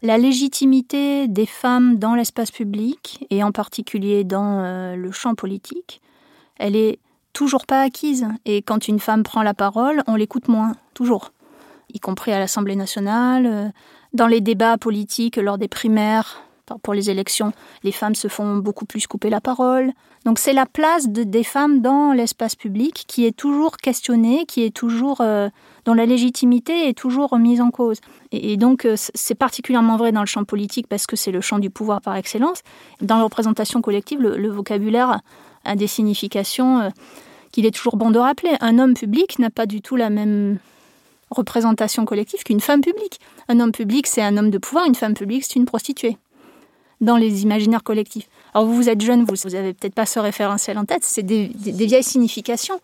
la 0.01 0.17
légitimité 0.17 1.27
des 1.27 1.45
femmes 1.45 1.97
dans 1.97 2.13
l'espace 2.13 2.51
public, 2.51 3.25
et 3.29 3.41
en 3.41 3.51
particulier 3.51 4.25
dans 4.25 4.59
euh, 4.59 4.95
le 4.95 5.11
champ 5.11 5.33
politique, 5.33 6.01
elle 6.57 6.75
est 6.75 6.99
toujours 7.31 7.65
pas 7.65 7.81
acquise. 7.81 8.27
Et 8.45 8.61
quand 8.61 8.87
une 8.87 8.99
femme 8.99 9.23
prend 9.23 9.41
la 9.41 9.53
parole, 9.53 10.03
on 10.07 10.15
l'écoute 10.15 10.49
moins, 10.49 10.73
toujours. 10.93 11.31
Y 11.93 11.99
compris 11.99 12.33
à 12.33 12.39
l'Assemblée 12.39 12.75
nationale, 12.75 13.71
dans 14.13 14.27
les 14.27 14.41
débats 14.41 14.77
politiques 14.77 15.37
lors 15.37 15.57
des 15.57 15.69
primaires, 15.69 16.41
pour 16.81 16.93
les 16.93 17.09
élections, 17.09 17.53
les 17.83 17.91
femmes 17.91 18.15
se 18.15 18.27
font 18.27 18.57
beaucoup 18.57 18.85
plus 18.85 19.07
couper 19.07 19.29
la 19.29 19.41
parole. 19.41 19.93
Donc 20.25 20.39
c'est 20.39 20.53
la 20.53 20.65
place 20.65 21.07
des 21.07 21.43
femmes 21.43 21.81
dans 21.81 22.11
l'espace 22.11 22.55
public 22.55 23.05
qui 23.07 23.25
est 23.25 23.35
toujours 23.35 23.77
questionnée, 23.77 24.45
qui 24.45 24.63
est 24.63 24.75
toujours 24.75 25.21
euh, 25.21 25.49
dont 25.85 25.93
la 25.93 26.05
légitimité 26.05 26.89
est 26.89 26.97
toujours 26.97 27.29
remise 27.29 27.61
en 27.61 27.71
cause. 27.71 28.01
Et, 28.31 28.57
donc 28.57 28.85
euh, 28.85 28.95
c'est 28.97 29.35
particulièrement 29.35 29.95
vrai 29.95 30.11
dans 30.11 30.19
le 30.19 30.27
champ 30.27 30.43
politique 30.43 30.87
parce 30.87 31.07
que 31.07 31.15
c'est 31.15 31.31
le 31.31 31.41
champ 31.41 31.59
du 31.59 31.69
pouvoir 31.69 32.01
par 32.01 32.15
excellence. 32.15 32.61
Dans 33.01 33.17
la 33.17 33.23
représentation 33.23 33.81
collective, 33.81 34.19
le, 34.19 34.49
vocabulaire 34.49 35.21
a 35.63 35.75
des 35.75 35.87
significations 35.87 36.81
euh, 36.81 36.89
qu'il 37.51 37.65
est 37.65 37.71
toujours 37.71 37.95
bon 37.95 38.11
de 38.11 38.19
rappeler. 38.19 38.55
Un 38.59 38.79
homme 38.79 38.95
public 38.95 39.39
n'a 39.39 39.49
pas 39.49 39.65
du 39.65 39.81
tout 39.81 39.95
la 39.95 40.09
même 40.09 40.57
représentation 41.29 42.05
collective 42.05 42.43
qu'une 42.43 42.59
femme 42.61 42.81
publique. 42.81 43.19
Un 43.47 43.59
homme 43.59 43.71
public, 43.71 44.07
c'est 44.07 44.21
un 44.21 44.37
homme 44.37 44.49
de 44.49 44.57
pouvoir, 44.57 44.85
une 44.85 44.95
femme 44.95 45.13
publique, 45.13 45.45
c'est 45.45 45.55
une 45.55 45.65
prostituée 45.65 46.17
dans 47.01 47.17
les 47.17 47.43
imaginaires 47.43 47.83
collectifs. 47.83 48.27
Alors 48.53 48.67
vous, 48.67 48.89
êtes 48.89 49.01
jeune, 49.01 49.23
vous 49.23 49.49
n'avez 49.49 49.73
peut-être 49.73 49.93
pas 49.93 50.05
ce 50.05 50.19
référentiel 50.19 50.77
en 50.77 50.85
tête, 50.85 51.03
c'est 51.03 51.23
des, 51.23 51.51
vieilles 51.55 52.03
significations. 52.03 52.79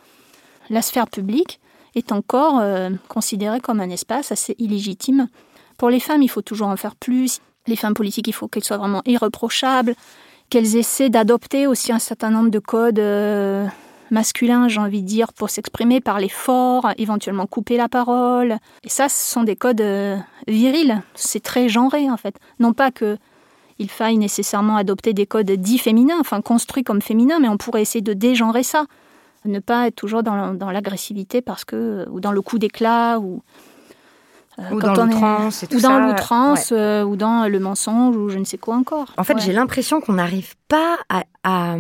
La 0.70 0.82
sphère 0.82 1.08
publique 1.08 1.60
est 1.96 2.12
encore 2.12 2.60
euh, 2.60 2.90
considérée 3.08 3.60
comme 3.60 3.80
un 3.80 3.90
espace 3.90 4.32
assez 4.32 4.56
illégitime. 4.60 5.28
Pour 5.78 5.90
les 5.90 6.00
femmes, 6.00 6.22
il 6.22 6.30
faut 6.30 6.42
toujours 6.42 6.68
en 6.68 6.78
faire 6.78 6.96
plus. 6.96 7.40
Les 7.68 7.76
femmes 7.76 7.94
politiques, 7.94 8.28
il 8.28 8.34
faut 8.34 8.48
qu'elles 8.48 8.64
soient 8.64 8.78
vraiment 8.78 9.02
irreprochables, 9.06 9.96
qu'elles 10.50 10.76
essaient 10.76 11.10
d'adopter 11.10 11.68
aussi 11.68 11.92
un 11.92 12.00
certain 12.00 12.30
nombre 12.30 12.50
de 12.50 12.60
codes 12.60 13.00
euh, 13.00 13.66
masculins, 14.12 14.68
j'ai 14.68 14.80
envie 14.80 15.02
de 15.02 15.08
dire, 15.08 15.34
pour 15.34 15.50
s'exprimer, 15.50 16.02
parler 16.02 16.30
fort, 16.30 16.90
éventuellement 16.98 17.48
couper 17.48 17.78
la 17.78 17.90
parole. 17.90 18.58
Et 18.84 18.90
ça, 18.90 19.10
ce 19.10 19.32
sont 19.32 19.44
des 19.44 19.56
codes 19.56 19.82
euh, 19.82 20.18
virils. 20.48 21.02
C'est 21.16 21.44
très 21.44 21.70
genré, 21.70 22.10
en 22.10 22.18
fait. 22.18 22.36
Non 22.60 22.74
pas 22.74 22.92
que 22.92 23.18
il 23.80 23.90
faille 23.90 24.18
nécessairement 24.18 24.76
adopter 24.76 25.14
des 25.14 25.26
codes 25.26 25.52
dits 25.52 25.78
féminins, 25.78 26.18
enfin 26.20 26.42
construits 26.42 26.84
comme 26.84 27.02
féminins, 27.02 27.40
mais 27.40 27.50
on 27.50 27.58
pourrait 27.58 27.82
essayer 27.82 28.02
de 28.02 28.14
dégenrer 28.14 28.64
ça. 28.64 28.86
Ne 29.46 29.60
pas 29.60 29.88
être 29.88 29.96
toujours 29.96 30.24
dans 30.24 30.72
l'agressivité 30.72 31.42
parce 31.42 31.66
que, 31.66 32.08
ou 32.10 32.22
dans 32.22 32.32
le 32.32 32.42
coup 32.42 32.60
d'éclat, 32.60 33.20
ou 33.20 33.42
ou, 34.72 34.80
dans 34.80 34.94
l'outrance, 34.94 35.66
ou 35.74 35.80
dans 35.80 36.00
l'outrance, 36.00 36.72
ou 36.72 37.16
dans 37.16 37.50
le 37.50 37.60
mensonge, 37.60 38.16
ou 38.16 38.30
je 38.30 38.38
ne 38.38 38.44
sais 38.44 38.58
quoi 38.58 38.76
encore. 38.76 39.08
En 39.18 39.24
fait, 39.24 39.40
j'ai 39.40 39.52
l'impression 39.52 40.00
qu'on 40.00 40.14
n'arrive 40.14 40.54
pas 40.68 40.98
à. 41.44 41.76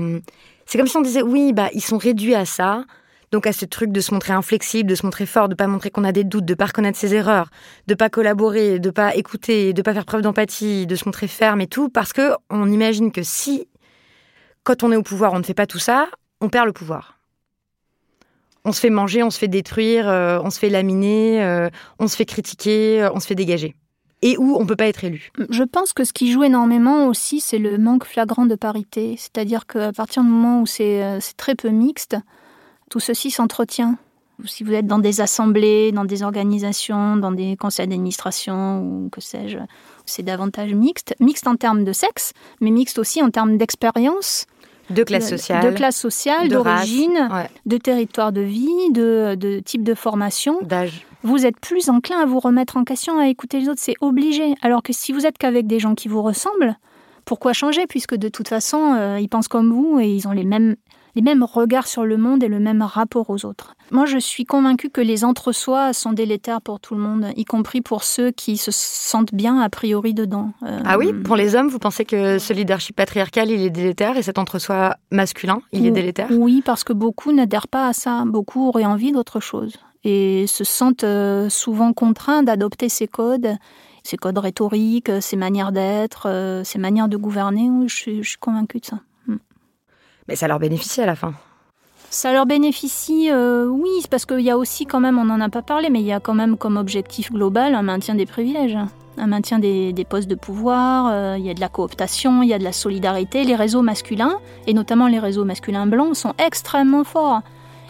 C'est 0.66 0.78
comme 0.78 0.88
si 0.88 0.98
on 0.98 1.02
disait 1.02 1.22
oui, 1.22 1.54
bah 1.54 1.70
ils 1.74 1.84
sont 1.84 1.98
réduits 1.98 2.36
à 2.36 2.46
ça. 2.46 2.86
Donc 3.34 3.48
à 3.48 3.52
ce 3.52 3.66
truc 3.66 3.92
de 3.92 4.00
se 4.00 4.14
montrer 4.14 4.32
inflexible, 4.32 4.88
de 4.88 4.94
se 4.94 5.04
montrer 5.04 5.26
fort, 5.26 5.50
de 5.50 5.56
pas 5.56 5.66
montrer 5.66 5.90
qu'on 5.90 6.04
a 6.04 6.12
des 6.12 6.24
doutes, 6.24 6.46
de 6.46 6.54
pas 6.54 6.68
reconnaître 6.68 7.00
ses 7.00 7.16
erreurs, 7.16 7.50
de 7.88 7.96
pas 7.96 8.08
collaborer, 8.08 8.78
de 8.78 8.92
pas 8.92 9.16
écouter, 9.16 9.74
de 9.74 9.82
pas 9.82 9.92
faire 9.96 10.06
preuve 10.06 10.22
d'empathie, 10.22 10.86
de 10.86 10.96
se 10.96 11.06
montrer 11.06 11.28
ferme 11.28 11.60
et 11.60 11.66
tout, 11.66 11.90
parce 11.90 12.14
que 12.14 12.34
on 12.52 12.72
imagine 12.72 13.12
que 13.12 13.24
si, 13.24 13.68
quand 14.64 14.84
on 14.84 14.92
est 14.92 14.96
au 14.96 15.02
pouvoir, 15.02 15.34
on 15.34 15.40
ne 15.40 15.44
fait 15.44 15.56
pas 15.56 15.66
tout 15.66 15.80
ça, 15.80 16.10
on 16.42 16.50
perd 16.50 16.68
le 16.68 16.74
pouvoir. 16.74 17.18
On 18.66 18.72
se 18.72 18.80
fait 18.80 18.92
manger, 18.92 19.24
on 19.24 19.32
se 19.32 19.40
fait 19.40 19.48
détruire, 19.48 20.08
euh, 20.08 20.40
on 20.44 20.52
se 20.52 20.60
fait 20.60 20.70
laminer, 20.70 21.44
euh, 21.44 21.70
on 21.98 22.08
se 22.08 22.16
fait 22.16 22.26
critiquer, 22.26 23.02
euh, 23.02 23.10
on 23.16 23.20
se 23.20 23.26
fait 23.26 23.34
dégager. 23.34 23.74
Et 24.22 24.38
où 24.38 24.58
on 24.60 24.68
peut 24.68 24.76
pas 24.76 24.86
être 24.86 25.04
élu. 25.04 25.32
Je 25.50 25.64
pense 25.64 25.92
que 25.92 26.04
ce 26.04 26.14
qui 26.14 26.32
joue 26.32 26.44
énormément 26.44 27.08
aussi, 27.08 27.40
c'est 27.40 27.58
le 27.58 27.80
manque 27.80 28.06
flagrant 28.06 28.46
de 28.46 28.54
parité. 28.54 29.16
C'est-à-dire 29.18 29.66
qu'à 29.66 29.92
partir 29.92 30.22
du 30.22 30.30
moment 30.30 30.62
où 30.62 30.68
c'est 30.68 31.20
très 31.36 31.56
peu 31.56 31.70
mixte, 31.70 32.16
tout 32.94 33.00
ceci 33.00 33.32
s'entretient. 33.32 33.98
Si 34.46 34.64
vous 34.64 34.72
êtes 34.72 34.86
dans 34.86 35.00
des 35.00 35.20
assemblées, 35.20 35.92
dans 35.92 36.06
des 36.06 36.22
organisations, 36.22 37.18
dans 37.18 37.32
des 37.32 37.58
conseils 37.58 37.88
d'administration 37.88 38.84
ou 38.84 39.10
que 39.10 39.20
sais-je, 39.20 39.58
c'est 40.06 40.22
davantage 40.22 40.76
mixte. 40.76 41.16
Mixte 41.20 41.48
en 41.48 41.56
termes 41.56 41.86
de 41.86 41.92
sexe, 41.92 42.34
mais 42.62 42.70
mixte 42.70 43.00
aussi 43.00 43.24
en 43.24 43.32
termes 43.32 43.58
d'expérience. 43.58 44.46
De 44.92 45.02
classe 45.02 45.28
sociale. 45.28 45.72
De 45.72 45.76
classe 45.76 45.98
sociale, 45.98 46.50
d'origine, 46.50 47.32
de 47.66 47.78
territoire 47.78 48.32
de 48.32 48.42
vie, 48.42 48.92
de, 48.92 49.34
de 49.40 49.58
type 49.58 49.84
de 49.84 49.96
formation. 49.96 50.60
D'âge. 50.62 51.04
Vous 51.24 51.48
êtes 51.48 51.60
plus 51.60 51.90
enclin 51.90 52.20
à 52.20 52.28
vous 52.28 52.40
remettre 52.40 52.78
en 52.78 52.84
question, 52.84 53.18
à 53.18 53.28
écouter 53.28 53.60
les 53.60 53.70
autres, 53.70 53.82
c'est 53.82 53.96
obligé. 54.02 54.54
Alors 54.62 54.84
que 54.84 54.94
si 54.94 55.14
vous 55.14 55.26
êtes 55.26 55.40
qu'avec 55.40 55.66
des 55.66 55.80
gens 55.80 55.96
qui 55.96 56.10
vous 56.10 56.22
ressemblent, 56.22 56.78
pourquoi 57.26 57.54
changer 57.54 57.88
Puisque 57.88 58.16
de 58.16 58.30
toute 58.30 58.50
façon, 58.50 58.94
euh, 58.98 59.18
ils 59.20 59.30
pensent 59.30 59.48
comme 59.48 59.72
vous 59.72 60.00
et 60.00 60.08
ils 60.08 60.28
ont 60.28 60.32
les 60.32 60.44
mêmes 60.44 60.76
les 61.16 61.22
mêmes 61.22 61.44
regards 61.44 61.88
sur 61.88 62.06
le 62.06 62.18
monde 62.18 62.44
et 62.44 62.48
le 62.48 62.60
même 62.60 62.82
rapport 62.82 63.30
aux 63.30 63.46
autres. 63.46 63.76
Moi, 63.92 64.06
je 64.06 64.18
suis 64.18 64.46
convaincue 64.46 64.90
que 64.90 65.02
les 65.02 65.24
entre-soi 65.24 65.94
sont 65.94 66.14
délétères 66.14 66.62
pour 66.62 66.80
tout 66.80 66.96
le 66.96 67.02
monde, 67.02 67.28
y 67.36 67.46
compris 67.46 67.82
pour 67.82 68.04
ceux 68.04 68.32
qui 68.32 68.58
se 68.58 68.72
sentent 68.72 69.34
bien 69.34 69.60
a 69.60 69.70
priori 69.70 70.14
dedans. 70.14 70.52
Euh, 70.64 70.80
ah 70.86 70.98
oui, 70.98 71.14
pour 71.14 71.36
les 71.36 71.56
hommes, 71.56 71.68
vous 71.68 71.80
pensez 71.80 72.06
que 72.06 72.40
ce 72.40 72.54
leadership 72.54 72.96
patriarcal, 72.96 73.52
il 73.52 73.62
est 73.62 73.70
délétère 73.70 74.18
et 74.18 74.22
cet 74.24 74.38
entre-soi 74.38 74.96
masculin, 75.12 75.62
il 75.72 75.86
est 75.86 75.92
délétère? 75.92 76.28
Oui, 76.32 76.62
parce 76.66 76.84
que 76.84 76.94
beaucoup 76.94 77.32
n'adhèrent 77.32 77.68
pas 77.68 77.88
à 77.88 77.94
ça. 77.94 78.24
Beaucoup 78.26 78.68
auraient 78.68 78.86
envie 78.86 79.12
d'autre 79.12 79.40
chose 79.40 79.74
et 80.04 80.46
se 80.48 80.64
sentent 80.64 81.04
euh, 81.04 81.50
souvent 81.50 81.94
contraints 81.94 82.44
d'adopter 82.44 82.90
ces 82.90 83.08
codes 83.08 83.58
ces 84.04 84.18
codes 84.18 84.38
rhétoriques, 84.38 85.10
ces 85.22 85.38
manières 85.38 85.72
d'être, 85.72 86.28
euh, 86.28 86.64
ces 86.64 86.78
manières 86.78 87.08
de 87.08 87.18
gouverner. 87.18 87.70
je 87.88 88.22
suis 88.22 88.38
convaincue 88.38 88.80
de 88.80 88.86
ça. 88.86 89.00
Mais 90.28 90.36
ça 90.36 90.48
leur 90.48 90.60
bénéficie 90.60 91.02
à 91.02 91.06
la 91.06 91.16
fin. 91.16 91.34
Ça 92.10 92.32
leur 92.32 92.46
bénéficie, 92.46 93.32
euh, 93.32 93.66
oui, 93.66 93.90
parce 94.10 94.26
qu'il 94.26 94.42
y 94.42 94.52
a 94.52 94.58
aussi 94.58 94.86
quand 94.86 95.00
même, 95.00 95.18
on 95.18 95.26
n'en 95.26 95.42
a 95.42 95.50
pas 95.50 95.64
parlé, 95.64 95.90
mais 95.90 96.00
il 96.00 96.06
y 96.06 96.14
a 96.14 96.20
quand 96.20 96.36
même 96.36 96.58
comme 96.58 96.78
objectif 96.78 97.32
global 97.32 97.74
un 97.74 97.82
maintien 97.82 98.14
des 98.14 98.28
privilèges, 98.28 98.78
un 99.18 99.28
maintien 99.28 99.58
des, 99.58 100.06
postes 100.08 100.28
de 100.28 100.36
pouvoir, 100.36 101.10
euh, 101.12 101.38
il 101.40 101.46
y 101.46 101.50
a 101.50 101.56
de 101.56 101.60
la 101.60 101.70
cooptation, 101.70 102.44
il 102.44 102.50
y 102.50 102.54
a 102.54 102.60
de 102.60 102.64
la 102.64 102.72
solidarité. 102.72 103.44
Les 103.44 103.56
réseaux 103.56 103.82
masculins, 103.82 104.40
et 104.68 104.76
notamment 104.76 105.08
les 105.08 105.18
réseaux 105.18 105.44
masculins 105.44 105.88
blancs, 105.88 106.16
sont 106.16 106.34
extrêmement 106.38 107.04
forts. 107.04 107.42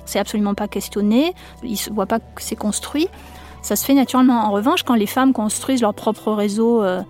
C'est 0.06 0.20
absolument 0.20 0.54
pas 0.54 0.70
questionné, 0.70 1.34
ils 1.62 1.80
ne 1.90 1.94
voient 1.94 2.06
pas 2.06 2.20
que 2.20 2.42
c'est 2.42 2.56
construit. 2.56 3.10
Ça 3.62 3.76
se 3.76 3.86
fait 3.86 3.94
naturellement. 3.94 4.46
En 4.46 4.52
revanche, 4.52 4.84
quand 4.84 4.96
les 4.96 5.06
femmes 5.06 5.34
construisent 5.34 5.82
leur 5.82 5.94
propre 5.94 6.32
réseau, 6.32 6.84
euh, 6.84 7.02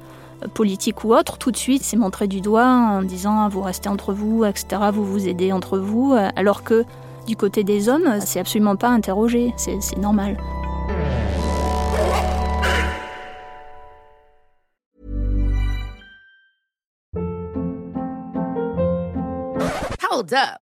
politique 0.53 1.03
ou 1.03 1.13
autre, 1.13 1.37
tout 1.37 1.51
de 1.51 1.57
suite, 1.57 1.83
c'est 1.83 1.97
montré 1.97 2.27
du 2.27 2.41
doigt 2.41 2.65
en 2.65 3.01
disant 3.01 3.47
vous 3.49 3.61
restez 3.61 3.89
entre 3.89 4.13
vous, 4.13 4.45
etc., 4.45 4.81
vous 4.93 5.05
vous 5.05 5.27
aidez 5.27 5.51
entre 5.51 5.77
vous, 5.77 6.15
alors 6.35 6.63
que 6.63 6.85
du 7.27 7.35
côté 7.35 7.63
des 7.63 7.89
hommes, 7.89 8.19
c'est 8.19 8.39
absolument 8.39 8.75
pas 8.75 8.89
interrogé, 8.89 9.53
c'est 9.57 9.97
normal. 9.97 10.37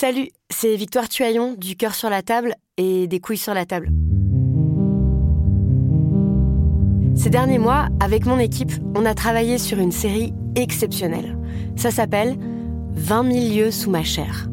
Salut, 0.00 0.28
c'est 0.48 0.76
Victoire 0.76 1.08
Tuaillon 1.08 1.54
du 1.58 1.74
cœur 1.74 1.92
sur 1.92 2.08
la 2.08 2.22
table 2.22 2.54
et 2.76 3.08
des 3.08 3.18
couilles 3.18 3.36
sur 3.36 3.52
la 3.52 3.66
table. 3.66 3.88
Ces 7.16 7.30
derniers 7.30 7.58
mois, 7.58 7.88
avec 7.98 8.24
mon 8.24 8.38
équipe, 8.38 8.70
on 8.94 9.04
a 9.04 9.14
travaillé 9.14 9.58
sur 9.58 9.80
une 9.80 9.90
série 9.90 10.32
exceptionnelle. 10.54 11.36
Ça 11.74 11.90
s'appelle 11.90 12.36
20 12.92 13.32
000 13.32 13.56
lieux 13.56 13.70
sous 13.72 13.90
ma 13.90 14.04
chair. 14.04 14.48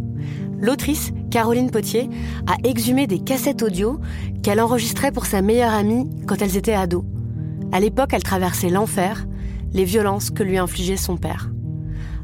L'autrice, 0.60 1.12
Caroline 1.30 1.70
Potier, 1.70 2.10
a 2.48 2.56
exhumé 2.68 3.06
des 3.06 3.20
cassettes 3.20 3.62
audio 3.62 4.00
qu'elle 4.42 4.60
enregistrait 4.60 5.12
pour 5.12 5.28
sa 5.28 5.44
meilleure 5.44 5.76
amie 5.76 6.10
quand 6.26 6.42
elles 6.42 6.58
étaient 6.58 6.74
ados. 6.74 7.06
À 7.72 7.80
l'époque, 7.80 8.14
elle 8.14 8.24
traversait 8.24 8.72
l'enfer, 8.72 9.28
les 9.74 9.86
violences 9.86 10.32
que 10.32 10.42
lui 10.42 10.58
infligeait 10.58 10.98
son 10.98 11.18
père. 11.18 11.52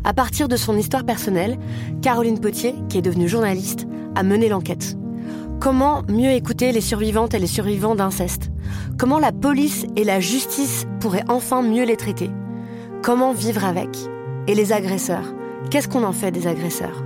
À 0.03 0.13
partir 0.13 0.47
de 0.47 0.55
son 0.55 0.77
histoire 0.77 1.05
personnelle, 1.05 1.59
Caroline 2.01 2.39
Potier, 2.39 2.73
qui 2.89 2.97
est 2.97 3.03
devenue 3.03 3.29
journaliste, 3.29 3.87
a 4.15 4.23
mené 4.23 4.49
l'enquête. 4.49 4.97
Comment 5.59 6.01
mieux 6.09 6.31
écouter 6.31 6.71
les 6.71 6.81
survivantes 6.81 7.35
et 7.35 7.39
les 7.39 7.45
survivants 7.45 7.93
d'inceste? 7.93 8.49
Comment 8.97 9.19
la 9.19 9.31
police 9.31 9.85
et 9.95 10.03
la 10.03 10.19
justice 10.19 10.87
pourraient 10.99 11.23
enfin 11.27 11.61
mieux 11.61 11.85
les 11.85 11.97
traiter? 11.97 12.31
Comment 13.03 13.31
vivre 13.31 13.63
avec? 13.63 13.89
Et 14.47 14.55
les 14.55 14.73
agresseurs? 14.73 15.35
Qu'est-ce 15.69 15.87
qu'on 15.87 16.03
en 16.03 16.13
fait 16.13 16.31
des 16.31 16.47
agresseurs? 16.47 17.03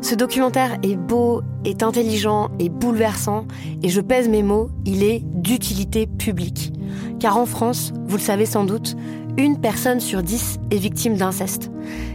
Ce 0.00 0.16
documentaire 0.16 0.76
est 0.82 0.96
beau, 0.96 1.42
est 1.64 1.84
intelligent, 1.84 2.50
et 2.58 2.68
bouleversant, 2.68 3.46
et 3.84 3.88
je 3.88 4.00
pèse 4.00 4.28
mes 4.28 4.42
mots, 4.42 4.70
il 4.84 5.04
est 5.04 5.22
d'utilité 5.24 6.08
publique. 6.08 6.72
Car 7.20 7.36
en 7.36 7.46
France, 7.46 7.92
vous 8.06 8.16
le 8.16 8.22
savez 8.22 8.46
sans 8.46 8.64
doute, 8.64 8.96
une 9.36 9.60
personne 9.60 10.00
sur 10.00 10.22
dix 10.22 10.58
est 10.70 10.78
victime 10.78 11.16
d'inceste. 11.16 11.70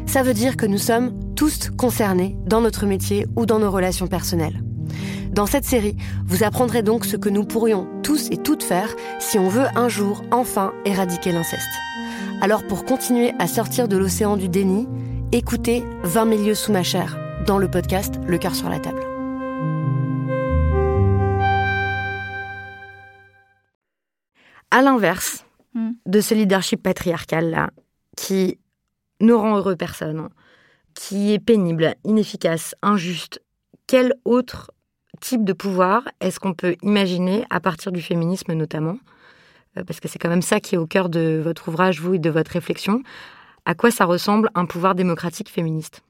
Ça 0.05 0.23
veut 0.23 0.33
dire 0.33 0.57
que 0.57 0.65
nous 0.65 0.77
sommes 0.77 1.13
tous 1.35 1.69
concernés 1.77 2.35
dans 2.45 2.61
notre 2.61 2.85
métier 2.85 3.25
ou 3.35 3.45
dans 3.45 3.59
nos 3.59 3.71
relations 3.71 4.07
personnelles. 4.07 4.63
Dans 5.31 5.45
cette 5.45 5.65
série, 5.65 5.95
vous 6.27 6.43
apprendrez 6.43 6.83
donc 6.83 7.05
ce 7.05 7.17
que 7.17 7.29
nous 7.29 7.43
pourrions 7.43 7.87
tous 8.03 8.29
et 8.29 8.37
toutes 8.37 8.63
faire 8.63 8.89
si 9.19 9.39
on 9.39 9.47
veut 9.47 9.65
un 9.75 9.89
jour 9.89 10.21
enfin 10.31 10.73
éradiquer 10.85 11.31
l'inceste. 11.31 11.69
Alors 12.41 12.63
pour 12.67 12.85
continuer 12.85 13.33
à 13.39 13.47
sortir 13.47 13.87
de 13.87 13.97
l'océan 13.97 14.37
du 14.37 14.47
déni, 14.47 14.87
écoutez 15.31 15.83
20 16.03 16.25
milieux 16.25 16.55
sous 16.55 16.71
ma 16.71 16.83
chair 16.83 17.17
dans 17.47 17.57
le 17.57 17.69
podcast 17.69 18.19
Le 18.27 18.37
cœur 18.37 18.53
sur 18.53 18.69
la 18.69 18.79
table. 18.79 19.02
À 24.73 24.81
l'inverse, 24.81 25.45
Hmm. 25.75 25.93
de 26.05 26.21
ce 26.21 26.35
leadership 26.35 26.83
patriarcal-là, 26.83 27.71
qui 28.15 28.59
ne 29.21 29.33
rend 29.33 29.57
heureux 29.57 29.75
personne, 29.75 30.29
qui 30.93 31.33
est 31.33 31.39
pénible, 31.39 31.95
inefficace, 32.05 32.75
injuste, 32.83 33.41
quel 33.87 34.13
autre 34.23 34.71
type 35.19 35.43
de 35.43 35.53
pouvoir 35.53 36.03
est-ce 36.19 36.39
qu'on 36.39 36.53
peut 36.53 36.75
imaginer, 36.83 37.43
à 37.49 37.59
partir 37.59 37.91
du 37.91 38.03
féminisme 38.03 38.53
notamment, 38.53 38.97
euh, 39.77 39.83
parce 39.83 39.99
que 39.99 40.07
c'est 40.07 40.19
quand 40.19 40.29
même 40.29 40.43
ça 40.43 40.59
qui 40.59 40.75
est 40.75 40.77
au 40.77 40.85
cœur 40.85 41.09
de 41.09 41.41
votre 41.43 41.69
ouvrage, 41.69 41.99
vous, 41.99 42.13
et 42.13 42.19
de 42.19 42.29
votre 42.29 42.51
réflexion. 42.51 43.01
À 43.65 43.73
quoi 43.73 43.89
ça 43.89 44.05
ressemble 44.05 44.51
un 44.53 44.65
pouvoir 44.65 44.93
démocratique 44.93 45.49
féministe? 45.49 46.03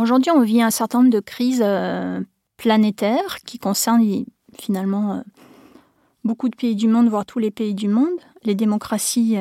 Aujourd'hui, 0.00 0.30
on 0.30 0.40
vit 0.40 0.62
un 0.62 0.70
certain 0.70 1.00
nombre 1.00 1.12
de 1.12 1.20
crises 1.20 1.62
euh, 1.62 2.20
planétaires 2.56 3.40
qui 3.44 3.58
concernent 3.58 4.24
finalement 4.58 5.16
euh, 5.16 5.20
beaucoup 6.24 6.48
de 6.48 6.56
pays 6.56 6.74
du 6.74 6.88
monde, 6.88 7.08
voire 7.08 7.26
tous 7.26 7.38
les 7.38 7.50
pays 7.50 7.74
du 7.74 7.88
monde. 7.88 8.14
Les 8.44 8.54
démocraties, 8.54 9.36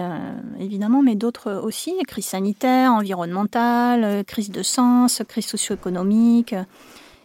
évidemment, 0.59 1.01
mais 1.01 1.15
d'autres 1.15 1.61
aussi. 1.63 1.93
Crise 2.07 2.25
sanitaire, 2.25 2.93
environnementale, 2.93 4.23
crise 4.25 4.51
de 4.51 4.61
sens, 4.61 5.21
crise 5.27 5.47
socio-économique. 5.47 6.55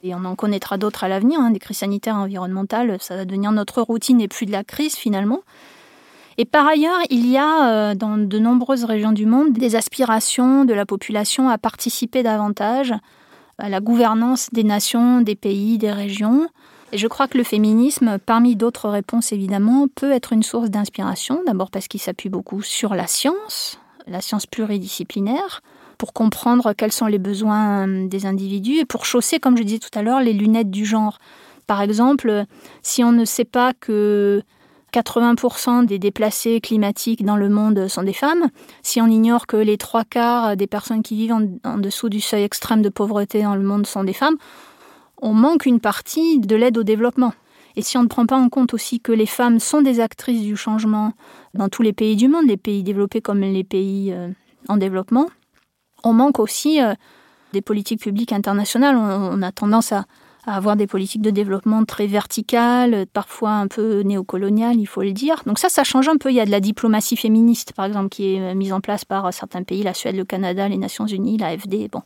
Et 0.03 0.15
on 0.15 0.25
en 0.25 0.37
connaîtra 0.37 0.79
d'autres 0.79 1.05
à 1.05 1.09
l'avenir, 1.09 1.41
hein, 1.41 1.51
des 1.51 1.59
crises 1.59 1.79
sanitaires, 1.79 2.17
environnementales, 2.17 2.97
ça 3.01 3.17
va 3.17 3.25
devenir 3.25 3.51
notre 3.53 3.83
routine 3.83 4.21
et 4.21 4.29
plus 4.29 4.47
de 4.47 4.53
la 4.53 4.63
crise 4.63 4.95
finalement. 4.95 5.41
Et 6.39 6.45
par 6.45 6.67
ailleurs, 6.67 6.99
il 7.09 7.27
y 7.27 7.39
a 7.39 7.69
euh, 7.69 7.95
dans 7.95 8.19
de 8.19 8.39
nombreuses 8.39 8.85
régions 8.85 9.13
du 9.13 9.27
monde 9.27 9.53
des 9.53 9.75
aspirations 9.75 10.65
de 10.65 10.75
la 10.75 10.85
population 10.85 11.49
à 11.49 11.57
participer 11.57 12.23
davantage 12.23 12.95
à 13.59 13.71
la 13.71 13.81
gouvernance 13.81 14.51
des 14.53 14.65
nations, 14.65 15.23
des 15.23 15.35
pays, 15.35 15.79
des 15.79 15.91
régions. 15.91 16.47
Et 16.93 16.99
je 16.99 17.07
crois 17.09 17.27
que 17.27 17.37
le 17.37 17.45
féminisme, 17.45 18.19
parmi 18.25 18.57
d'autres 18.57 18.89
réponses 18.89 19.33
évidemment, 19.33 19.87
peut 19.95 20.13
être 20.13 20.33
une 20.33 20.43
source 20.43 20.71
d'inspiration, 20.71 21.43
d'abord 21.47 21.71
parce 21.71 21.89
qu'il 21.89 22.01
s'appuie 22.01 22.29
beaucoup 22.29 22.63
sur 22.63 22.95
la 22.95 23.07
science, 23.07 23.81
la 24.07 24.21
science 24.21 24.47
pluridisciplinaire, 24.47 25.63
pour 25.99 26.13
comprendre 26.13 26.73
quels 26.75 26.93
sont 26.93 27.07
les 27.07 27.19
besoins 27.19 27.89
euh, 27.89 28.07
des 28.07 28.27
individus 28.27 28.79
et 28.79 28.85
pour 28.85 29.05
chausser, 29.05 29.41
comme 29.41 29.57
je 29.57 29.63
disais 29.63 29.79
tout 29.79 29.99
à 29.99 30.03
l'heure, 30.03 30.21
les 30.21 30.33
lunettes 30.33 30.71
du 30.71 30.85
genre. 30.85 31.19
Par 31.67 31.81
exemple, 31.81 32.45
si 32.83 33.03
on 33.03 33.13
ne 33.13 33.25
sait 33.25 33.45
pas 33.45 33.73
que 33.73 34.43
80% 34.93 35.85
des 35.85 35.99
déplacés 35.99 36.61
climatiques 36.61 37.25
dans 37.25 37.37
le 37.37 37.49
monde 37.49 37.89
sont 37.89 38.03
des 38.03 38.13
femmes, 38.13 38.49
si 38.83 39.01
on 39.01 39.07
ignore 39.07 39.47
que 39.47 39.57
les 39.57 39.77
trois 39.77 40.05
quarts 40.05 40.57
des 40.57 40.67
personnes 40.67 41.03
qui 41.03 41.17
vivent 41.17 41.35
en, 41.65 41.79
dessous 41.79 42.09
du 42.09 42.21
seuil 42.21 42.45
extrême 42.45 42.83
de 42.83 42.89
pauvreté 42.89 43.43
dans 43.43 43.57
le 43.57 43.63
monde 43.63 43.87
sont 43.87 44.05
des 44.05 44.13
femmes, 44.13 44.37
on 45.23 45.33
manque 45.33 45.67
une 45.67 45.81
partie 45.81 46.39
de 46.39 46.57
l'aide 46.57 46.79
au 46.79 46.83
développement. 46.83 47.33
Et 47.77 47.83
si 47.83 47.99
on 47.99 48.03
ne 48.03 48.09
prend 48.09 48.27
pas 48.27 48.37
en 48.37 48.49
compte 48.49 48.73
aussi 48.73 49.01
que 49.01 49.13
les 49.13 49.27
femmes 49.27 49.61
sont 49.61 49.83
des 49.83 50.01
actrices 50.01 50.43
du 50.43 50.57
changement 50.57 51.13
dans 51.55 51.69
tous 51.69 51.83
les 51.83 51.93
pays 51.93 52.17
du 52.17 52.27
monde, 52.27 52.47
les 52.47 52.57
pays 52.57 52.83
développés 52.83 53.21
comme 53.21 53.41
les 53.41 53.65
pays 53.65 54.13
euh, 54.13 54.29
en 54.69 54.79
développement, 54.79 55.27
on 56.03 56.15
manque 56.15 56.39
aussi 56.39 56.83
euh, 56.83 56.95
des 57.53 57.61
politiques 57.61 58.01
publiques 58.01 58.33
internationales. 58.33 58.97
On, 58.97 59.43
a 59.43 59.53
tendance 59.53 59.93
à, 59.93 60.07
avoir 60.47 60.77
des 60.77 60.87
politiques 60.87 61.23
de 61.23 61.31
développement 61.31 61.85
très 61.85 62.07
verticales, 62.07 63.07
parfois 63.13 63.51
un 63.51 63.67
peu 63.67 64.01
néocoloniales, 64.01 64.77
il 64.77 64.87
faut 64.87 65.03
le 65.03 65.13
dire. 65.13 65.43
Donc 65.45 65.59
ça, 65.59 65.69
ça 65.69 65.85
change 65.85 66.09
un 66.09 66.17
peu. 66.17 66.31
Il 66.31 66.37
y 66.37 66.41
a 66.41 66.47
de 66.47 66.51
la 66.51 66.61
diplomatie 66.61 67.17
féministe, 67.17 67.73
par 67.73 67.85
exemple, 67.85 68.09
qui 68.09 68.35
est 68.35 68.41
euh, 68.41 68.55
mise 68.55 68.73
en 68.73 68.81
place 68.81 69.05
par 69.05 69.35
certains 69.35 69.65
pays, 69.65 69.83
la 69.83 69.93
Suède, 69.93 70.17
le 70.17 70.25
Canada, 70.25 70.67
les 70.67 70.79
Nations 70.79 71.07
Unies, 71.07 71.37
l'AFD. 71.37 71.89
Bon, 71.91 72.03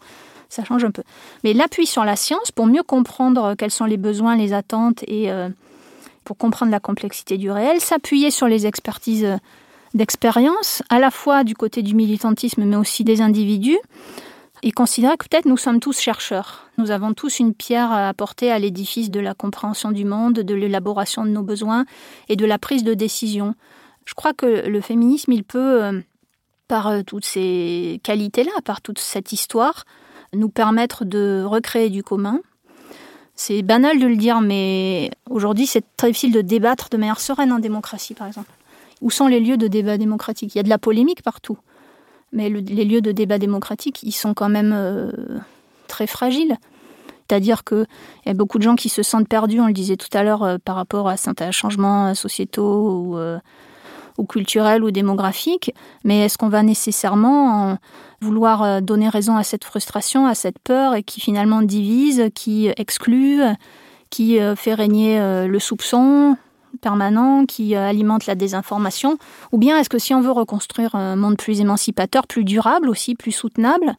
ça 0.51 0.65
change 0.65 0.85
un 0.85 0.91
peu. 0.91 1.03
Mais 1.45 1.55
l'appui 1.55 1.87
sur 1.87 2.05
la 2.05 2.17
science, 2.17 2.51
pour 2.51 2.67
mieux 2.67 2.83
comprendre 2.83 3.55
quels 3.57 3.71
sont 3.71 3.87
les 3.87 3.97
besoins, 3.97 4.37
les 4.37 4.53
attentes 4.53 5.03
et 5.07 5.31
euh, 5.31 5.49
pour 6.25 6.37
comprendre 6.37 6.71
la 6.71 6.81
complexité 6.81 7.39
du 7.39 7.51
réel, 7.51 7.81
s'appuyer 7.81 8.31
sur 8.31 8.49
les 8.49 8.67
expertises 8.67 9.39
d'expérience, 9.95 10.83
à 10.89 10.99
la 10.99 11.11
fois 11.11 11.45
du 11.45 11.55
côté 11.55 11.83
du 11.83 11.95
militantisme, 11.95 12.65
mais 12.65 12.77
aussi 12.77 13.05
des 13.05 13.23
individus, 13.23 13.79
et 14.63 14.73
considérer 14.73 15.17
que 15.17 15.27
peut-être 15.27 15.47
nous 15.47 15.57
sommes 15.57 15.81
tous 15.81 15.99
chercheurs. 15.99 16.69
Nous 16.79 16.91
avons 16.91 17.15
tous 17.15 17.41
une 17.41 17.55
pierre 17.55 17.91
à 17.91 18.09
apporter 18.09 18.51
à 18.51 18.59
l'édifice 18.59 19.11
de 19.11 19.21
la 19.21 19.35
compréhension 19.35 19.91
du 19.91 20.05
monde, 20.05 20.35
de 20.35 20.55
l'élaboration 20.55 21.25
de 21.25 21.31
nos 21.31 21.43
besoins 21.43 21.87
et 22.29 22.37
de 22.37 22.45
la 22.45 22.59
prise 22.59 22.85
de 22.85 22.95
décision. 22.95 23.55
Je 24.05 24.15
crois 24.15 24.35
que 24.35 24.69
le 24.69 24.81
féminisme, 24.81 25.33
il 25.33 25.45
peut, 25.45 25.83
euh, 25.83 26.01
par 26.69 26.89
euh, 26.89 27.03
toutes 27.03 27.25
ces 27.25 28.01
qualités-là, 28.03 28.53
par 28.65 28.83
toute 28.83 28.99
cette 28.99 29.33
histoire, 29.33 29.85
nous 30.35 30.49
permettre 30.49 31.05
de 31.05 31.45
recréer 31.47 31.91
du 31.91 32.03
commun. 32.03 32.41
C'est 33.35 33.63
banal 33.63 33.99
de 33.99 34.07
le 34.07 34.17
dire, 34.17 34.41
mais 34.41 35.11
aujourd'hui, 35.29 35.67
c'est 35.67 35.85
très 35.97 36.09
difficile 36.09 36.33
de 36.33 36.43
débattre 36.43 36.89
de 36.91 36.97
manière 36.97 37.21
sereine 37.21 37.53
en 37.53 37.59
démocratie, 37.59 38.15
par 38.15 38.27
exemple. 38.27 38.51
Où 39.01 39.11
sont 39.11 39.29
les 39.29 39.41
lieux 39.41 39.57
de 39.57 39.67
débat 39.67 39.97
démocratique? 39.97 40.55
Il 40.55 40.59
y 40.59 40.61
a 40.61 40.63
de 40.63 40.69
la 40.69 40.79
polémique 40.79 41.23
partout. 41.23 41.59
Mais 42.33 42.49
les 42.49 42.85
lieux 42.85 43.01
de 43.01 43.13
débat 43.13 43.39
démocratique, 43.39 44.03
ils 44.03 44.13
sont 44.13 44.35
quand 44.35 44.49
même 44.49 44.73
euh, 44.75 45.11
très 45.89 46.07
fragiles. 46.07 46.57
C'est-à-dire 47.29 47.65
qu'il 47.65 47.87
y 48.27 48.29
a 48.29 48.35
beaucoup 48.35 48.59
de 48.59 48.63
gens 48.63 48.77
qui 48.77 48.89
se 48.89 49.03
sentent 49.03 49.29
perdus, 49.29 49.61
on 49.61 49.67
le 49.67 49.73
disait 49.73 49.97
tout 49.97 50.09
à 50.13 50.23
l'heure, 50.23 50.43
euh, 50.43 50.59
par 50.63 50.77
rapport 50.77 51.09
à 51.09 51.17
certains 51.17 51.51
changements 51.51 52.09
euh, 52.09 52.15
sociétaux 52.15 52.91
ou, 52.91 53.19
ou, 54.19 54.25
culturels 54.25 54.83
ou 54.85 54.91
démographiques. 54.91 55.73
Mais 56.05 56.25
est-ce 56.25 56.39
qu'on 56.39 56.49
va 56.49 56.63
nécessairement 56.63 57.79
vouloir 58.21 58.83
donner 58.83 59.09
raison 59.09 59.37
à 59.37 59.43
cette 59.43 59.65
frustration, 59.65 60.27
à 60.27 60.35
cette 60.35 60.59
peur, 60.59 60.95
et 60.95 61.03
qui 61.03 61.21
finalement 61.21 61.63
divise, 61.63 62.29
qui 62.35 62.69
exclut, 62.77 63.41
qui 64.11 64.39
fait 64.57 64.75
régner 64.75 65.19
le 65.47 65.59
soupçon 65.59 66.37
permanent 66.81 67.47
qui 67.47 67.75
euh, 67.75 67.89
alimente 67.89 68.27
la 68.27 68.35
désinformation? 68.35 69.19
Ou 69.53 69.59
bien 69.59 69.79
est-ce 69.79 69.89
que 69.89 69.99
si 69.99 70.15
on 70.15 70.21
veut 70.21 70.31
reconstruire 70.31 70.95
un 70.95 71.17
monde 71.17 71.37
plus 71.37 71.61
émancipateur, 71.61 72.27
plus 72.27 72.45
durable 72.45 72.89
aussi, 72.89 73.15
plus 73.15 73.33
soutenable, 73.33 73.97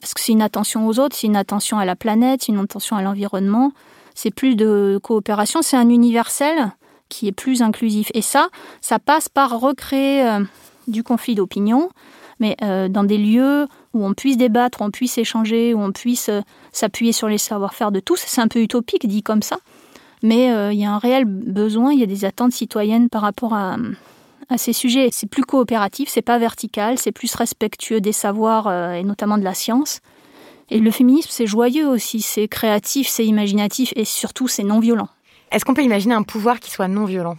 parce 0.00 0.14
que 0.14 0.20
c'est 0.20 0.32
une 0.32 0.42
attention 0.42 0.86
aux 0.86 0.98
autres, 0.98 1.16
c'est 1.16 1.26
une 1.26 1.36
attention 1.36 1.78
à 1.78 1.84
la 1.84 1.96
planète, 1.96 2.42
c'est 2.42 2.52
une 2.52 2.58
attention 2.58 2.96
à 2.96 3.02
l'environnement, 3.02 3.72
c'est 4.14 4.32
plus 4.32 4.56
de 4.56 4.98
coopération, 5.02 5.62
c'est 5.62 5.76
un 5.76 5.88
universel 5.88 6.72
qui 7.12 7.28
est 7.28 7.32
plus 7.32 7.62
inclusif. 7.62 8.10
Et 8.14 8.22
ça, 8.22 8.48
ça 8.80 8.98
passe 8.98 9.28
par 9.28 9.60
recréer 9.60 10.26
euh, 10.26 10.40
du 10.88 11.02
conflit 11.02 11.34
d'opinion, 11.34 11.90
mais 12.40 12.56
euh, 12.62 12.88
dans 12.88 13.04
des 13.04 13.18
lieux 13.18 13.68
où 13.94 14.04
on 14.04 14.14
puisse 14.14 14.36
débattre, 14.36 14.80
où 14.80 14.84
on 14.84 14.90
puisse 14.90 15.18
échanger, 15.18 15.74
où 15.74 15.80
on 15.80 15.92
puisse 15.92 16.30
s'appuyer 16.72 17.12
sur 17.12 17.28
les 17.28 17.38
savoir-faire 17.38 17.92
de 17.92 18.00
tous. 18.00 18.20
C'est 18.26 18.40
un 18.40 18.48
peu 18.48 18.60
utopique 18.60 19.06
dit 19.06 19.22
comme 19.22 19.42
ça, 19.42 19.58
mais 20.22 20.52
euh, 20.52 20.72
il 20.72 20.78
y 20.78 20.84
a 20.84 20.92
un 20.92 20.98
réel 20.98 21.24
besoin, 21.24 21.92
il 21.92 21.98
y 21.98 22.02
a 22.02 22.06
des 22.06 22.24
attentes 22.24 22.52
citoyennes 22.52 23.08
par 23.08 23.22
rapport 23.22 23.54
à, 23.54 23.76
ces 24.56 24.74
sujets. 24.74 25.08
C'est 25.12 25.28
plus 25.28 25.44
coopératif, 25.44 26.10
c'est 26.10 26.20
pas 26.20 26.38
vertical, 26.38 26.98
c'est 26.98 27.12
plus 27.12 27.34
respectueux 27.34 28.02
des 28.02 28.12
savoirs 28.12 28.66
euh, 28.66 28.92
et 28.92 29.02
notamment 29.02 29.38
de 29.38 29.44
la 29.44 29.54
science. 29.54 30.00
Et 30.68 30.78
le 30.78 30.90
féminisme, 30.90 31.30
c'est 31.32 31.46
joyeux 31.46 31.88
aussi, 31.88 32.20
c'est 32.20 32.48
créatif, 32.48 33.08
c'est 33.08 33.24
imaginatif 33.24 33.94
et 33.96 34.04
surtout 34.04 34.48
c'est 34.48 34.62
non 34.62 34.78
violent. 34.78 35.08
Est-ce 35.52 35.66
qu'on 35.66 35.74
peut 35.74 35.82
imaginer 35.82 36.14
un 36.14 36.22
pouvoir 36.22 36.60
qui 36.60 36.70
soit 36.70 36.88
non 36.88 37.04
violent 37.04 37.36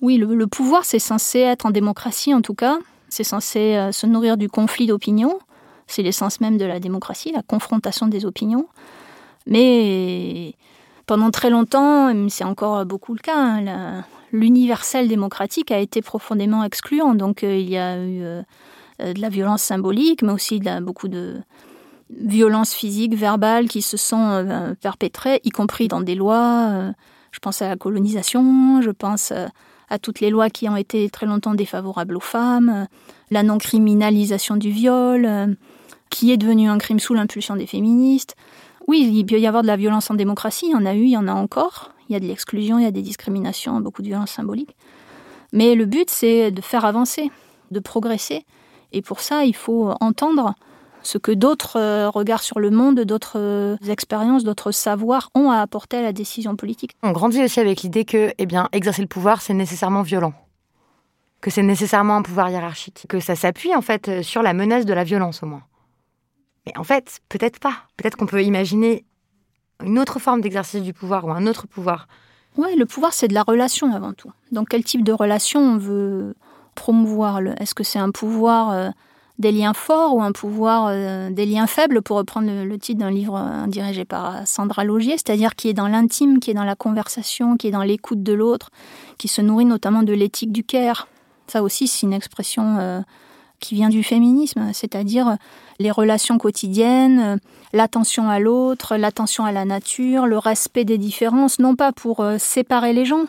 Oui, 0.00 0.16
le, 0.16 0.46
pouvoir, 0.46 0.84
c'est 0.84 1.00
censé 1.00 1.40
être 1.40 1.66
en 1.66 1.70
démocratie 1.70 2.32
en 2.32 2.40
tout 2.40 2.54
cas. 2.54 2.78
C'est 3.08 3.24
censé 3.24 3.74
euh, 3.74 3.90
se 3.90 4.06
nourrir 4.06 4.36
du 4.36 4.48
conflit 4.48 4.86
d'opinion. 4.86 5.40
C'est 5.88 6.02
l'essence 6.02 6.40
même 6.40 6.56
de 6.56 6.64
la 6.64 6.78
démocratie, 6.78 7.32
la 7.32 7.42
confrontation 7.42 8.06
des 8.06 8.24
opinions. 8.24 8.68
Mais 9.46 10.54
pendant 11.06 11.32
très 11.32 11.50
longtemps, 11.50 12.14
c'est 12.28 12.44
encore 12.44 12.86
beaucoup 12.86 13.12
le 13.12 13.18
cas, 13.18 13.36
hein, 13.36 14.04
l'universel 14.30 15.08
démocratique 15.08 15.72
a 15.72 15.78
été 15.78 16.00
profondément 16.00 16.62
excluant. 16.62 17.16
Donc 17.16 17.42
euh, 17.42 17.56
il 17.56 17.68
y 17.68 17.76
a 17.76 17.96
eu 17.98 18.22
euh, 18.22 18.42
de 19.00 19.20
la 19.20 19.28
violence 19.28 19.62
symbolique, 19.62 20.22
mais 20.22 20.32
aussi 20.32 20.62
beaucoup 20.80 21.08
de 21.08 21.40
violences 22.08 22.72
physiques, 22.72 23.16
verbales 23.16 23.68
qui 23.68 23.82
se 23.82 23.96
sont 23.96 24.76
perpétrées, 24.80 25.40
y 25.42 25.50
compris 25.50 25.88
dans 25.88 26.02
des 26.02 26.14
lois. 26.14 26.92
Je 27.32 27.38
pense 27.40 27.62
à 27.62 27.68
la 27.68 27.76
colonisation, 27.76 28.80
je 28.82 28.90
pense 28.90 29.32
à 29.88 29.98
toutes 29.98 30.20
les 30.20 30.30
lois 30.30 30.50
qui 30.50 30.68
ont 30.68 30.76
été 30.76 31.10
très 31.10 31.26
longtemps 31.26 31.54
défavorables 31.54 32.16
aux 32.16 32.20
femmes, 32.20 32.86
la 33.30 33.42
non-criminalisation 33.42 34.56
du 34.56 34.70
viol, 34.70 35.56
qui 36.10 36.30
est 36.30 36.36
devenu 36.36 36.68
un 36.68 36.78
crime 36.78 37.00
sous 37.00 37.14
l'impulsion 37.14 37.56
des 37.56 37.66
féministes. 37.66 38.36
Oui, 38.86 39.10
il 39.12 39.24
peut 39.26 39.40
y 39.40 39.46
avoir 39.46 39.62
de 39.62 39.68
la 39.68 39.76
violence 39.76 40.10
en 40.10 40.14
démocratie, 40.14 40.66
il 40.68 40.72
y 40.72 40.74
en 40.74 40.86
a 40.86 40.94
eu, 40.94 41.04
il 41.04 41.10
y 41.10 41.16
en 41.16 41.28
a 41.28 41.32
encore. 41.32 41.90
Il 42.08 42.12
y 42.12 42.16
a 42.16 42.20
de 42.20 42.26
l'exclusion, 42.26 42.78
il 42.78 42.84
y 42.84 42.86
a 42.86 42.90
des 42.90 43.02
discriminations, 43.02 43.80
beaucoup 43.80 44.02
de 44.02 44.08
violence 44.08 44.32
symbolique. 44.32 44.76
Mais 45.52 45.74
le 45.74 45.86
but, 45.86 46.10
c'est 46.10 46.50
de 46.50 46.60
faire 46.60 46.84
avancer, 46.84 47.30
de 47.70 47.80
progresser. 47.80 48.44
Et 48.92 49.02
pour 49.02 49.20
ça, 49.20 49.44
il 49.44 49.54
faut 49.54 49.94
entendre 50.00 50.54
ce 51.02 51.18
que 51.18 51.32
d'autres 51.32 51.78
euh, 51.78 52.10
regards 52.10 52.42
sur 52.42 52.58
le 52.58 52.70
monde, 52.70 53.00
d'autres 53.00 53.38
euh, 53.38 53.76
expériences, 53.88 54.44
d'autres 54.44 54.72
savoirs 54.72 55.30
ont 55.34 55.50
à 55.50 55.58
apporter 55.58 55.98
à 55.98 56.02
la 56.02 56.12
décision 56.12 56.56
politique. 56.56 56.92
On 57.02 57.12
grandit 57.12 57.42
aussi 57.42 57.60
avec 57.60 57.82
l'idée 57.82 58.04
que, 58.04 58.32
eh 58.38 58.46
bien, 58.46 58.68
exercer 58.72 59.02
le 59.02 59.08
pouvoir, 59.08 59.40
c'est 59.42 59.54
nécessairement 59.54 60.02
violent. 60.02 60.34
Que 61.40 61.50
c'est 61.50 61.62
nécessairement 61.62 62.16
un 62.16 62.22
pouvoir 62.22 62.50
hiérarchique. 62.50 63.06
Que 63.08 63.20
ça 63.20 63.34
s'appuie, 63.34 63.74
en 63.74 63.82
fait, 63.82 64.22
sur 64.22 64.42
la 64.42 64.52
menace 64.52 64.86
de 64.86 64.94
la 64.94 65.04
violence, 65.04 65.42
au 65.42 65.46
moins. 65.46 65.62
Mais 66.66 66.72
en 66.76 66.84
fait, 66.84 67.20
peut-être 67.28 67.58
pas. 67.58 67.74
Peut-être 67.96 68.16
qu'on 68.16 68.26
peut 68.26 68.42
imaginer 68.42 69.04
une 69.84 69.98
autre 69.98 70.18
forme 70.18 70.40
d'exercice 70.40 70.82
du 70.82 70.92
pouvoir 70.92 71.24
ou 71.24 71.30
un 71.30 71.46
autre 71.46 71.66
pouvoir. 71.66 72.06
Oui, 72.56 72.76
le 72.76 72.86
pouvoir, 72.86 73.12
c'est 73.12 73.28
de 73.28 73.34
la 73.34 73.42
relation 73.42 73.92
avant 73.92 74.12
tout. 74.12 74.30
Donc, 74.52 74.68
quel 74.68 74.84
type 74.84 75.02
de 75.02 75.12
relation 75.12 75.60
on 75.60 75.78
veut 75.78 76.34
promouvoir 76.74 77.40
Est-ce 77.58 77.74
que 77.74 77.84
c'est 77.84 77.98
un 77.98 78.10
pouvoir 78.10 78.70
euh, 78.70 78.90
des 79.38 79.52
liens 79.52 79.74
forts 79.74 80.14
ou 80.14 80.22
un 80.22 80.32
pouvoir 80.32 80.86
euh, 80.88 81.30
des 81.30 81.46
liens 81.46 81.66
faibles, 81.66 82.02
pour 82.02 82.16
reprendre 82.16 82.48
le, 82.50 82.78
titre 82.78 83.00
d'un 83.00 83.10
livre 83.10 83.36
euh, 83.36 83.66
dirigé 83.66 84.04
par 84.04 84.46
Sandra 84.46 84.84
Logier, 84.84 85.12
c'est-à-dire 85.12 85.54
qui 85.54 85.68
est 85.68 85.74
dans 85.74 85.88
l'intime, 85.88 86.38
qui 86.38 86.50
est 86.50 86.54
dans 86.54 86.64
la 86.64 86.76
conversation, 86.76 87.56
qui 87.56 87.68
est 87.68 87.70
dans 87.72 87.82
l'écoute 87.82 88.22
de 88.22 88.32
l'autre, 88.32 88.70
qui 89.18 89.28
se 89.28 89.40
nourrit 89.40 89.64
notamment 89.64 90.02
de 90.02 90.12
l'éthique 90.12 90.52
du 90.52 90.64
care. 90.64 91.08
Ça 91.46 91.62
aussi, 91.62 91.88
c'est 91.88 92.06
une 92.06 92.12
expression 92.12 92.78
euh, 92.78 93.00
qui 93.58 93.74
vient 93.74 93.88
du 93.88 94.02
féminisme, 94.02 94.70
c'est-à-dire 94.72 95.36
les 95.78 95.90
relations 95.90 96.38
quotidiennes, 96.38 97.38
l'attention 97.72 98.28
à 98.28 98.38
l'autre, 98.38 98.96
l'attention 98.96 99.44
à 99.44 99.52
la 99.52 99.64
nature, 99.64 100.26
le 100.26 100.38
respect 100.38 100.84
des 100.84 100.98
différences, 100.98 101.58
non 101.58 101.76
pas 101.76 101.92
pour 101.92 102.24
séparer 102.38 102.92
les 102.92 103.04
gens, 103.04 103.26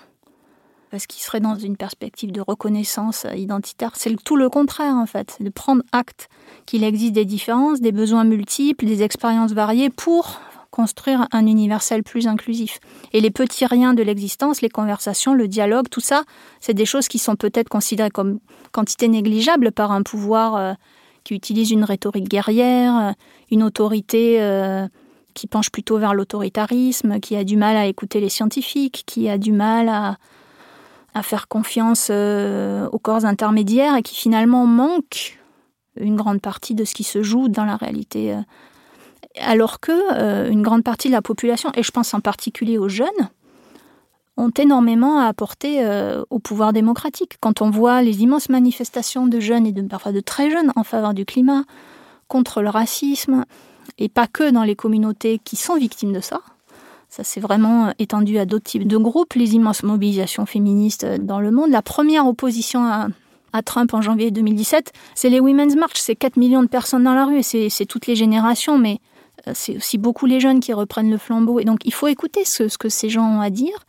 parce 0.93 1.07
qu'il 1.07 1.23
serait 1.23 1.39
dans 1.39 1.55
une 1.55 1.75
perspective 1.75 2.31
de 2.31 2.39
reconnaissance 2.39 3.25
identitaire. 3.35 3.93
C'est 3.95 4.15
tout 4.23 4.35
le 4.35 4.47
contraire, 4.47 4.93
en 4.93 5.07
fait. 5.07 5.37
De 5.39 5.49
prendre 5.49 5.81
acte 5.91 6.29
qu'il 6.67 6.83
existe 6.83 7.13
des 7.13 7.25
différences, 7.25 7.81
des 7.81 7.91
besoins 7.91 8.25
multiples, 8.25 8.85
des 8.85 9.01
expériences 9.01 9.53
variées 9.53 9.89
pour 9.89 10.39
construire 10.69 11.27
un 11.31 11.47
universel 11.47 12.03
plus 12.03 12.27
inclusif. 12.27 12.77
Et 13.11 13.21
les 13.21 13.31
petits 13.31 13.65
riens 13.65 13.95
de 13.95 14.03
l'existence, 14.03 14.61
les 14.61 14.69
conversations, 14.69 15.33
le 15.33 15.47
dialogue, 15.47 15.89
tout 15.89 15.99
ça, 15.99 16.25
c'est 16.59 16.75
des 16.75 16.85
choses 16.85 17.07
qui 17.07 17.17
sont 17.17 17.35
peut-être 17.35 17.69
considérées 17.69 18.11
comme 18.11 18.37
quantité 18.71 19.07
négligeable 19.07 19.71
par 19.71 19.91
un 19.91 20.03
pouvoir 20.03 20.55
euh, 20.55 20.73
qui 21.23 21.33
utilise 21.33 21.71
une 21.71 21.85
rhétorique 21.85 22.29
guerrière, 22.29 22.95
euh, 22.97 23.11
une 23.49 23.63
autorité 23.63 24.43
euh, 24.43 24.87
qui 25.33 25.47
penche 25.47 25.71
plutôt 25.71 25.97
vers 25.97 26.13
l'autoritarisme, 26.13 27.19
qui 27.19 27.35
a 27.35 27.43
du 27.43 27.57
mal 27.57 27.77
à 27.77 27.87
écouter 27.87 28.19
les 28.19 28.29
scientifiques, 28.29 29.01
qui 29.07 29.27
a 29.27 29.39
du 29.39 29.51
mal 29.51 29.89
à, 29.89 30.17
à 31.13 31.23
faire 31.23 31.47
confiance 31.47 32.07
euh, 32.09 32.87
aux 32.91 32.99
corps 32.99 33.25
intermédiaires 33.25 33.95
et 33.95 34.01
qui 34.01 34.15
finalement 34.15 34.65
manquent 34.65 35.39
une 35.95 36.15
grande 36.15 36.41
partie 36.41 36.73
de 36.73 36.85
ce 36.85 36.95
qui 36.95 37.03
se 37.03 37.21
joue 37.21 37.49
dans 37.49 37.65
la 37.65 37.75
réalité. 37.75 38.33
Euh. 38.33 38.41
Alors 39.39 39.79
que 39.79 39.91
euh, 39.91 40.49
une 40.49 40.61
grande 40.61 40.83
partie 40.83 41.07
de 41.07 41.13
la 41.13 41.21
population, 41.21 41.71
et 41.75 41.83
je 41.83 41.91
pense 41.91 42.13
en 42.13 42.19
particulier 42.19 42.77
aux 42.77 42.89
jeunes, 42.89 43.29
ont 44.35 44.51
énormément 44.57 45.19
à 45.19 45.25
apporter 45.25 45.85
au 46.31 46.39
pouvoir 46.39 46.73
démocratique. 46.73 47.37
Quand 47.39 47.61
on 47.61 47.69
voit 47.69 48.01
les 48.01 48.23
immenses 48.23 48.49
manifestations 48.49 49.27
de 49.27 49.39
jeunes 49.39 49.67
et 49.67 49.71
de, 49.71 49.83
parfois 49.83 50.11
de 50.11 50.21
très 50.21 50.49
jeunes 50.49 50.73
en 50.75 50.83
faveur 50.83 51.13
du 51.13 51.23
climat, 51.23 51.65
contre 52.27 52.63
le 52.63 52.69
racisme, 52.69 53.45
et 53.99 54.09
pas 54.09 54.25
que 54.25 54.49
dans 54.49 54.63
les 54.63 54.75
communautés 54.75 55.37
qui 55.37 55.55
sont 55.55 55.75
victimes 55.75 56.13
de 56.13 56.19
ça, 56.19 56.41
ça 57.15 57.23
s'est 57.23 57.39
vraiment 57.39 57.93
étendu 57.99 58.39
à 58.39 58.45
d'autres 58.47 58.63
types 58.63 58.87
de 58.87 58.97
groupes, 58.97 59.35
les 59.35 59.53
immenses 59.53 59.83
mobilisations 59.83 60.47
féministes 60.47 61.05
dans 61.05 61.39
le 61.39 61.51
monde. 61.51 61.69
La 61.69 61.83
première 61.83 62.25
opposition 62.25 62.83
à, 62.85 63.61
Trump 63.61 63.93
en 63.93 64.01
janvier 64.01 64.31
2017, 64.31 64.91
c'est 65.13 65.29
les 65.29 65.39
Women's 65.39 65.75
March. 65.75 65.93
C'est 65.97 66.15
4 66.15 66.37
millions 66.37 66.63
de 66.63 66.67
personnes 66.67 67.03
dans 67.03 67.13
la 67.13 67.25
rue, 67.25 67.43
c'est 67.43 67.85
toutes 67.85 68.07
les 68.07 68.15
générations, 68.15 68.79
mais 68.79 68.99
euh, 69.47 69.51
c'est 69.53 69.77
aussi 69.77 69.99
beaucoup 69.99 70.25
les 70.25 70.39
jeunes 70.39 70.59
qui 70.59 70.73
reprennent 70.73 71.11
le 71.11 71.19
flambeau. 71.19 71.59
Et 71.59 71.65
donc 71.65 71.81
il 71.85 71.93
faut 71.93 72.07
écouter 72.07 72.45
ce, 72.45 72.75
que 72.79 72.89
ces 72.89 73.09
gens 73.09 73.37
ont 73.37 73.41
à 73.41 73.51
dire, 73.51 73.85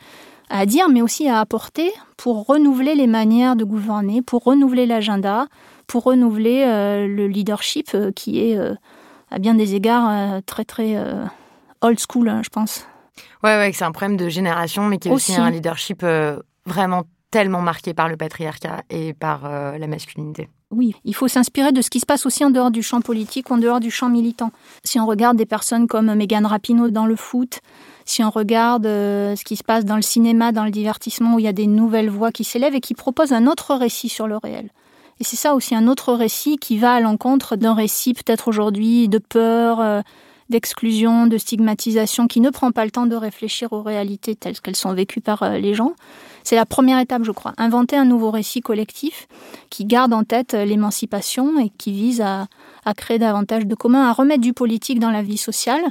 à 0.51 0.67
dire, 0.67 0.91
mais 0.91 1.01
aussi 1.01 1.27
à 1.27 1.41
apporter 1.41 1.91
pour 2.19 2.45
renouveler 2.45 2.95
les 2.95 3.07
manières 3.07 3.57
de 3.57 3.65
gouverner, 3.65 4.21
pour 4.21 4.45
renouveler 4.45 4.85
l'agenda, 4.85 5.47
pour 5.87 6.03
renouveler 6.03 6.65
euh, 6.67 7.07
le 7.07 7.27
leadership 7.27 7.89
euh, 7.95 8.13
qui 8.13 8.41
est 8.41 8.59
à 9.31 9.39
bien 9.39 9.55
des 9.55 9.75
égards 9.75 10.43
très 10.45 10.67
très 10.67 11.03
old 11.81 11.99
school, 11.99 12.29
hein, 12.29 12.43
je 12.45 12.51
pense. 12.51 12.87
Ouais, 13.43 13.57
ouais, 13.57 13.73
c'est 13.73 13.85
un 13.85 13.93
problème 13.93 14.17
de 14.17 14.29
génération, 14.29 14.85
mais 14.85 14.99
qui 14.99 15.09
est 15.09 15.13
aussi, 15.13 15.35
un 15.35 15.51
leadership 15.51 16.03
euh, 16.03 16.41
vraiment 16.67 17.05
tellement 17.31 17.63
marqué 17.63 17.95
par 17.95 18.09
le 18.09 18.17
patriarcat 18.17 18.83
et 18.91 19.13
par 19.13 19.45
euh, 19.45 19.77
la 19.77 19.87
masculinité. 19.87 20.49
Oui, 20.71 20.95
il 21.05 21.15
faut 21.15 21.29
s'inspirer 21.29 21.73
de 21.73 21.83
ce 21.83 21.91
qui 21.91 22.01
se 22.01 22.07
passe 22.07 22.27
aussi 22.27 22.45
en 22.45 22.51
dehors 22.51 22.71
du 22.71 22.83
champ 22.83 23.01
politique, 23.01 23.51
en 23.51 23.59
dehors 23.59 23.81
du 23.81 23.91
champ 23.91 24.09
militant. 24.09 24.53
Si 24.85 24.99
on 25.01 25.07
regarde 25.07 25.37
des 25.37 25.47
personnes 25.47 25.87
comme 25.87 26.15
Megan 26.15 26.47
Rapinoe 26.47 26.91
dans 26.91 27.07
le 27.07 27.17
foot, 27.17 27.61
si 28.05 28.23
on 28.23 28.31
regarde 28.31 28.87
euh, 28.87 29.35
ce 29.37 29.45
qui 29.45 29.57
se 29.57 29.65
passe 29.65 29.85
dans 29.85 29.97
le 29.97 30.03
cinéma, 30.03 30.53
dans 30.53 30.65
le 30.65 30.71
divertissement, 30.71 31.35
où 31.35 31.39
il 31.39 31.45
y 31.45 31.49
a 31.49 31.53
des 31.53 31.67
nouvelles 31.67 32.11
voix 32.11 32.33
qui 32.33 32.45
s'élèvent 32.45 32.75
et 32.75 32.81
qui 32.81 32.95
proposent 32.95 33.33
un 33.33 33.47
autre 33.47 33.75
récit 33.75 34.09
sur 34.09 34.27
le 34.27 34.37
réel. 34.37 34.71
Et 35.21 35.25
c'est 35.25 35.37
ça 35.37 35.55
aussi 35.55 35.75
un 35.75 35.87
autre 35.87 36.13
récit 36.13 36.57
qui 36.57 36.79
va 36.79 36.95
à 36.95 37.01
l'encontre 37.01 37.57
d'un 37.57 37.75
récit 37.75 38.15
peut-être 38.15 38.49
aujourd'hui 38.49 39.09
de 39.09 39.19
peur, 39.19 40.03
d'exclusion, 40.51 41.27
de 41.27 41.39
stigmatisation, 41.39 42.27
qui 42.27 42.41
ne 42.41 42.51
prend 42.51 42.71
pas 42.71 42.85
le 42.85 42.91
temps 42.91 43.07
de 43.07 43.17
réfléchir 43.17 43.73
aux 43.73 43.83
réalités 43.83 44.37
telles 44.37 44.61
qu'elles 44.61 44.77
sont 44.77 44.93
vécues 44.93 45.21
par 45.21 45.43
euh, 45.43 45.59
les 45.59 45.75
gens. 45.75 45.95
C'est 46.43 46.57
la 46.57 46.67
première 46.67 46.99
étape, 46.99 47.25
je 47.25 47.33
crois. 47.33 47.55
Inventer 47.57 47.97
un 47.97 48.05
nouveau 48.05 48.31
récit 48.31 48.61
collectif 48.61 49.27
qui 49.71 49.87
garde 49.87 50.13
en 50.13 50.25
tête 50.25 50.55
euh, 50.55 50.65
l'émancipation 50.65 51.59
et 51.59 51.71
qui 51.71 51.93
vise 51.93 52.21
à, 52.21 52.47
créer 52.97 53.19
davantage 53.19 53.67
de 53.67 53.75
communs, 53.75 54.07
à 54.07 54.13
remettre 54.13 54.43
du 54.43 54.53
politique 54.53 54.99
dans 55.01 55.11
la 55.11 55.23
vie 55.23 55.39
sociale, 55.39 55.83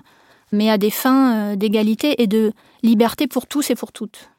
mais 0.52 0.70
à 0.70 0.78
des 0.78 0.92
fins 0.92 1.36
euh, 1.36 1.56
d'égalité 1.56 2.22
et 2.22 2.28
de 2.28 2.54
liberté 2.84 3.28
pour 3.28 3.48
tous 3.48 3.72
et 3.72 3.76
pour 3.76 3.92
toutes. 3.92 4.30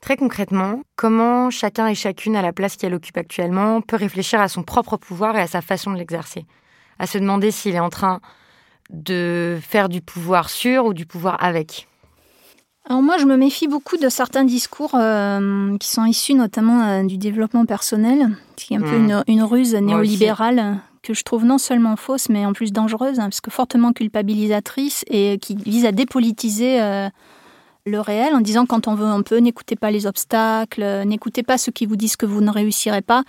Très 0.00 0.16
concrètement, 0.16 0.82
comment 0.96 1.50
chacun 1.50 1.88
et 1.88 1.94
chacune 1.94 2.36
à 2.36 2.42
la 2.42 2.52
place 2.52 2.76
qu'elle 2.76 2.94
occupe 2.94 3.16
actuellement 3.16 3.80
peut 3.80 3.96
réfléchir 3.96 4.40
à 4.40 4.48
son 4.48 4.62
propre 4.62 4.96
pouvoir 4.96 5.36
et 5.36 5.40
à 5.40 5.46
sa 5.46 5.60
façon 5.60 5.92
de 5.92 5.98
l'exercer? 5.98 6.46
À 7.00 7.06
se 7.06 7.18
demander 7.18 7.50
s'il 7.50 7.74
est 7.74 7.80
en 7.80 7.90
train 7.90 8.20
de 8.90 9.58
faire 9.62 9.88
du 9.88 10.00
pouvoir 10.00 10.50
sur 10.50 10.86
ou 10.86 10.94
du 10.94 11.06
pouvoir 11.06 11.42
avec 11.42 11.86
alors 12.90 13.02
moi, 13.02 13.18
je 13.18 13.26
me 13.26 13.36
méfie 13.36 13.68
beaucoup 13.68 13.98
de 13.98 14.08
certains 14.08 14.44
discours 14.44 14.94
euh, 14.94 15.76
qui 15.76 15.90
sont 15.90 16.06
issus 16.06 16.32
notamment 16.32 16.82
euh, 16.82 17.02
du 17.02 17.18
développement 17.18 17.66
personnel, 17.66 18.30
qui 18.56 18.72
est 18.72 18.78
un 18.78 18.80
peu 18.80 18.96
hmm. 18.96 19.22
une, 19.26 19.42
ruse 19.42 19.74
néolibérale 19.74 20.78
que 21.02 21.12
je 21.12 21.22
trouve 21.22 21.44
non 21.44 21.58
seulement 21.58 21.96
fausse, 21.96 22.30
mais 22.30 22.46
en 22.46 22.54
plus 22.54 22.72
dangereuse, 22.72 23.20
hein, 23.20 23.24
parce 23.24 23.42
que 23.42 23.50
fortement 23.50 23.92
culpabilisatrice 23.92 25.04
et 25.08 25.38
qui 25.38 25.54
vise 25.54 25.84
à 25.84 25.92
dépolitiser 25.92 26.80
euh, 26.80 27.10
le 27.84 28.00
réel 28.00 28.34
en 28.34 28.40
disant 28.40 28.64
quand 28.64 28.88
on 28.88 28.94
veut 28.94 29.04
un 29.04 29.20
peu, 29.20 29.36
n'écoutez 29.36 29.76
pas 29.76 29.90
les 29.90 30.06
obstacles, 30.06 31.02
n'écoutez 31.04 31.42
pas 31.42 31.58
ceux 31.58 31.72
qui 31.72 31.84
vous 31.84 31.96
disent 31.96 32.16
que 32.16 32.26
vous 32.26 32.40
ne 32.40 32.50
réussirez 32.50 33.02
pas. 33.02 33.22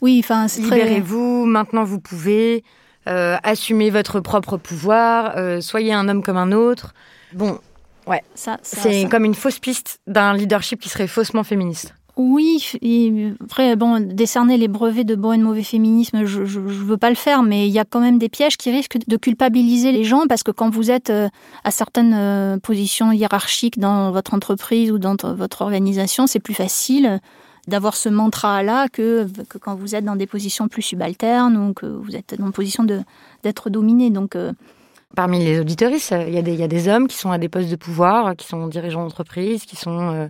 Oui, 0.00 0.20
enfin, 0.22 0.46
c'est 0.46 0.62
Libérez-vous, 0.62 1.44
maintenant 1.44 1.82
vous 1.82 2.00
pouvez. 2.00 2.62
Euh, 3.08 3.36
assumez 3.42 3.90
votre 3.90 4.20
propre 4.20 4.56
pouvoir, 4.56 5.34
euh, 5.36 5.60
soyez 5.60 5.92
un 5.92 6.08
homme 6.08 6.22
comme 6.22 6.36
un 6.36 6.52
autre. 6.52 6.94
Bon, 7.32 7.58
ouais, 8.06 8.22
ça, 8.34 8.58
c'est 8.62 9.08
comme 9.10 9.24
une 9.24 9.34
fausse 9.34 9.58
piste 9.58 9.98
d'un 10.06 10.34
leadership 10.34 10.80
qui 10.80 10.88
serait 10.88 11.08
faussement 11.08 11.42
féministe. 11.42 11.94
Oui, 12.16 12.62
après, 13.42 13.74
bon, 13.74 13.98
décerner 13.98 14.58
les 14.58 14.68
brevets 14.68 15.02
de 15.02 15.14
bon 15.14 15.32
et 15.32 15.38
de 15.38 15.42
mauvais 15.42 15.62
féminisme, 15.62 16.26
je 16.26 16.42
ne 16.42 16.68
veux 16.68 16.98
pas 16.98 17.08
le 17.08 17.16
faire, 17.16 17.42
mais 17.42 17.66
il 17.66 17.72
y 17.72 17.78
a 17.78 17.86
quand 17.86 18.00
même 18.00 18.18
des 18.18 18.28
pièges 18.28 18.58
qui 18.58 18.70
risquent 18.70 18.98
de 19.08 19.16
culpabiliser 19.16 19.92
les 19.92 20.04
gens 20.04 20.26
parce 20.28 20.42
que 20.42 20.50
quand 20.50 20.68
vous 20.68 20.90
êtes 20.90 21.08
euh, 21.08 21.28
à 21.64 21.70
certaines 21.70 22.60
positions 22.60 23.12
hiérarchiques 23.12 23.78
dans 23.78 24.12
votre 24.12 24.34
entreprise 24.34 24.92
ou 24.92 24.98
dans 24.98 25.16
votre 25.34 25.62
organisation, 25.62 26.26
c'est 26.26 26.38
plus 26.38 26.54
facile 26.54 27.18
d'avoir 27.68 27.94
ce 27.94 28.08
mantra-là 28.08 28.88
que, 28.88 29.26
que, 29.48 29.58
quand 29.58 29.74
vous 29.74 29.94
êtes 29.94 30.04
dans 30.04 30.16
des 30.16 30.26
positions 30.26 30.68
plus 30.68 30.82
subalternes 30.82 31.56
ou 31.56 31.72
que 31.72 31.86
vous 31.86 32.16
êtes 32.16 32.34
dans 32.38 32.46
une 32.46 32.52
position 32.52 32.84
d'être 33.42 33.70
dominé. 33.70 34.10
Donc, 34.10 34.34
euh, 34.36 34.52
Parmi 35.14 35.38
les 35.44 35.60
auditoristes, 35.60 36.14
il 36.26 36.34
y, 36.34 36.38
a 36.38 36.42
des, 36.42 36.54
il 36.54 36.58
y 36.58 36.64
a 36.64 36.68
des 36.68 36.88
hommes 36.88 37.06
qui 37.06 37.16
sont 37.16 37.30
à 37.30 37.38
des 37.38 37.48
postes 37.48 37.70
de 37.70 37.76
pouvoir, 37.76 38.34
qui 38.34 38.46
sont 38.46 38.66
dirigeants 38.66 39.02
d'entreprise, 39.02 39.64
qui 39.64 39.76
sont 39.76 40.10
euh, 40.10 40.28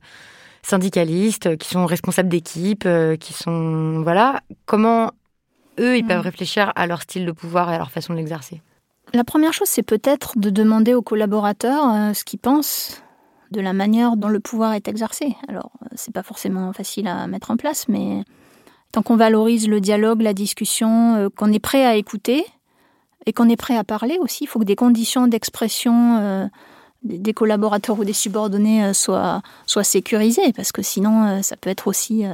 syndicalistes, 0.62 1.56
qui 1.56 1.68
sont 1.68 1.86
responsables 1.86 2.28
d'équipe, 2.28 2.84
euh, 2.84 3.16
qui 3.16 3.32
sont... 3.32 4.00
Voilà. 4.02 4.40
Comment 4.66 5.12
eux, 5.78 5.96
ils 5.96 6.04
mm. 6.04 6.08
peuvent 6.08 6.20
réfléchir 6.20 6.72
à 6.74 6.86
leur 6.86 7.02
style 7.02 7.24
de 7.24 7.32
pouvoir 7.32 7.70
et 7.70 7.76
à 7.76 7.78
leur 7.78 7.90
façon 7.90 8.12
de 8.12 8.18
l'exercer? 8.18 8.60
La 9.14 9.24
première 9.24 9.52
chose, 9.52 9.68
c'est 9.68 9.82
peut-être 9.82 10.38
de 10.38 10.50
demander 10.50 10.94
aux 10.94 11.02
collaborateurs 11.02 12.14
ce 12.14 12.24
qu'ils 12.24 12.38
pensent 12.38 13.01
de 13.52 13.60
la 13.60 13.72
manière 13.72 14.16
dont 14.16 14.28
le 14.28 14.40
pouvoir 14.40 14.72
est 14.72 14.88
exercé. 14.88 15.36
Alors, 15.48 15.70
c'est 15.94 16.12
pas 16.12 16.22
forcément 16.22 16.72
facile 16.72 17.06
à 17.06 17.26
mettre 17.26 17.50
en 17.50 17.56
place, 17.56 17.86
mais 17.88 18.24
tant 18.92 19.02
qu'on 19.02 19.16
valorise 19.16 19.68
le 19.68 19.80
dialogue, 19.80 20.22
la 20.22 20.34
discussion, 20.34 21.16
euh, 21.16 21.28
qu'on 21.34 21.52
est 21.52 21.58
prêt 21.58 21.84
à 21.84 21.96
écouter 21.96 22.44
et 23.26 23.32
qu'on 23.32 23.48
est 23.48 23.56
prêt 23.56 23.76
à 23.76 23.84
parler 23.84 24.18
aussi, 24.20 24.44
il 24.44 24.46
faut 24.46 24.58
que 24.58 24.64
des 24.64 24.76
conditions 24.76 25.28
d'expression 25.28 26.18
euh, 26.18 26.46
des 27.02 27.32
collaborateurs 27.32 27.98
ou 27.98 28.04
des 28.04 28.12
subordonnés 28.12 28.84
euh, 28.84 28.92
soient, 28.92 29.42
soient 29.66 29.84
sécurisées, 29.84 30.52
parce 30.54 30.72
que 30.72 30.82
sinon, 30.82 31.42
ça 31.42 31.56
peut 31.56 31.70
être 31.70 31.88
aussi 31.88 32.24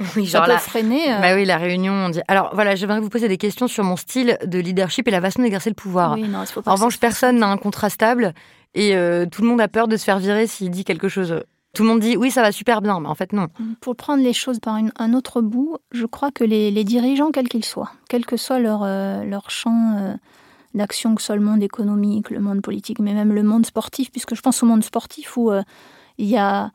oui, 0.16 0.26
genre 0.26 0.46
ça 0.46 0.54
peut 0.54 0.58
freiner. 0.58 1.06
Bah 1.20 1.34
oui, 1.34 1.44
la 1.44 1.58
réunion. 1.58 1.92
On 1.92 2.08
dit... 2.08 2.20
Alors 2.28 2.50
voilà, 2.54 2.74
j'aimerais 2.74 3.00
vous 3.00 3.08
poser 3.08 3.28
des 3.28 3.36
questions 3.36 3.68
sur 3.68 3.84
mon 3.84 3.96
style 3.96 4.38
de 4.44 4.58
leadership 4.58 5.06
et 5.08 5.10
la 5.10 5.20
façon 5.20 5.42
d'exercer 5.42 5.70
le 5.70 5.74
pouvoir. 5.74 6.16
en 6.66 6.72
revanche, 6.74 6.98
personne 6.98 7.38
n'a 7.38 7.48
un 7.48 7.56
contrat 7.56 7.90
stable 7.90 8.34
et 8.74 8.96
euh, 8.96 9.26
tout 9.26 9.42
le 9.42 9.48
monde 9.48 9.60
a 9.60 9.68
peur 9.68 9.88
de 9.88 9.96
se 9.96 10.04
faire 10.04 10.18
virer 10.18 10.46
s'il 10.46 10.70
dit 10.70 10.84
quelque 10.84 11.08
chose. 11.08 11.42
Tout 11.74 11.82
le 11.82 11.88
monde 11.88 12.00
dit 12.00 12.16
oui, 12.16 12.30
ça 12.30 12.42
va 12.42 12.52
super 12.52 12.82
bien, 12.82 12.98
mais 13.00 13.08
en 13.08 13.14
fait 13.14 13.32
non. 13.32 13.48
Pour 13.80 13.94
prendre 13.96 14.22
les 14.22 14.32
choses 14.32 14.58
par 14.58 14.74
un 14.74 15.14
autre 15.14 15.40
bout, 15.40 15.78
je 15.92 16.06
crois 16.06 16.30
que 16.30 16.44
les, 16.44 16.84
dirigeants, 16.84 17.30
quels 17.30 17.48
qu'ils 17.48 17.64
soient, 17.64 17.92
quel 18.08 18.26
que 18.26 18.36
soit 18.36 18.58
leur, 18.58 18.82
euh, 18.82 19.24
leur 19.24 19.50
champ 19.50 19.96
euh, 19.98 20.14
d'action, 20.74 21.14
que 21.14 21.20
ce 21.20 21.26
soit 21.26 21.36
le 21.36 21.42
monde 21.42 21.62
économique, 21.62 22.30
le 22.30 22.40
monde 22.40 22.60
politique, 22.62 22.98
mais 22.98 23.14
même 23.14 23.32
le 23.32 23.42
monde 23.42 23.66
sportif, 23.66 24.10
puisque 24.10 24.34
je 24.34 24.40
pense 24.40 24.62
au 24.62 24.66
monde 24.66 24.82
sportif 24.82 25.36
où 25.36 25.52
il 26.18 26.26
y 26.26 26.36
a 26.36 26.70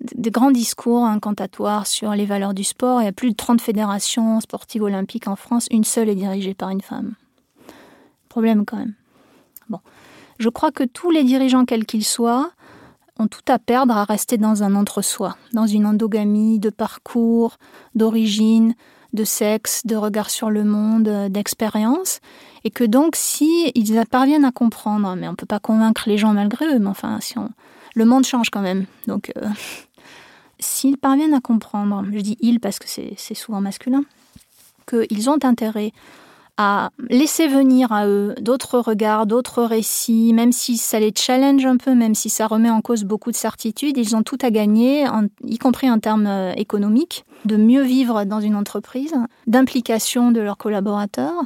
des 0.00 0.30
grands 0.30 0.50
discours 0.50 1.04
incantatoires 1.04 1.86
sur 1.86 2.12
les 2.12 2.26
valeurs 2.26 2.54
du 2.54 2.64
sport. 2.64 3.02
Il 3.02 3.04
y 3.04 3.08
a 3.08 3.12
plus 3.12 3.30
de 3.30 3.36
30 3.36 3.60
fédérations 3.60 4.40
sportives 4.40 4.82
olympiques 4.82 5.28
en 5.28 5.36
France. 5.36 5.66
Une 5.70 5.84
seule 5.84 6.08
est 6.08 6.14
dirigée 6.14 6.54
par 6.54 6.70
une 6.70 6.80
femme. 6.80 7.14
Problème 8.28 8.64
quand 8.64 8.78
même. 8.78 8.94
Bon. 9.68 9.80
Je 10.38 10.48
crois 10.48 10.72
que 10.72 10.84
tous 10.84 11.10
les 11.10 11.24
dirigeants, 11.24 11.66
quels 11.66 11.84
qu'ils 11.84 12.04
soient, 12.04 12.50
ont 13.18 13.26
tout 13.26 13.42
à 13.48 13.58
perdre 13.58 13.94
à 13.96 14.04
rester 14.04 14.38
dans 14.38 14.62
un 14.62 14.74
entre-soi, 14.74 15.36
dans 15.52 15.66
une 15.66 15.84
endogamie 15.84 16.58
de 16.58 16.70
parcours, 16.70 17.58
d'origine, 17.94 18.74
de 19.12 19.24
sexe, 19.24 19.84
de 19.84 19.96
regard 19.96 20.30
sur 20.30 20.50
le 20.50 20.64
monde, 20.64 21.08
euh, 21.08 21.28
d'expérience, 21.28 22.20
et 22.64 22.70
que 22.70 22.84
donc 22.84 23.16
si 23.16 23.70
ils 23.74 24.02
parviennent 24.10 24.44
à 24.44 24.52
comprendre, 24.52 25.14
mais 25.16 25.28
on 25.28 25.32
ne 25.32 25.36
peut 25.36 25.46
pas 25.46 25.58
convaincre 25.58 26.04
les 26.06 26.16
gens 26.16 26.32
malgré 26.32 26.66
eux, 26.66 26.78
mais 26.78 26.86
enfin, 26.86 27.18
si 27.20 27.34
le 27.94 28.04
monde 28.04 28.24
change 28.24 28.50
quand 28.50 28.60
même, 28.60 28.86
donc 29.06 29.32
euh, 29.36 29.48
s'ils 30.60 30.98
parviennent 30.98 31.34
à 31.34 31.40
comprendre, 31.40 32.04
je 32.12 32.20
dis 32.20 32.36
ils 32.40 32.60
parce 32.60 32.78
que 32.78 32.86
c'est 32.88 33.34
souvent 33.34 33.60
masculin, 33.60 34.04
qu'ils 34.88 35.30
ont 35.30 35.38
intérêt 35.42 35.92
à 36.62 36.90
laisser 37.08 37.48
venir 37.48 37.90
à 37.90 38.06
eux 38.06 38.34
d'autres 38.38 38.78
regards, 38.80 39.24
d'autres 39.24 39.62
récits, 39.62 40.32
même 40.34 40.52
si 40.52 40.76
ça 40.76 41.00
les 41.00 41.10
challenge 41.16 41.64
un 41.64 41.78
peu, 41.78 41.94
même 41.94 42.14
si 42.14 42.28
ça 42.28 42.46
remet 42.46 42.68
en 42.68 42.82
cause 42.82 43.04
beaucoup 43.04 43.30
de 43.30 43.36
certitudes, 43.36 43.96
ils 43.96 44.14
ont 44.14 44.22
tout 44.22 44.36
à 44.42 44.50
gagner, 44.50 45.06
y 45.42 45.56
compris 45.56 45.90
en 45.90 45.98
termes 45.98 46.26
euh, 46.26 46.52
économiques, 46.56 47.24
de 47.46 47.56
mieux 47.56 47.80
vivre 47.80 48.24
dans 48.24 48.40
une 48.40 48.56
entreprise, 48.56 49.14
d'implication 49.46 50.32
de 50.32 50.40
leurs 50.40 50.58
collaborateurs 50.58 51.44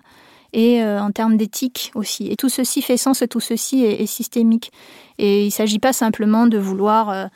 et 0.53 0.83
euh, 0.83 1.01
en 1.01 1.12
termes 1.12 1.37
d'éthique 1.37 1.93
aussi. 1.95 2.29
Et 2.29 2.35
tout 2.35 2.49
ceci 2.49 2.83
fait 2.83 2.97
sens 2.97 3.23
et 3.23 3.29
tout 3.29 3.41
ceci 3.41 3.85
est, 3.85 4.07
systémique. 4.07 4.73
Et 5.19 5.43
il 5.43 5.47
ne 5.47 5.53
s'agit 5.53 5.79
pas 5.79 5.93
simplement 5.93 6.47
de 6.47 6.59
vouloir 6.59 7.11
euh, 7.11 7.27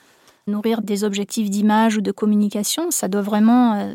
nourrir 0.48 0.82
des 0.82 1.04
objectifs 1.04 1.50
d'image 1.50 1.96
ou 1.96 2.00
de 2.00 2.12
communication, 2.12 2.90
ça 2.90 3.08
doit 3.08 3.22
vraiment 3.22 3.94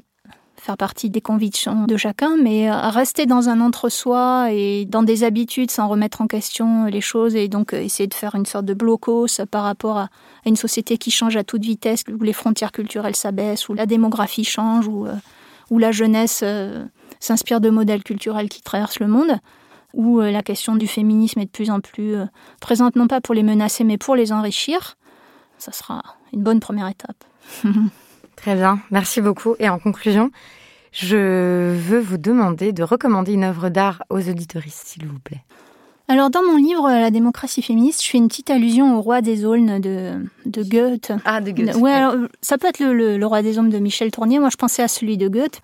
faire 0.63 0.77
partie 0.77 1.09
des 1.09 1.19
convictions 1.19 1.85
de 1.85 1.97
chacun, 1.97 2.37
mais 2.41 2.71
euh, 2.71 2.89
rester 2.89 3.25
dans 3.25 3.49
un 3.49 3.59
entre-soi 3.59 4.47
et 4.51 4.85
dans 4.85 5.03
des 5.03 5.25
habitudes 5.25 5.69
sans 5.69 5.89
remettre 5.89 6.21
en 6.21 6.27
question 6.27 6.85
les 6.85 7.01
choses 7.01 7.35
et 7.35 7.49
donc 7.49 7.73
euh, 7.73 7.81
essayer 7.81 8.07
de 8.07 8.13
faire 8.13 8.33
une 8.35 8.45
sorte 8.45 8.65
de 8.65 8.73
blocos 8.73 9.41
par 9.51 9.63
rapport 9.63 9.97
à 9.97 10.09
une 10.45 10.55
société 10.55 10.97
qui 10.97 11.11
change 11.11 11.35
à 11.35 11.43
toute 11.43 11.63
vitesse, 11.63 12.05
où 12.07 12.23
les 12.23 12.31
frontières 12.31 12.71
culturelles 12.71 13.15
s'abaissent, 13.15 13.67
où 13.67 13.73
la 13.73 13.85
démographie 13.85 14.45
change, 14.45 14.87
où, 14.87 15.05
euh, 15.05 15.15
où 15.69 15.79
la 15.79 15.91
jeunesse 15.91 16.43
s'inspire 17.19 17.59
de 17.59 17.69
modèles 17.69 18.03
culturels 18.03 18.47
qui 18.47 18.61
traversent 18.61 18.99
le 18.99 19.07
monde, 19.07 19.37
où 19.93 20.19
la 20.19 20.43
question 20.43 20.75
du 20.75 20.87
féminisme 20.87 21.39
est 21.39 21.45
de 21.45 21.49
plus 21.49 21.71
en 21.71 21.79
plus 21.79 22.15
présente, 22.61 22.95
non 22.95 23.07
pas 23.07 23.21
pour 23.21 23.33
les 23.33 23.43
menacer, 23.43 23.83
mais 23.83 23.97
pour 23.97 24.15
les 24.15 24.31
enrichir. 24.31 24.97
Ça 25.57 25.71
sera 25.71 26.01
une 26.33 26.41
bonne 26.41 26.59
première 26.59 26.87
étape. 26.87 27.23
Très 28.35 28.55
bien, 28.55 28.79
merci 28.91 29.21
beaucoup. 29.21 29.55
Et 29.59 29.69
en 29.69 29.79
conclusion, 29.79 30.31
je 30.91 31.73
veux 31.75 31.99
vous 31.99 32.17
demander 32.17 32.71
de 32.73 32.83
recommander 32.83 33.33
une 33.33 33.43
œuvre 33.43 33.69
d'art 33.69 34.03
aux 34.09 34.29
auditoristes, 34.29 34.83
s'il 34.85 35.05
vous 35.05 35.19
plaît. 35.19 35.43
Alors, 36.09 36.29
dans 36.29 36.43
mon 36.43 36.57
livre 36.57 36.89
La 36.89 37.11
démocratie 37.11 37.61
féministe, 37.61 38.03
je 38.03 38.09
fais 38.09 38.17
une 38.17 38.27
petite 38.27 38.49
allusion 38.49 38.97
au 38.97 39.01
roi 39.01 39.21
des 39.21 39.45
aulnes 39.45 39.79
de, 39.79 40.25
de 40.45 40.63
Goethe. 40.63 41.13
Ah, 41.23 41.39
de 41.39 41.51
Goethe. 41.51 41.75
Ouais, 41.75 41.91
alors, 41.91 42.15
ça 42.41 42.57
peut 42.57 42.67
être 42.67 42.79
le, 42.81 43.25
roi 43.25 43.41
des 43.41 43.57
aulnes 43.57 43.69
de 43.69 43.79
Michel 43.79 44.11
Tournier. 44.11 44.39
Moi, 44.39 44.49
je 44.49 44.57
pensais 44.57 44.83
à 44.83 44.87
celui 44.87 45.17
de 45.17 45.29
Goethe. 45.29 45.61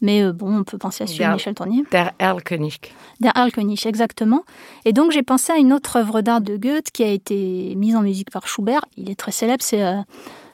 Mais 0.00 0.22
euh, 0.22 0.32
bon, 0.32 0.58
on 0.58 0.64
peut 0.64 0.78
penser 0.78 1.04
à 1.04 1.06
celui 1.06 1.24
de 1.24 1.32
Michel 1.32 1.54
Tournier. 1.54 1.84
Der 1.90 2.12
Erlkönig. 2.18 2.80
Der 3.20 3.32
Erlkönig, 3.34 3.86
exactement. 3.86 4.44
Et 4.84 4.92
donc, 4.92 5.12
j'ai 5.12 5.22
pensé 5.22 5.52
à 5.52 5.56
une 5.56 5.72
autre 5.72 5.96
œuvre 5.96 6.20
d'art 6.20 6.40
de 6.40 6.56
Goethe 6.56 6.90
qui 6.90 7.02
a 7.02 7.08
été 7.08 7.74
mise 7.76 7.96
en 7.96 8.02
musique 8.02 8.30
par 8.30 8.46
Schubert. 8.46 8.84
Il 8.96 9.10
est 9.10 9.14
très 9.14 9.32
célèbre, 9.32 9.62
c'est 9.62 9.82
euh, 9.82 10.00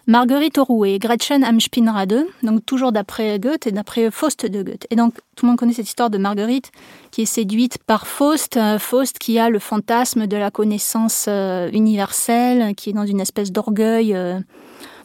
Marguerite 0.06 0.58
Orouet, 0.58 0.98
Gretchen 0.98 1.44
am 1.44 1.60
Spinnrade, 1.60 2.26
donc 2.42 2.66
toujours 2.66 2.92
d'après 2.92 3.38
Goethe 3.38 3.68
et 3.68 3.72
d'après 3.72 4.10
Faust 4.10 4.46
de 4.46 4.62
Goethe. 4.62 4.86
Et 4.90 4.96
donc 4.96 5.14
tout 5.36 5.46
le 5.46 5.50
monde 5.50 5.58
connaît 5.58 5.72
cette 5.72 5.86
histoire 5.86 6.10
de 6.10 6.18
Marguerite 6.18 6.72
qui 7.12 7.22
est 7.22 7.26
séduite 7.26 7.78
par 7.78 8.08
Faust, 8.08 8.56
euh, 8.56 8.80
Faust 8.80 9.18
qui 9.18 9.38
a 9.38 9.48
le 9.48 9.60
fantasme 9.60 10.26
de 10.26 10.36
la 10.36 10.50
connaissance 10.50 11.28
universelle, 11.72 12.74
qui 12.74 12.90
est 12.90 12.94
dans 12.94 13.06
une 13.06 13.20
espèce 13.20 13.52
d'orgueil 13.52 14.16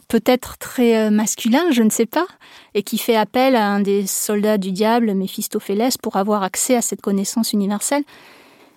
peut-être 0.08 0.58
très 0.58 1.10
masculin, 1.10 1.70
je 1.70 1.82
ne 1.82 1.90
sais 1.90 2.06
pas, 2.06 2.26
et 2.74 2.82
qui 2.82 2.98
fait 2.98 3.16
appel 3.16 3.54
à 3.56 3.68
un 3.68 3.80
des 3.80 4.06
soldats 4.06 4.58
du 4.58 4.72
diable, 4.72 5.14
Méphistophélès, 5.14 5.98
pour 5.98 6.16
avoir 6.16 6.42
accès 6.42 6.74
à 6.74 6.82
cette 6.82 7.00
connaissance 7.02 7.52
universelle, 7.52 8.04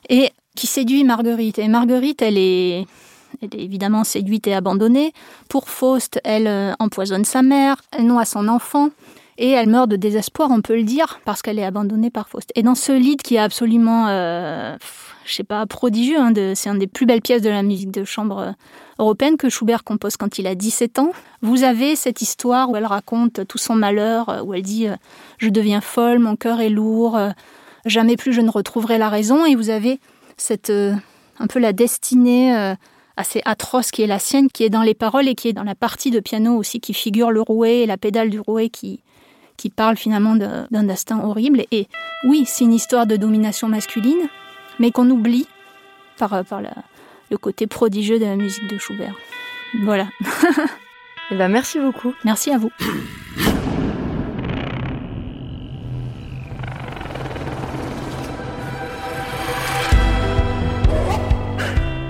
et 0.10 0.30
qui 0.56 0.68
séduit 0.68 1.04
Marguerite. 1.04 1.60
Et 1.60 1.68
Marguerite, 1.68 2.22
elle 2.22 2.38
est 2.38 2.86
elle 3.42 3.50
est 3.56 3.64
évidemment 3.64 4.04
séduite 4.04 4.48
et 4.48 4.54
abandonnée. 4.54 5.14
Pour 5.50 5.70
Faust, 5.70 6.20
elle 6.24 6.48
euh, 6.48 6.74
empoisonne 6.80 7.26
sa 7.26 7.42
mère, 7.42 7.78
elle 7.92 8.08
noie 8.08 8.26
son 8.26 8.48
enfant. 8.48 8.90
Et 9.38 9.50
elle 9.52 9.70
meurt 9.70 9.90
de 9.90 9.96
désespoir, 9.96 10.52
on 10.52 10.62
peut 10.62 10.76
le 10.76 10.84
dire, 10.84 11.20
parce 11.26 11.42
qu'elle 11.42 11.58
est 11.58 11.64
abandonnée 11.64 12.12
par 12.12 12.30
Faust. 12.30 12.52
Et 12.56 12.62
dans 12.62 12.76
ce 12.76 12.92
lit 12.92 13.18
qui 13.18 13.36
est 13.36 13.40
absolument, 13.40 14.08
euh, 14.10 14.76
je 15.26 15.34
sais 15.34 15.44
pas, 15.44 15.66
prodigieux, 15.66 16.20
hein, 16.20 16.34
c'est 16.54 16.70
une 16.70 16.78
des 16.78 16.88
plus 16.88 17.08
belles 17.08 17.22
pièces 17.22 17.42
de 17.42 17.50
la 17.50 17.64
musique 17.64 17.90
de 17.90 18.04
chambre 18.04 18.40
euh, 18.40 18.52
européenne 19.02 19.38
que 19.38 19.50
Schubert 19.50 19.84
compose 19.84 20.16
quand 20.16 20.38
il 20.38 20.48
a 20.48 20.56
17 20.56 21.00
ans. 21.00 21.12
Vous 21.42 21.64
avez 21.64 21.96
cette 21.96 22.22
histoire 22.22 22.70
où 22.70 22.76
elle 22.76 22.86
raconte 22.86 23.46
tout 23.48 23.58
son 23.58 23.76
malheur, 23.76 24.44
où 24.46 24.54
elle 24.54 24.62
dit 24.62 24.88
Je 25.40 25.50
deviens 25.50 25.82
folle, 25.82 26.20
mon 26.20 26.36
cœur 26.36 26.62
est 26.62 26.70
lourd, 26.70 27.20
jamais 27.86 28.16
plus 28.16 28.32
je 28.32 28.42
ne 28.42 28.50
retrouverai 28.50 28.98
la 28.98 29.10
raison. 29.10 29.46
Et 29.46 29.56
vous 29.56 29.70
avez 29.70 30.00
cette, 30.38 30.72
un 30.72 31.48
peu 31.48 31.60
la 31.60 31.74
destinée 31.74 32.76
assez 33.18 33.42
atroce 33.46 33.92
qui 33.92 34.02
est 34.02 34.08
la 34.08 34.20
sienne, 34.20 34.50
qui 34.50 34.64
est 34.64 34.70
dans 34.70 34.82
les 34.82 34.94
paroles 34.94 35.28
et 35.28 35.36
qui 35.36 35.48
est 35.48 35.54
dans 35.54 35.64
la 35.64 35.76
partie 35.76 36.12
de 36.12 36.20
piano 36.20 36.56
aussi 36.56 36.80
qui 36.80 36.94
figure 36.94 37.32
le 37.32 37.42
rouet 37.42 37.80
et 37.80 37.86
la 37.86 37.98
pédale 37.98 38.30
du 38.30 38.40
rouet 38.40 38.70
qui, 38.70 39.02
qui 39.58 39.70
parle 39.70 39.98
finalement 39.98 40.36
d'un 40.36 40.84
destin 40.84 41.20
horrible. 41.20 41.64
Et 41.72 41.88
oui, 42.24 42.46
c'est 42.48 42.64
une 42.64 42.74
histoire 42.74 43.06
de 43.06 43.16
domination 43.16 43.68
masculine, 43.68 44.28
mais 44.80 44.92
qu'on 44.92 45.10
oublie 45.10 45.48
par, 46.18 46.44
par 46.46 46.62
le 47.32 47.38
côté 47.38 47.66
prodigieux 47.66 48.20
de 48.20 48.26
la 48.26 48.36
musique 48.36 48.68
de 48.68 48.78
Schubert. 48.78 49.16
Voilà. 49.84 50.08
eh 51.32 51.36
ben, 51.36 51.48
merci 51.48 51.80
beaucoup. 51.80 52.14
Merci 52.26 52.52
à 52.52 52.58
vous. 52.58 52.70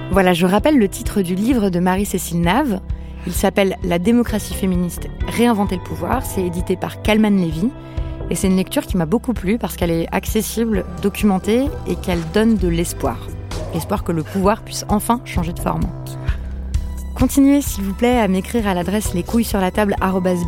Voilà, 0.10 0.34
je 0.34 0.46
rappelle 0.46 0.78
le 0.78 0.90
titre 0.90 1.22
du 1.22 1.36
livre 1.36 1.70
de 1.70 1.80
Marie-Cécile 1.80 2.42
Nave. 2.42 2.82
Il 3.28 3.34
s'appelle 3.34 3.78
La 3.84 4.00
démocratie 4.00 4.56
féministe, 4.56 5.08
réinventer 5.28 5.78
le 5.78 5.84
pouvoir. 5.84 6.26
C'est 6.26 6.44
édité 6.44 6.76
par 6.76 7.02
Kalman 7.04 7.38
Levy. 7.38 7.70
Et 8.30 8.36
c'est 8.36 8.48
une 8.48 8.58
lecture 8.58 8.88
qui 8.88 8.98
m'a 8.98 9.06
beaucoup 9.06 9.34
plu 9.34 9.58
parce 9.58 9.76
qu'elle 9.78 9.92
est 9.92 10.08
accessible, 10.12 10.84
documentée 11.02 11.66
et 11.88 11.96
qu'elle 11.96 12.22
donne 12.34 12.56
de 12.58 12.68
l'espoir. 12.68 13.18
L'espoir 13.74 14.04
que 14.04 14.12
le 14.12 14.24
pouvoir 14.24 14.62
puisse 14.62 14.86
enfin 14.90 15.22
changer 15.26 15.54
de 15.54 15.60
forme. 15.60 15.84
Continuez 17.16 17.62
s'il 17.62 17.84
vous 17.84 17.94
plaît 17.94 18.20
à 18.20 18.28
m'écrire 18.28 18.68
à 18.68 18.74
l'adresse 18.74 19.14
les 19.14 19.22
couilles 19.22 19.44
sur 19.44 19.60
la 19.60 19.70
table 19.70 19.96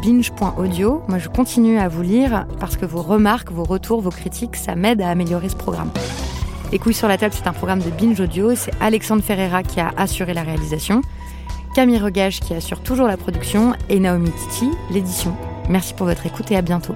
binge.audio. 0.03 1.03
Moi 1.07 1.19
je 1.19 1.30
continue 1.30 1.78
à 1.78 1.88
vous 1.88 2.01
lire 2.01 2.47
parce 2.59 2.78
que 2.78 2.86
vos 2.86 3.03
remarques, 3.03 3.51
vos 3.51 3.63
retours, 3.63 4.01
vos 4.01 4.09
critiques, 4.09 4.55
ça 4.55 4.76
m'aide 4.76 5.01
à 5.01 5.09
améliorer 5.09 5.49
ce 5.49 5.55
programme. 5.55 5.91
Les 6.71 6.80
couilles 6.80 6.95
sur 6.95 7.07
la 7.07 7.19
table, 7.19 7.36
c'est 7.38 7.47
un 7.47 7.53
programme 7.53 7.82
de 7.82 7.91
Binge 7.91 8.19
Audio. 8.19 8.55
C'est 8.55 8.71
Alexandre 8.82 9.21
Ferreira 9.21 9.61
qui 9.61 9.80
a 9.80 9.93
assuré 9.97 10.34
la 10.34 10.41
réalisation, 10.41 11.01
Camille 11.76 11.99
Regage 11.99 12.39
qui 12.39 12.55
assure 12.55 12.82
toujours 12.82 13.07
la 13.07 13.17
production 13.17 13.74
et 13.89 13.99
Naomi 13.99 14.32
Titi 14.32 14.71
l'édition. 14.89 15.36
Merci 15.69 15.93
pour 15.93 16.07
votre 16.07 16.26
écoute 16.26 16.51
et 16.51 16.55
à 16.55 16.63
bientôt. 16.63 16.95